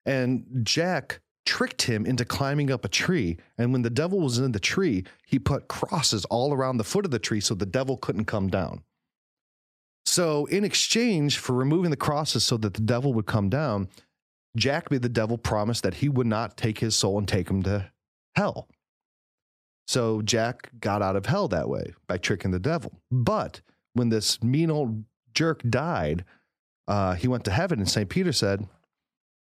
And 0.05 0.45
Jack 0.63 1.19
tricked 1.45 1.83
him 1.83 2.05
into 2.05 2.25
climbing 2.25 2.71
up 2.71 2.85
a 2.85 2.89
tree. 2.89 3.37
And 3.57 3.73
when 3.73 3.81
the 3.81 3.89
devil 3.89 4.19
was 4.19 4.37
in 4.37 4.51
the 4.51 4.59
tree, 4.59 5.03
he 5.25 5.39
put 5.39 5.67
crosses 5.67 6.25
all 6.25 6.53
around 6.53 6.77
the 6.77 6.83
foot 6.83 7.05
of 7.05 7.11
the 7.11 7.19
tree 7.19 7.41
so 7.41 7.55
the 7.55 7.65
devil 7.65 7.97
couldn't 7.97 8.25
come 8.25 8.47
down. 8.47 8.83
So, 10.05 10.45
in 10.47 10.63
exchange 10.63 11.37
for 11.37 11.53
removing 11.53 11.91
the 11.91 11.97
crosses 11.97 12.43
so 12.43 12.57
that 12.57 12.73
the 12.73 12.81
devil 12.81 13.13
would 13.13 13.27
come 13.27 13.49
down, 13.49 13.87
Jack 14.55 14.91
made 14.91 15.03
the 15.03 15.09
devil 15.09 15.37
promise 15.37 15.81
that 15.81 15.95
he 15.95 16.09
would 16.09 16.27
not 16.27 16.57
take 16.57 16.79
his 16.79 16.95
soul 16.95 17.17
and 17.17 17.27
take 17.27 17.49
him 17.49 17.63
to 17.63 17.91
hell. 18.35 18.67
So, 19.87 20.21
Jack 20.21 20.69
got 20.79 21.01
out 21.01 21.15
of 21.15 21.25
hell 21.25 21.47
that 21.49 21.69
way 21.69 21.93
by 22.07 22.17
tricking 22.17 22.51
the 22.51 22.59
devil. 22.59 22.93
But 23.11 23.61
when 23.93 24.09
this 24.09 24.41
mean 24.41 24.71
old 24.71 25.03
jerk 25.33 25.61
died, 25.69 26.23
uh, 26.87 27.15
he 27.15 27.27
went 27.27 27.43
to 27.45 27.51
heaven, 27.51 27.79
and 27.79 27.89
St. 27.89 28.09
Peter 28.09 28.31
said, 28.31 28.67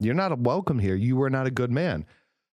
You're 0.00 0.14
not 0.14 0.38
welcome 0.38 0.78
here. 0.78 0.94
You 0.94 1.16
were 1.16 1.30
not 1.30 1.46
a 1.46 1.50
good 1.50 1.70
man. 1.70 2.04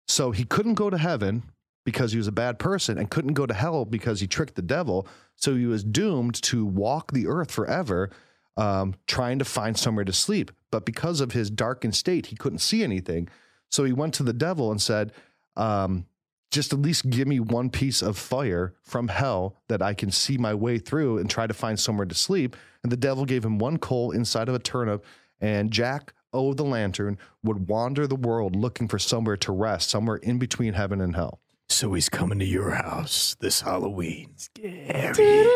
So, 0.09 0.31
he 0.31 0.45
couldn't 0.45 0.75
go 0.75 0.91
to 0.91 0.99
heaven 0.99 1.43
because 1.87 2.11
he 2.11 2.19
was 2.19 2.27
a 2.27 2.33
bad 2.33 2.59
person 2.59 2.99
and 2.99 3.11
couldn't 3.11 3.35
go 3.35 3.47
to 3.47 3.55
hell 3.55 3.85
because 3.85 4.21
he 4.21 4.27
tricked 4.27 4.57
the 4.57 4.61
devil. 4.61 5.07
So 5.37 5.55
he 5.55 5.67
was 5.67 5.85
doomed 5.85 6.35
to 6.43 6.67
walk 6.67 7.13
the 7.13 7.29
earth 7.29 7.51
forever, 7.51 8.11
um, 8.57 8.97
trying 9.07 9.39
to 9.39 9.45
find 9.45 9.79
somewhere 9.79 10.05
to 10.05 10.13
sleep. 10.13 10.51
But 10.73 10.85
because 10.85 11.21
of 11.21 11.31
his 11.31 11.49
darkened 11.49 11.95
state, 11.95 12.27
he 12.27 12.37
couldn't 12.37 12.59
see 12.59 12.83
anything. 12.83 13.29
So 13.71 13.85
he 13.85 13.93
went 13.93 14.15
to 14.15 14.25
the 14.25 14.33
devil 14.33 14.73
and 14.73 14.83
said, 14.83 15.13
um, 15.57 16.07
just 16.51 16.73
at 16.73 16.81
least 16.81 17.11
give 17.11 17.29
me 17.29 17.41
one 17.41 17.71
piece 17.71 18.03
of 18.03 18.17
fire 18.17 18.75
from 18.83 19.09
hell 19.09 19.57
that 19.69 19.83
I 19.83 19.95
can 19.95 20.11
see 20.11 20.39
my 20.39 20.55
way 20.55 20.79
through 20.79 21.19
and 21.19 21.29
try 21.29 21.47
to 21.47 21.55
find 21.55 21.79
somewhere 21.79 22.07
to 22.07 22.15
sleep. 22.15 22.57
And 22.83 22.93
the 22.93 22.97
devil 22.97 23.25
gave 23.25 23.45
him 23.45 23.59
one 23.59 23.79
coal 23.79 24.13
inside 24.13 24.49
of 24.49 24.55
a 24.55 24.61
turnip, 24.61 25.05
and 25.41 25.71
Jack 25.71 26.13
O 26.33 26.55
the 26.55 26.65
lantern 26.65 27.19
would 27.43 27.69
wander 27.69 28.07
the 28.07 28.17
world 28.17 28.55
looking 28.55 28.89
for 28.89 28.99
somewhere 28.99 29.37
to 29.39 29.53
rest, 29.53 29.91
somewhere 29.91 30.17
in 30.17 30.39
between 30.39 30.75
heaven 30.75 31.01
and 31.01 31.17
hell. 31.17 31.41
So 31.69 31.95
he's 31.95 32.09
coming 32.09 32.39
to 32.39 32.45
your 32.45 32.71
house 32.71 33.37
this 33.41 33.63
Halloween. 33.63 34.31
Scary. 34.37 35.47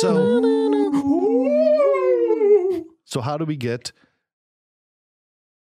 So, 0.00 0.42
so 3.04 3.20
how 3.20 3.36
do 3.36 3.44
we 3.44 3.56
get 3.56 3.92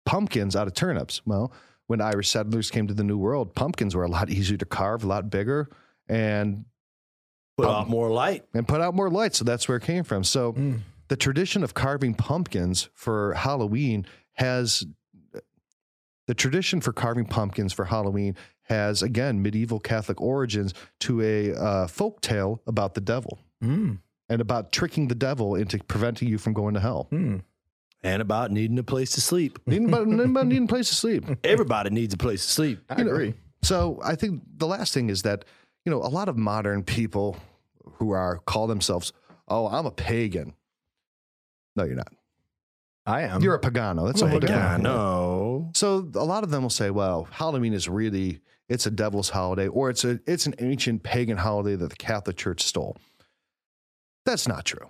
pumpkins 0.05 0.55
out 0.55 0.67
of 0.67 0.73
turnips? 0.73 1.21
Well, 1.25 1.51
when 1.89 2.01
Irish 2.01 2.29
settlers 2.29 2.69
came 2.69 2.85
to 2.85 2.93
the 2.93 3.03
New 3.03 3.17
World, 3.17 3.55
pumpkins 3.55 3.95
were 3.95 4.03
a 4.03 4.07
lot 4.07 4.29
easier 4.37 4.57
to 4.57 4.65
carve, 4.65 5.03
a 5.03 5.07
lot 5.07 5.29
bigger, 5.31 5.67
and 6.07 6.65
Put 7.57 7.67
Um, 7.67 7.75
out 7.75 7.89
more 7.89 8.09
light. 8.09 8.45
and 8.53 8.65
put 8.65 8.79
out 8.79 8.93
more 8.95 9.09
light. 9.09 9.35
So 9.35 9.43
that's 9.43 9.67
where 9.67 9.75
it 9.77 9.83
came 9.83 10.05
from. 10.05 10.23
So 10.23 10.53
Mm. 10.53 10.79
the 11.09 11.17
tradition 11.17 11.61
of 11.63 11.73
carving 11.73 12.13
pumpkins 12.13 12.89
for 12.93 13.33
Halloween 13.33 14.05
has 14.33 14.85
the 16.27 16.33
tradition 16.35 16.79
for 16.79 16.93
carving 16.93 17.25
pumpkins 17.25 17.73
for 17.73 17.85
Halloween 17.85 18.35
has 18.63 19.01
again 19.01 19.41
medieval 19.41 19.79
Catholic 19.79 20.21
origins 20.21 20.73
to 21.01 21.21
a 21.21 21.53
uh, 21.55 21.87
folk 21.87 22.21
tale 22.21 22.61
about 22.67 22.93
the 22.93 23.01
devil 23.01 23.39
Mm. 23.63 23.97
and 24.29 24.39
about 24.41 24.71
tricking 24.71 25.07
the 25.09 25.15
devil 25.15 25.55
into 25.55 25.79
preventing 25.83 26.27
you 26.29 26.37
from 26.37 26.53
going 26.53 26.75
to 26.75 26.79
hell. 26.79 27.07
Mm. 27.11 27.41
And 28.01 28.21
about 28.21 28.51
needing 28.51 28.79
a 28.79 28.83
place 28.83 29.11
to 29.11 29.21
sleep. 29.21 29.59
Needing, 29.67 29.93
anybody 29.93 30.47
needing 30.47 30.63
a 30.63 30.67
place 30.67 30.87
to 30.89 30.95
sleep. 30.95 31.25
Everybody 31.43 31.89
needs 31.89 32.13
a 32.13 32.17
place 32.17 32.45
to 32.45 32.51
sleep. 32.51 32.79
I 32.89 32.99
You 32.99 33.03
know, 33.03 33.11
agree. 33.11 33.33
So 33.61 33.99
I 34.01 34.15
think 34.15 34.41
the 34.55 34.67
last 34.67 34.93
thing 34.93 35.09
is 35.09 35.23
that 35.23 35.43
you 35.85 35.91
know 35.91 35.97
a 36.01 36.07
lot 36.07 36.29
of 36.29 36.37
modern 36.37 36.83
people 36.83 37.35
who 37.95 38.11
are 38.11 38.37
call 38.45 38.67
themselves, 38.67 39.11
"Oh, 39.49 39.67
I'm 39.67 39.85
a 39.85 39.91
pagan." 39.91 40.53
No, 41.75 41.83
you're 41.83 41.95
not. 41.95 42.13
I 43.05 43.23
am. 43.23 43.41
You're 43.41 43.55
a 43.55 43.59
pagano. 43.59 44.05
That's 44.05 44.21
all. 44.21 44.43
Yeah, 44.43 44.77
no. 44.79 45.69
So 45.73 46.09
a 46.15 46.23
lot 46.23 46.43
of 46.43 46.51
them 46.51 46.61
will 46.63 46.69
say, 46.69 46.91
"Well, 46.91 47.27
Halloween 47.31 47.73
is 47.73 47.89
really 47.89 48.39
it's 48.69 48.85
a 48.85 48.91
devil's 48.91 49.29
holiday, 49.29 49.67
or 49.67 49.89
it's 49.89 50.05
a 50.05 50.21
it's 50.25 50.45
an 50.45 50.55
ancient 50.59 51.03
pagan 51.03 51.37
holiday 51.37 51.75
that 51.75 51.89
the 51.89 51.95
Catholic 51.97 52.37
Church 52.37 52.61
stole." 52.63 52.95
That's 54.25 54.47
not 54.47 54.63
true. 54.63 54.89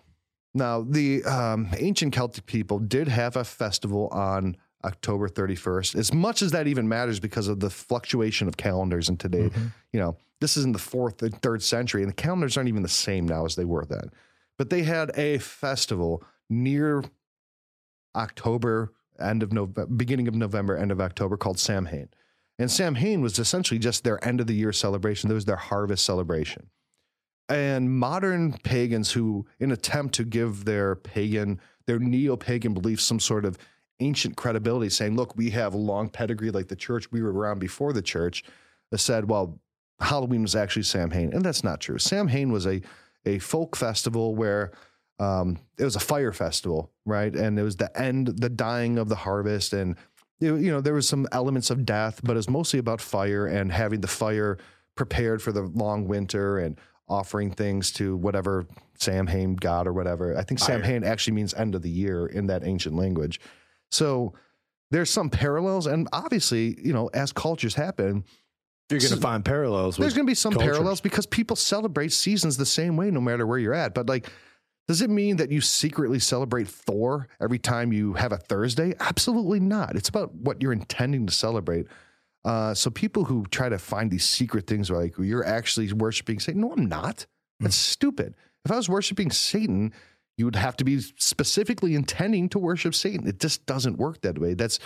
Now, 0.53 0.81
the 0.81 1.23
um, 1.25 1.69
ancient 1.77 2.13
Celtic 2.13 2.45
people 2.45 2.79
did 2.79 3.07
have 3.07 3.35
a 3.35 3.43
festival 3.43 4.07
on 4.09 4.57
October 4.83 5.27
31st. 5.29 5.95
As 5.95 6.13
much 6.13 6.41
as 6.41 6.51
that 6.51 6.67
even 6.67 6.87
matters 6.87 7.19
because 7.19 7.47
of 7.47 7.59
the 7.59 7.69
fluctuation 7.69 8.47
of 8.47 8.57
calendars 8.57 9.09
and 9.09 9.19
today, 9.19 9.49
Mhm. 9.49 9.71
you 9.93 9.99
know, 9.99 10.17
this 10.39 10.55
is 10.57 10.63
in 10.63 10.71
the 10.71 10.79
fourth 10.79 11.21
and 11.21 11.39
third 11.41 11.61
century, 11.61 12.01
and 12.01 12.09
the 12.09 12.15
calendars 12.15 12.55
aren't 12.57 12.69
even 12.69 12.81
the 12.81 12.87
same 12.89 13.27
now 13.27 13.45
as 13.45 13.55
they 13.55 13.65
were 13.65 13.85
then. 13.85 14.09
But 14.57 14.69
they 14.69 14.83
had 14.83 15.11
a 15.17 15.37
festival 15.39 16.23
near 16.49 17.03
October, 18.15 18.93
end 19.19 19.43
of 19.43 19.51
November, 19.51 19.85
beginning 19.85 20.27
of 20.27 20.35
November, 20.35 20.75
end 20.77 20.91
of 20.91 21.01
October, 21.01 21.37
called 21.37 21.59
Samhain. 21.59 22.09
And 22.57 22.71
Samhain 22.71 23.21
was 23.21 23.37
essentially 23.37 23.79
just 23.79 24.03
their 24.03 24.23
end 24.25 24.41
of 24.41 24.47
the 24.47 24.55
year 24.55 24.73
celebration. 24.73 25.27
That 25.29 25.35
was 25.35 25.45
their 25.45 25.55
harvest 25.57 26.05
celebration. 26.05 26.69
And 27.49 27.97
modern 27.97 28.53
pagans 28.63 29.11
who, 29.11 29.47
in 29.59 29.71
attempt 29.71 30.13
to 30.15 30.23
give 30.23 30.65
their 30.65 30.95
pagan, 30.95 31.59
their 31.87 31.97
neo 31.97 32.37
pagan 32.37 32.73
beliefs 32.75 33.03
some 33.03 33.19
sort 33.19 33.43
of 33.43 33.57
ancient 33.99 34.37
credibility, 34.37 34.89
saying, 34.89 35.15
look, 35.15 35.35
we 35.35 35.49
have 35.49 35.73
a 35.73 35.77
long 35.77 36.09
pedigree 36.09 36.51
like 36.51 36.67
the 36.67 36.75
church, 36.75 37.11
we 37.11 37.21
were 37.21 37.33
around 37.33 37.59
before 37.59 37.91
the 37.91 38.01
church, 38.01 38.43
said, 38.95 39.29
well, 39.29 39.59
Halloween 39.99 40.43
was 40.43 40.55
actually 40.55 40.83
Samhain. 40.83 41.33
And 41.33 41.43
that's 41.43 41.63
not 41.63 41.81
true. 41.81 41.97
Samhain 41.97 42.51
was 42.51 42.65
a, 42.65 42.81
a 43.25 43.39
folk 43.39 43.75
festival 43.75 44.35
where 44.35 44.71
um, 45.19 45.59
it 45.77 45.83
was 45.83 45.95
a 45.95 45.99
fire 45.99 46.31
festival, 46.31 46.91
right? 47.05 47.35
And 47.35 47.59
it 47.59 47.63
was 47.63 47.75
the 47.75 47.95
end, 47.99 48.27
the 48.27 48.49
dying 48.49 48.97
of 48.97 49.09
the 49.09 49.15
harvest. 49.15 49.73
And, 49.73 49.97
you 50.39 50.71
know, 50.71 50.79
there 50.79 50.93
was 50.93 51.09
some 51.09 51.27
elements 51.31 51.69
of 51.69 51.85
death, 51.85 52.21
but 52.23 52.33
it 52.33 52.37
was 52.37 52.49
mostly 52.49 52.79
about 52.79 53.01
fire 53.01 53.45
and 53.45 53.71
having 53.71 53.99
the 53.99 54.07
fire 54.07 54.57
prepared 54.95 55.41
for 55.41 55.51
the 55.51 55.63
long 55.63 56.07
winter 56.07 56.57
and 56.57 56.77
offering 57.09 57.51
things 57.51 57.91
to 57.93 58.15
whatever 58.15 58.65
Samhain 58.97 59.55
god 59.55 59.87
or 59.87 59.93
whatever. 59.93 60.37
I 60.37 60.43
think 60.43 60.59
Fire. 60.59 60.79
Samhain 60.79 61.03
actually 61.03 61.33
means 61.33 61.53
end 61.53 61.75
of 61.75 61.81
the 61.81 61.89
year 61.89 62.25
in 62.27 62.47
that 62.47 62.63
ancient 62.63 62.95
language. 62.95 63.39
So 63.91 64.33
there's 64.91 65.09
some 65.09 65.29
parallels. 65.29 65.87
And 65.87 66.07
obviously, 66.13 66.77
you 66.83 66.93
know, 66.93 67.09
as 67.13 67.31
cultures 67.31 67.75
happen, 67.75 68.23
You're 68.89 68.99
going 68.99 69.13
to 69.13 69.21
find 69.21 69.43
parallels. 69.45 69.97
there's 69.97 70.13
going 70.13 70.25
to 70.25 70.29
be 70.31 70.35
some 70.35 70.53
cultures. 70.53 70.71
parallels 70.77 71.01
because 71.01 71.25
people 71.25 71.55
celebrate 71.55 72.11
seasons 72.11 72.57
the 72.57 72.65
same 72.65 72.97
way 72.97 73.11
no 73.11 73.21
matter 73.21 73.45
where 73.47 73.57
you're 73.59 73.73
at. 73.73 73.93
But 73.93 74.07
like, 74.09 74.29
does 74.87 75.01
it 75.03 75.09
mean 75.11 75.37
that 75.37 75.51
you 75.51 75.61
secretly 75.61 76.17
celebrate 76.17 76.67
Thor 76.67 77.27
every 77.39 77.59
time 77.59 77.93
you 77.93 78.13
have 78.13 78.31
a 78.31 78.37
Thursday? 78.37 78.95
Absolutely 78.99 79.59
not. 79.59 79.95
It's 79.95 80.09
about 80.09 80.33
what 80.33 80.61
you're 80.63 80.73
intending 80.73 81.27
to 81.27 81.33
celebrate. 81.33 81.85
Uh, 82.45 82.73
so 82.73 82.89
people 82.89 83.25
who 83.25 83.45
try 83.51 83.69
to 83.69 83.77
find 83.77 84.09
these 84.09 84.27
secret 84.27 84.65
things 84.67 84.89
are 84.89 84.97
like, 84.97 85.15
you're 85.17 85.45
actually 85.45 85.91
worshiping 85.91 86.39
Satan. 86.39 86.61
No, 86.61 86.71
I'm 86.71 86.85
not. 86.85 87.25
That's 87.59 87.75
stupid. 87.75 88.35
If 88.65 88.71
I 88.71 88.77
was 88.77 88.87
worshiping 88.87 89.31
Satan, 89.31 89.93
you 90.37 90.45
would 90.45 90.55
have 90.55 90.77
to 90.77 90.85
be 90.85 90.99
specifically 91.17 91.95
intending 91.95 92.47
to 92.49 92.59
worship 92.59 92.95
Satan. 92.95 93.27
It 93.27 93.39
just 93.39 93.65
doesn't 93.65 93.97
work 93.97 94.21
that 94.21 94.39
way. 94.39 94.53
That's 94.53 94.79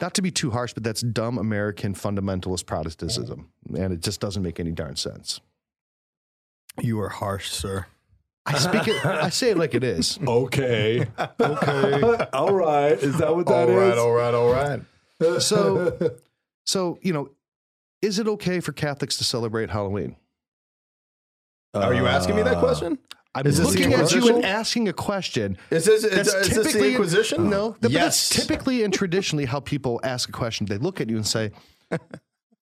not 0.00 0.14
to 0.14 0.22
be 0.22 0.30
too 0.30 0.50
harsh, 0.50 0.72
but 0.72 0.82
that's 0.82 1.02
dumb 1.02 1.36
American 1.36 1.94
fundamentalist 1.94 2.64
Protestantism, 2.64 3.50
and 3.76 3.92
it 3.92 4.00
just 4.00 4.20
doesn't 4.20 4.42
make 4.42 4.58
any 4.58 4.72
darn 4.72 4.96
sense. 4.96 5.40
You 6.80 6.98
are 7.00 7.10
harsh, 7.10 7.50
sir. 7.50 7.86
I 8.46 8.58
speak 8.58 8.88
it. 8.88 9.04
I 9.04 9.28
say 9.28 9.50
it 9.50 9.58
like 9.58 9.74
it 9.74 9.84
is. 9.84 10.18
Okay. 10.26 11.06
okay. 11.40 12.26
all 12.32 12.54
right. 12.54 12.92
Is 12.92 13.18
that 13.18 13.34
what 13.34 13.46
that 13.46 13.68
all 13.68 13.78
is? 13.78 13.88
right, 13.90 13.98
all 13.98 14.12
right, 14.12 14.34
all 14.34 14.52
right. 14.52 14.80
So, 15.38 15.96
so 16.66 16.98
you 17.02 17.12
know, 17.12 17.30
is 18.02 18.18
it 18.18 18.28
okay 18.28 18.60
for 18.60 18.72
Catholics 18.72 19.16
to 19.18 19.24
celebrate 19.24 19.70
Halloween? 19.70 20.16
Are 21.74 21.94
you 21.94 22.06
asking 22.06 22.36
me 22.36 22.42
that 22.42 22.56
Uh, 22.58 22.60
question? 22.60 22.98
I'm 23.36 23.46
Is 23.48 23.58
looking 23.60 23.92
at 23.94 24.12
you 24.12 24.28
and 24.36 24.44
asking 24.44 24.88
a 24.88 24.92
question. 24.92 25.58
Is 25.70 25.86
this, 25.86 26.04
is, 26.04 26.10
That's 26.14 26.34
is 26.34 26.34
this 26.34 26.56
the 26.58 26.62
typically 26.64 26.90
Inquisition? 26.92 27.50
No, 27.50 27.74
but 27.80 27.90
Yes. 27.90 28.28
that's 28.28 28.46
typically 28.46 28.84
and 28.84 28.94
traditionally 28.94 29.44
how 29.44 29.58
people 29.58 29.98
ask 30.04 30.28
a 30.28 30.32
question. 30.32 30.66
They 30.66 30.78
look 30.78 31.00
at 31.00 31.10
you 31.10 31.16
and 31.16 31.26
say, 31.26 31.50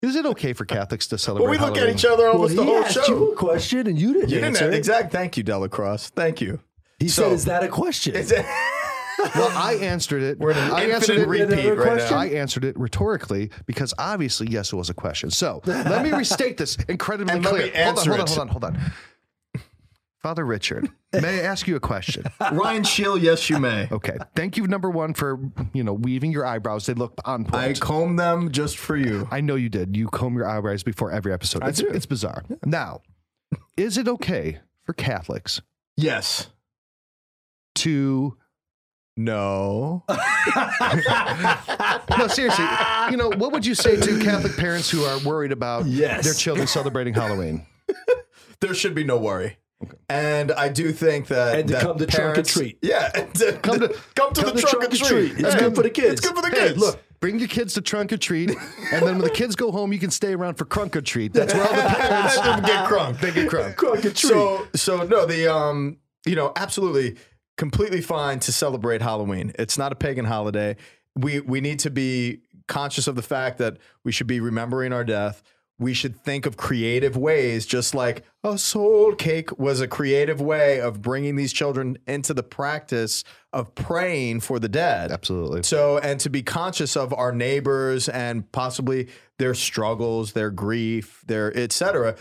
"Is 0.03 0.15
it 0.15 0.27
okay 0.27 0.53
for 0.53 0.65
Catholics 0.65 1.07
to 1.07 1.17
celebrate?" 1.17 1.45
Well, 1.49 1.51
we 1.51 1.57
look 1.65 1.75
at 1.77 1.89
each 1.89 2.05
other 2.05 2.25
Well, 2.25 2.33
almost 2.33 2.51
he 2.51 2.57
the 2.57 2.63
whole 2.65 2.83
asked 2.83 2.93
show. 3.03 3.07
you 3.07 3.31
a 3.31 3.35
question 3.35 3.87
and 3.87 3.97
you 3.99 4.13
didn't 4.13 4.29
You 4.29 4.35
didn't 4.35 4.43
answer. 4.57 4.71
exact. 4.71 5.11
Thank 5.11 5.37
you, 5.37 5.43
DellaCrosse. 5.43 6.09
Thank 6.09 6.39
you. 6.39 6.59
He 6.99 7.07
So- 7.07 7.23
said, 7.23 7.31
"Is 7.33 7.45
that 7.45 7.63
a 7.63 7.67
question?" 7.67 8.15
Is 8.15 8.31
it- 8.31 8.45
Well, 9.35 9.51
I 9.57 9.73
answered 9.81 10.23
it. 10.23 10.39
We're 10.39 10.51
in 10.51 10.57
an 10.57 10.71
I 10.71 10.83
answered 10.89 11.17
it. 11.17 11.27
repeat 11.27 11.69
right 11.71 11.97
now. 11.97 12.17
I 12.17 12.27
answered 12.27 12.63
it 12.65 12.77
rhetorically 12.79 13.49
because 13.65 13.93
obviously, 13.97 14.47
yes, 14.49 14.71
it 14.71 14.75
was 14.75 14.89
a 14.89 14.93
question. 14.93 15.29
So 15.31 15.61
let 15.65 16.03
me 16.03 16.11
restate 16.11 16.57
this 16.57 16.77
incredibly 16.87 17.33
And 17.33 17.45
clear. 17.45 17.71
hold 17.85 17.99
on, 17.99 18.07
hold 18.07 18.19
on, 18.19 18.27
hold 18.27 18.39
on, 18.39 18.47
hold 18.47 18.63
on. 18.65 18.79
Father 20.21 20.45
Richard, 20.45 20.89
may 21.13 21.39
I 21.39 21.43
ask 21.43 21.65
you 21.65 21.77
a 21.77 21.79
question? 21.79 22.25
Ryan 22.51 22.83
Scheel, 22.83 23.17
yes, 23.17 23.49
you 23.49 23.57
may. 23.57 23.87
Okay, 23.89 24.17
thank 24.35 24.57
you, 24.57 24.67
number 24.67 24.89
one, 24.89 25.13
for 25.13 25.39
you 25.73 25.81
know 25.81 25.93
weaving 25.93 26.33
your 26.33 26.45
eyebrows. 26.45 26.85
They 26.87 26.93
look 26.93 27.13
on 27.23 27.45
point. 27.45 27.55
I 27.55 27.73
comb 27.79 28.17
them 28.17 28.51
just 28.51 28.77
for 28.77 28.97
you. 28.97 29.29
I 29.31 29.39
know 29.39 29.55
you 29.55 29.69
did. 29.69 29.95
You 29.95 30.09
comb 30.09 30.35
your 30.35 30.45
eyebrows 30.45 30.83
before 30.83 31.09
every 31.09 31.31
episode. 31.31 31.65
It's, 31.65 31.79
do. 31.79 31.87
it's 31.87 32.05
bizarre. 32.05 32.43
Now, 32.65 32.99
is 33.77 33.97
it 33.97 34.09
okay 34.09 34.59
for 34.83 34.91
Catholics 34.91 35.61
Yes. 35.95 36.47
to? 37.75 38.35
No. 39.19 40.03
No, 42.17 42.27
seriously. 42.27 42.65
You 43.11 43.17
know, 43.17 43.29
what 43.37 43.51
would 43.51 43.65
you 43.65 43.75
say 43.75 43.95
to 43.95 44.19
Catholic 44.19 44.55
parents 44.57 44.89
who 44.89 45.03
are 45.03 45.19
worried 45.19 45.51
about 45.51 45.85
Yes. 45.85 46.23
their 46.25 46.33
children 46.33 46.67
celebrating 46.67 47.13
Halloween? 47.13 47.65
there 48.61 48.73
should 48.73 48.95
be 48.95 49.03
no 49.03 49.17
worry. 49.17 49.57
And 50.09 50.51
I 50.51 50.67
do 50.69 50.91
think 50.91 51.27
that 51.27 51.59
And 51.59 51.67
to 51.69 51.73
that 51.75 51.81
come 51.81 51.97
to 51.97 52.05
trunk 52.05 52.23
or 52.31 52.33
parents- 52.33 52.53
treat. 52.53 52.77
Yeah, 52.81 53.11
and 53.15 53.33
to, 53.35 53.53
come 53.61 53.79
to 53.79 53.87
come 54.15 54.33
to 54.33 54.41
come 54.43 54.55
the 54.55 54.61
to 54.61 54.67
trunk, 54.67 54.93
or 54.93 54.97
treat. 54.97 55.33
It's 55.39 55.55
good 55.55 55.75
for 55.75 55.83
the 55.83 55.89
kids. 55.89 56.13
It's 56.13 56.21
good 56.21 56.35
for 56.35 56.41
the 56.41 56.49
Hey, 56.49 56.67
kids. 56.69 56.77
look, 56.79 56.99
bring 57.21 57.39
your 57.39 57.47
kids 57.47 57.73
to 57.75 57.81
trunk 57.81 58.11
or 58.11 58.17
treat, 58.17 58.49
and 58.49 59.05
then 59.05 59.15
when 59.17 59.19
the 59.19 59.29
kids 59.29 59.55
go 59.55 59.71
home, 59.71 59.93
you 59.93 59.99
can 59.99 60.11
stay 60.11 60.33
around 60.33 60.55
for 60.55 60.65
crunk 60.65 60.95
or 60.97 61.01
treat. 61.01 61.31
That's 61.33 61.53
where 61.53 61.63
all 61.65 61.73
the 61.75 61.81
parents 61.95 62.37
Let 62.37 62.45
them 62.57 62.65
get 62.65 62.85
crunk. 62.89 63.19
they 63.21 63.31
get 63.31 63.49
crunk. 63.49 63.75
Crunk 63.75 63.99
or 63.99 64.01
treat. 64.01 64.17
So 64.17 64.67
so 64.75 65.03
no, 65.03 65.25
the 65.25 65.53
um 65.53 65.97
you 66.25 66.35
know 66.35 66.51
absolutely 66.57 67.15
completely 67.59 67.99
fine 67.99 68.39
to 68.39 68.53
celebrate 68.53 69.01
Halloween. 69.01 69.51
It's 69.59 69.77
not 69.77 69.91
a 69.91 69.95
pagan 69.95 70.25
holiday. 70.25 70.77
We 71.15 71.41
we 71.41 71.59
need 71.59 71.79
to 71.79 71.91
be 71.91 72.41
conscious 72.67 73.05
of 73.05 73.15
the 73.15 73.21
fact 73.21 73.57
that 73.57 73.77
we 74.03 74.11
should 74.13 74.27
be 74.27 74.39
remembering 74.39 74.93
our 74.93 75.03
death. 75.03 75.43
We 75.77 75.93
should 75.93 76.15
think 76.15 76.45
of 76.45 76.57
creative 76.57 77.15
ways, 77.15 77.65
just 77.65 77.93
like 77.93 78.23
a 78.43 78.57
soul 78.57 79.13
cake 79.15 79.57
was 79.59 79.79
a 79.81 79.87
creative 79.87 80.41
way 80.41 80.79
of 80.81 81.01
bringing 81.01 81.35
these 81.35 81.53
children 81.53 81.97
into 82.07 82.33
the 82.33 82.43
practice 82.43 83.23
of 83.53 83.75
praying 83.75 84.41
for 84.41 84.59
the 84.59 84.67
dead. 84.69 85.11
Absolutely. 85.11 85.63
So, 85.63 85.97
and 85.97 86.19
to 86.19 86.29
be 86.29 86.43
conscious 86.43 86.97
of 86.97 87.13
our 87.13 87.31
neighbors 87.31 88.09
and 88.09 88.49
possibly 88.51 89.07
their 89.37 89.53
struggles, 89.53 90.33
their 90.33 90.49
grief, 90.49 91.23
their 91.27 91.55
et 91.57 91.71
cetera. 91.71 92.15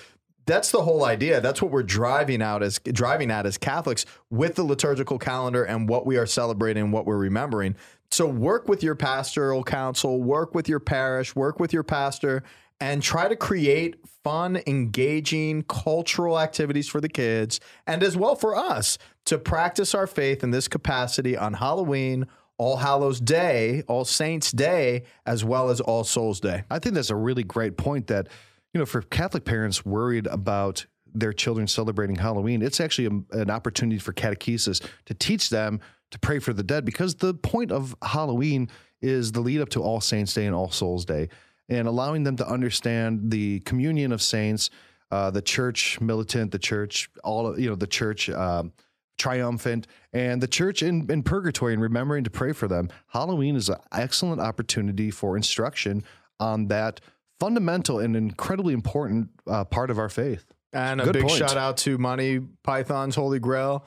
That's 0.49 0.71
the 0.73 0.83
whole 0.83 1.05
idea. 1.05 1.43
That's 1.43 1.61
what 1.61 1.71
we're 1.71 1.83
driving 1.83 2.41
out 2.41 2.63
as 2.63 2.79
driving 2.79 3.31
at 3.31 3.45
as 3.45 3.59
Catholics 3.59 4.07
with 4.31 4.55
the 4.55 4.65
liturgical 4.65 5.19
calendar 5.19 5.63
and 5.63 5.87
what 5.87 6.07
we 6.07 6.17
are 6.17 6.25
celebrating 6.25 6.85
and 6.85 6.93
what 6.93 7.05
we're 7.05 7.19
remembering. 7.19 7.77
So 8.11 8.27
work 8.27 8.67
with 8.67 8.83
your 8.83 8.95
pastoral 8.95 9.63
council, 9.63 10.23
work 10.23 10.55
with 10.55 10.67
your 10.67 10.81
parish, 10.81 11.37
work 11.37 11.61
with 11.61 11.75
your 11.75 11.83
pastor, 11.83 12.43
and 12.81 13.03
try 13.03 13.29
to 13.29 13.37
create 13.37 13.97
fun, 14.25 14.63
engaging 14.67 15.65
cultural 15.65 16.41
activities 16.41 16.89
for 16.89 17.03
the 17.03 17.11
kids 17.11 17.61
and 17.87 18.03
as 18.03 18.17
well 18.17 18.35
for 18.35 18.57
us 18.57 18.97
to 19.27 19.37
practice 19.37 19.95
our 19.95 20.07
faith 20.07 20.43
in 20.43 20.51
this 20.51 20.67
capacity 20.67 21.37
on 21.37 21.53
Halloween, 21.53 22.27
All 22.57 22.79
Hallows 22.79 23.21
Day, 23.21 23.83
All 23.87 24.07
Saints 24.07 24.51
Day, 24.51 25.03
as 25.27 25.45
well 25.45 25.69
as 25.69 25.83
All 25.83 26.05
Souls 26.05 26.41
Day. 26.41 26.65
I 26.71 26.79
think 26.79 26.95
that's 26.95 27.11
a 27.11 27.17
really 27.17 27.45
great 27.45 27.77
point 27.77 28.07
that, 28.07 28.29
you 28.73 28.79
know, 28.79 28.87
for 28.87 29.03
Catholic 29.03 29.45
parents 29.45 29.85
worried 29.85 30.27
about 30.27 30.87
their 31.15 31.33
children 31.33 31.67
celebrating 31.67 32.17
Halloween, 32.17 32.63
it's 32.63 32.81
actually 32.81 33.07
a, 33.07 33.39
an 33.39 33.51
opportunity 33.51 33.99
for 33.99 34.13
catechesis 34.13 34.87
to 35.07 35.15
teach 35.15 35.51
them 35.51 35.81
to 36.11 36.19
pray 36.19 36.39
for 36.39 36.53
the 36.53 36.63
dead 36.63 36.85
because 36.85 37.17
the 37.17 37.35
point 37.35 37.73
of 37.73 37.95
Halloween 38.03 38.69
is 39.01 39.33
the 39.33 39.41
lead 39.41 39.61
up 39.61 39.69
to 39.71 39.83
All 39.83 40.01
Saints 40.01 40.35
Day 40.35 40.47
and 40.47 40.55
All 40.55 40.71
Souls 40.71 41.05
Day 41.05 41.29
and 41.69 41.87
allowing 41.87 42.25
them 42.25 42.37
to 42.37 42.47
understand 42.47 43.31
the 43.31 43.61
communion 43.61 44.13
of 44.13 44.23
saints, 44.23 44.71
uh, 45.11 45.31
the 45.31 45.43
church 45.43 46.01
militant, 46.01 46.51
the 46.51 46.59
church, 46.59 47.11
all, 47.25 47.59
you 47.59 47.69
know, 47.69 47.77
the 47.77 47.87
church. 47.87 48.31
Um, 48.31 48.73
triumphant 49.19 49.89
and 50.13 50.41
the 50.41 50.47
church 50.47 50.81
in, 50.81 51.11
in 51.11 51.23
purgatory 51.25 51.73
and 51.73 51.83
remembering 51.83 52.25
to 52.25 52.31
pray 52.31 52.53
for 52.53 52.69
them. 52.69 52.89
Halloween 53.09 53.57
is 53.57 53.69
an 53.69 53.77
excellent 53.93 54.41
opportunity 54.41 55.11
for 55.11 55.37
instruction 55.37 56.05
on 56.41 56.69
that 56.69 57.01
fundamental 57.41 57.99
and 58.01 58.17
incredibly 58.17 58.75
important 58.75 59.31
uh, 59.47 59.65
part 59.65 59.91
of 59.91 59.99
our 59.99 60.09
faith. 60.09 60.45
And 60.73 61.01
a 61.01 61.05
Good 61.05 61.13
big 61.15 61.23
point. 61.23 61.39
shout 61.39 61.57
out 61.57 61.77
to 61.79 61.97
Monty 61.99 62.41
Python's 62.63 63.15
Holy 63.15 63.39
Grail. 63.39 63.85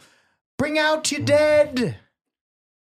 Bring 0.57 0.79
out 0.79 1.11
your 1.11 1.21
dead. 1.21 1.97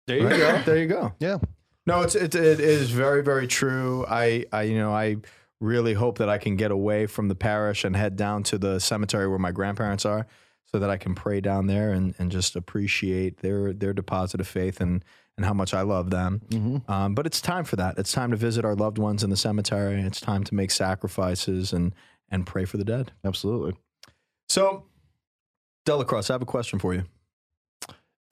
there 0.07 0.17
you 0.17 0.29
go. 0.29 0.61
There 0.65 0.77
you 0.77 0.87
go. 0.87 1.13
Yeah. 1.19 1.37
No, 1.85 2.01
it's 2.01 2.15
it, 2.15 2.35
it 2.35 2.59
is 2.59 2.91
very 2.91 3.23
very 3.23 3.47
true. 3.47 4.05
I 4.07 4.45
I 4.51 4.63
you 4.63 4.77
know 4.77 4.93
I 4.93 5.17
really 5.59 5.93
hope 5.93 6.19
that 6.19 6.29
I 6.29 6.37
can 6.37 6.55
get 6.55 6.71
away 6.71 7.05
from 7.07 7.27
the 7.27 7.35
parish 7.35 7.83
and 7.83 7.95
head 7.95 8.15
down 8.15 8.43
to 8.43 8.57
the 8.57 8.79
cemetery 8.79 9.27
where 9.27 9.39
my 9.39 9.51
grandparents 9.51 10.05
are, 10.05 10.27
so 10.65 10.79
that 10.79 10.89
I 10.89 10.97
can 10.97 11.15
pray 11.15 11.41
down 11.41 11.67
there 11.67 11.91
and, 11.91 12.13
and 12.19 12.31
just 12.31 12.55
appreciate 12.55 13.37
their 13.39 13.73
their 13.73 13.93
deposit 13.93 14.39
of 14.39 14.47
faith 14.47 14.79
and 14.79 15.03
and 15.39 15.45
how 15.45 15.53
much 15.53 15.73
I 15.73 15.83
love 15.83 16.09
them. 16.09 16.41
Mm-hmm. 16.49 16.91
Um, 16.91 17.15
but 17.15 17.25
it's 17.25 17.39
time 17.39 17.63
for 17.63 17.77
that. 17.77 17.97
It's 17.97 18.11
time 18.11 18.31
to 18.31 18.35
visit 18.35 18.65
our 18.65 18.75
loved 18.75 18.97
ones 18.97 19.23
in 19.23 19.29
the 19.29 19.37
cemetery. 19.37 20.01
It's 20.01 20.19
time 20.19 20.43
to 20.43 20.53
make 20.53 20.69
sacrifices 20.69 21.71
and 21.71 21.95
and 22.29 22.45
pray 22.45 22.65
for 22.65 22.75
the 22.75 22.83
dead. 22.83 23.13
Absolutely. 23.23 23.73
So, 24.49 24.83
DellaCrosse, 25.87 26.29
I 26.29 26.33
have 26.33 26.41
a 26.41 26.45
question 26.45 26.77
for 26.77 26.93
you. 26.93 27.03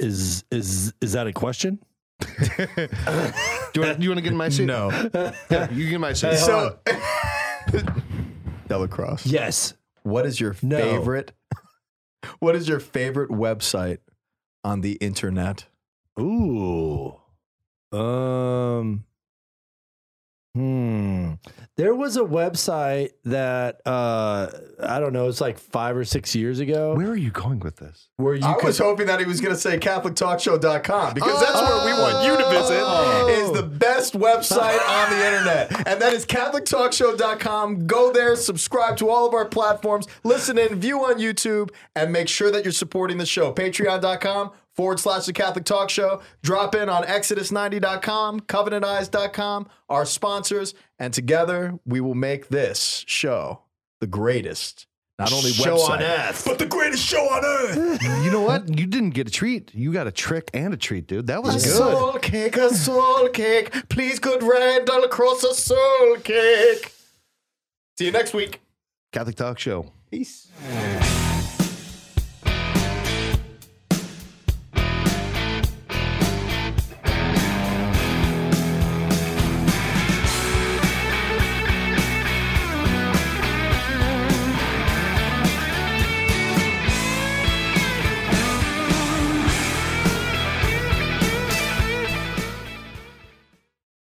Is 0.02 0.44
is 0.52 0.94
is 1.00 1.14
that 1.14 1.28
a 1.28 1.32
question? 1.32 1.80
Do 2.20 2.68
you 3.76 3.82
want, 3.82 4.02
you 4.02 4.10
want 4.10 4.18
to 4.18 4.22
get 4.22 4.32
in 4.34 4.38
my 4.38 4.50
seat? 4.50 4.66
No. 4.66 4.90
Yeah, 5.50 5.72
you 5.72 5.86
get 5.86 5.94
in 5.94 6.02
my 6.02 6.12
seat. 6.12 6.32
Hey, 6.32 6.36
so, 6.36 6.80
DellaCrosse. 8.68 9.22
Yes. 9.32 9.76
What 10.04 10.26
is 10.26 10.42
your 10.42 10.58
No. 10.62 10.78
favorite? 10.78 11.32
What 12.40 12.56
is 12.58 12.68
your 12.68 12.82
favorite 12.82 13.30
website 13.30 14.00
on 14.66 14.82
the 14.82 14.94
internet? 14.94 15.68
Ooh. 16.20 17.16
Um. 17.92 19.04
Hmm. 20.58 21.34
There 21.76 21.94
was 21.94 22.18
a 22.18 22.22
website 22.22 23.12
that 23.26 23.82
uh 23.86 24.50
I 24.82 25.00
don't 25.00 25.14
know. 25.14 25.28
It's 25.28 25.40
like 25.40 25.60
five 25.60 25.96
or 25.96 26.04
six 26.04 26.34
years 26.34 26.60
ago. 26.60 26.96
Where 26.96 27.10
are 27.10 27.16
you 27.16 27.30
going 27.30 27.60
with 27.60 27.76
this? 27.76 28.10
where 28.18 28.34
you 28.34 28.44
I 28.44 28.54
could 28.56 28.66
was 28.66 28.80
hoping 28.80 29.06
that 29.06 29.20
he 29.20 29.28
was 29.28 29.40
going 29.40 29.54
to 29.54 29.60
say 29.60 29.78
CatholicTalkShow.com 29.78 31.14
because 31.14 31.40
that's 31.40 31.62
where 31.62 31.86
we 31.86 31.92
want 31.92 32.26
you 32.26 32.36
to 32.36 32.50
visit. 32.50 32.82
Oh. 32.84 33.28
Is 33.30 33.52
the 33.52 33.68
best 33.68 34.16
website 34.16 34.80
on 34.90 35.10
the 35.12 35.26
internet, 35.28 35.88
and 35.88 36.02
that 36.02 36.14
is 36.14 36.26
CatholicTalkShow.com. 36.26 37.86
Go 37.86 38.12
there, 38.12 38.36
subscribe 38.36 38.98
to 38.98 39.10
all 39.10 39.28
of 39.28 39.36
our 39.36 39.46
platforms, 39.46 40.08
listen 40.24 40.58
in, 40.58 40.80
view 40.80 41.06
on 41.06 41.20
YouTube, 41.20 41.70
and 41.96 42.12
make 42.12 42.28
sure 42.28 42.50
that 42.50 42.64
you're 42.64 42.72
supporting 42.72 43.20
the 43.20 43.26
show. 43.28 43.54
Patreon.com 43.54 44.52
forward 44.78 45.00
slash 45.02 45.26
the 45.26 45.34
Catholic 45.34 45.66
Talk 45.66 45.90
Show. 45.90 46.22
Drop 46.44 46.74
in 46.76 46.88
on 46.88 47.04
Exodus90.com, 47.04 48.42
CovenantEyes.com, 48.42 49.68
our 49.90 50.06
sponsors, 50.06 50.74
and 50.98 51.14
together 51.14 51.78
we 51.86 52.00
will 52.00 52.16
make 52.16 52.48
this 52.48 53.04
show 53.08 53.64
the 54.00 54.08
greatest. 54.08 54.86
Not 55.20 55.34
only 55.34 55.50
Show 55.50 55.78
website, 55.78 55.90
on 55.90 56.04
earth. 56.04 56.44
but 56.46 56.60
the 56.60 56.68
greatest 56.68 57.04
show 57.04 57.18
on 57.24 57.44
earth. 57.44 58.04
You 58.24 58.32
know 58.32 58.42
what? 58.42 58.70
You 58.78 58.86
didn't 58.86 59.12
get 59.12 59.28
a 59.28 59.32
treat. 59.32 59.74
You 59.74 59.92
got 59.92 60.06
a 60.06 60.12
trick 60.12 60.52
and 60.54 60.76
a 60.76 60.78
treat, 60.78 61.08
dude. 61.08 61.26
That 61.26 61.42
was 61.42 61.66
A 61.66 61.68
good. 61.68 61.76
soul 61.78 62.14
cake, 62.20 62.56
a 62.58 62.72
soul 62.72 63.28
cake. 63.30 63.72
Please, 63.90 64.20
good 64.20 64.44
Randall, 64.44 65.04
across 65.06 65.44
a 65.44 65.56
soul 65.56 66.18
cake. 66.24 66.94
See 67.98 68.06
you 68.06 68.12
next 68.12 68.36
week. 68.36 68.62
Catholic 69.12 69.36
Talk 69.38 69.58
Show. 69.58 69.92
Peace. 70.12 70.50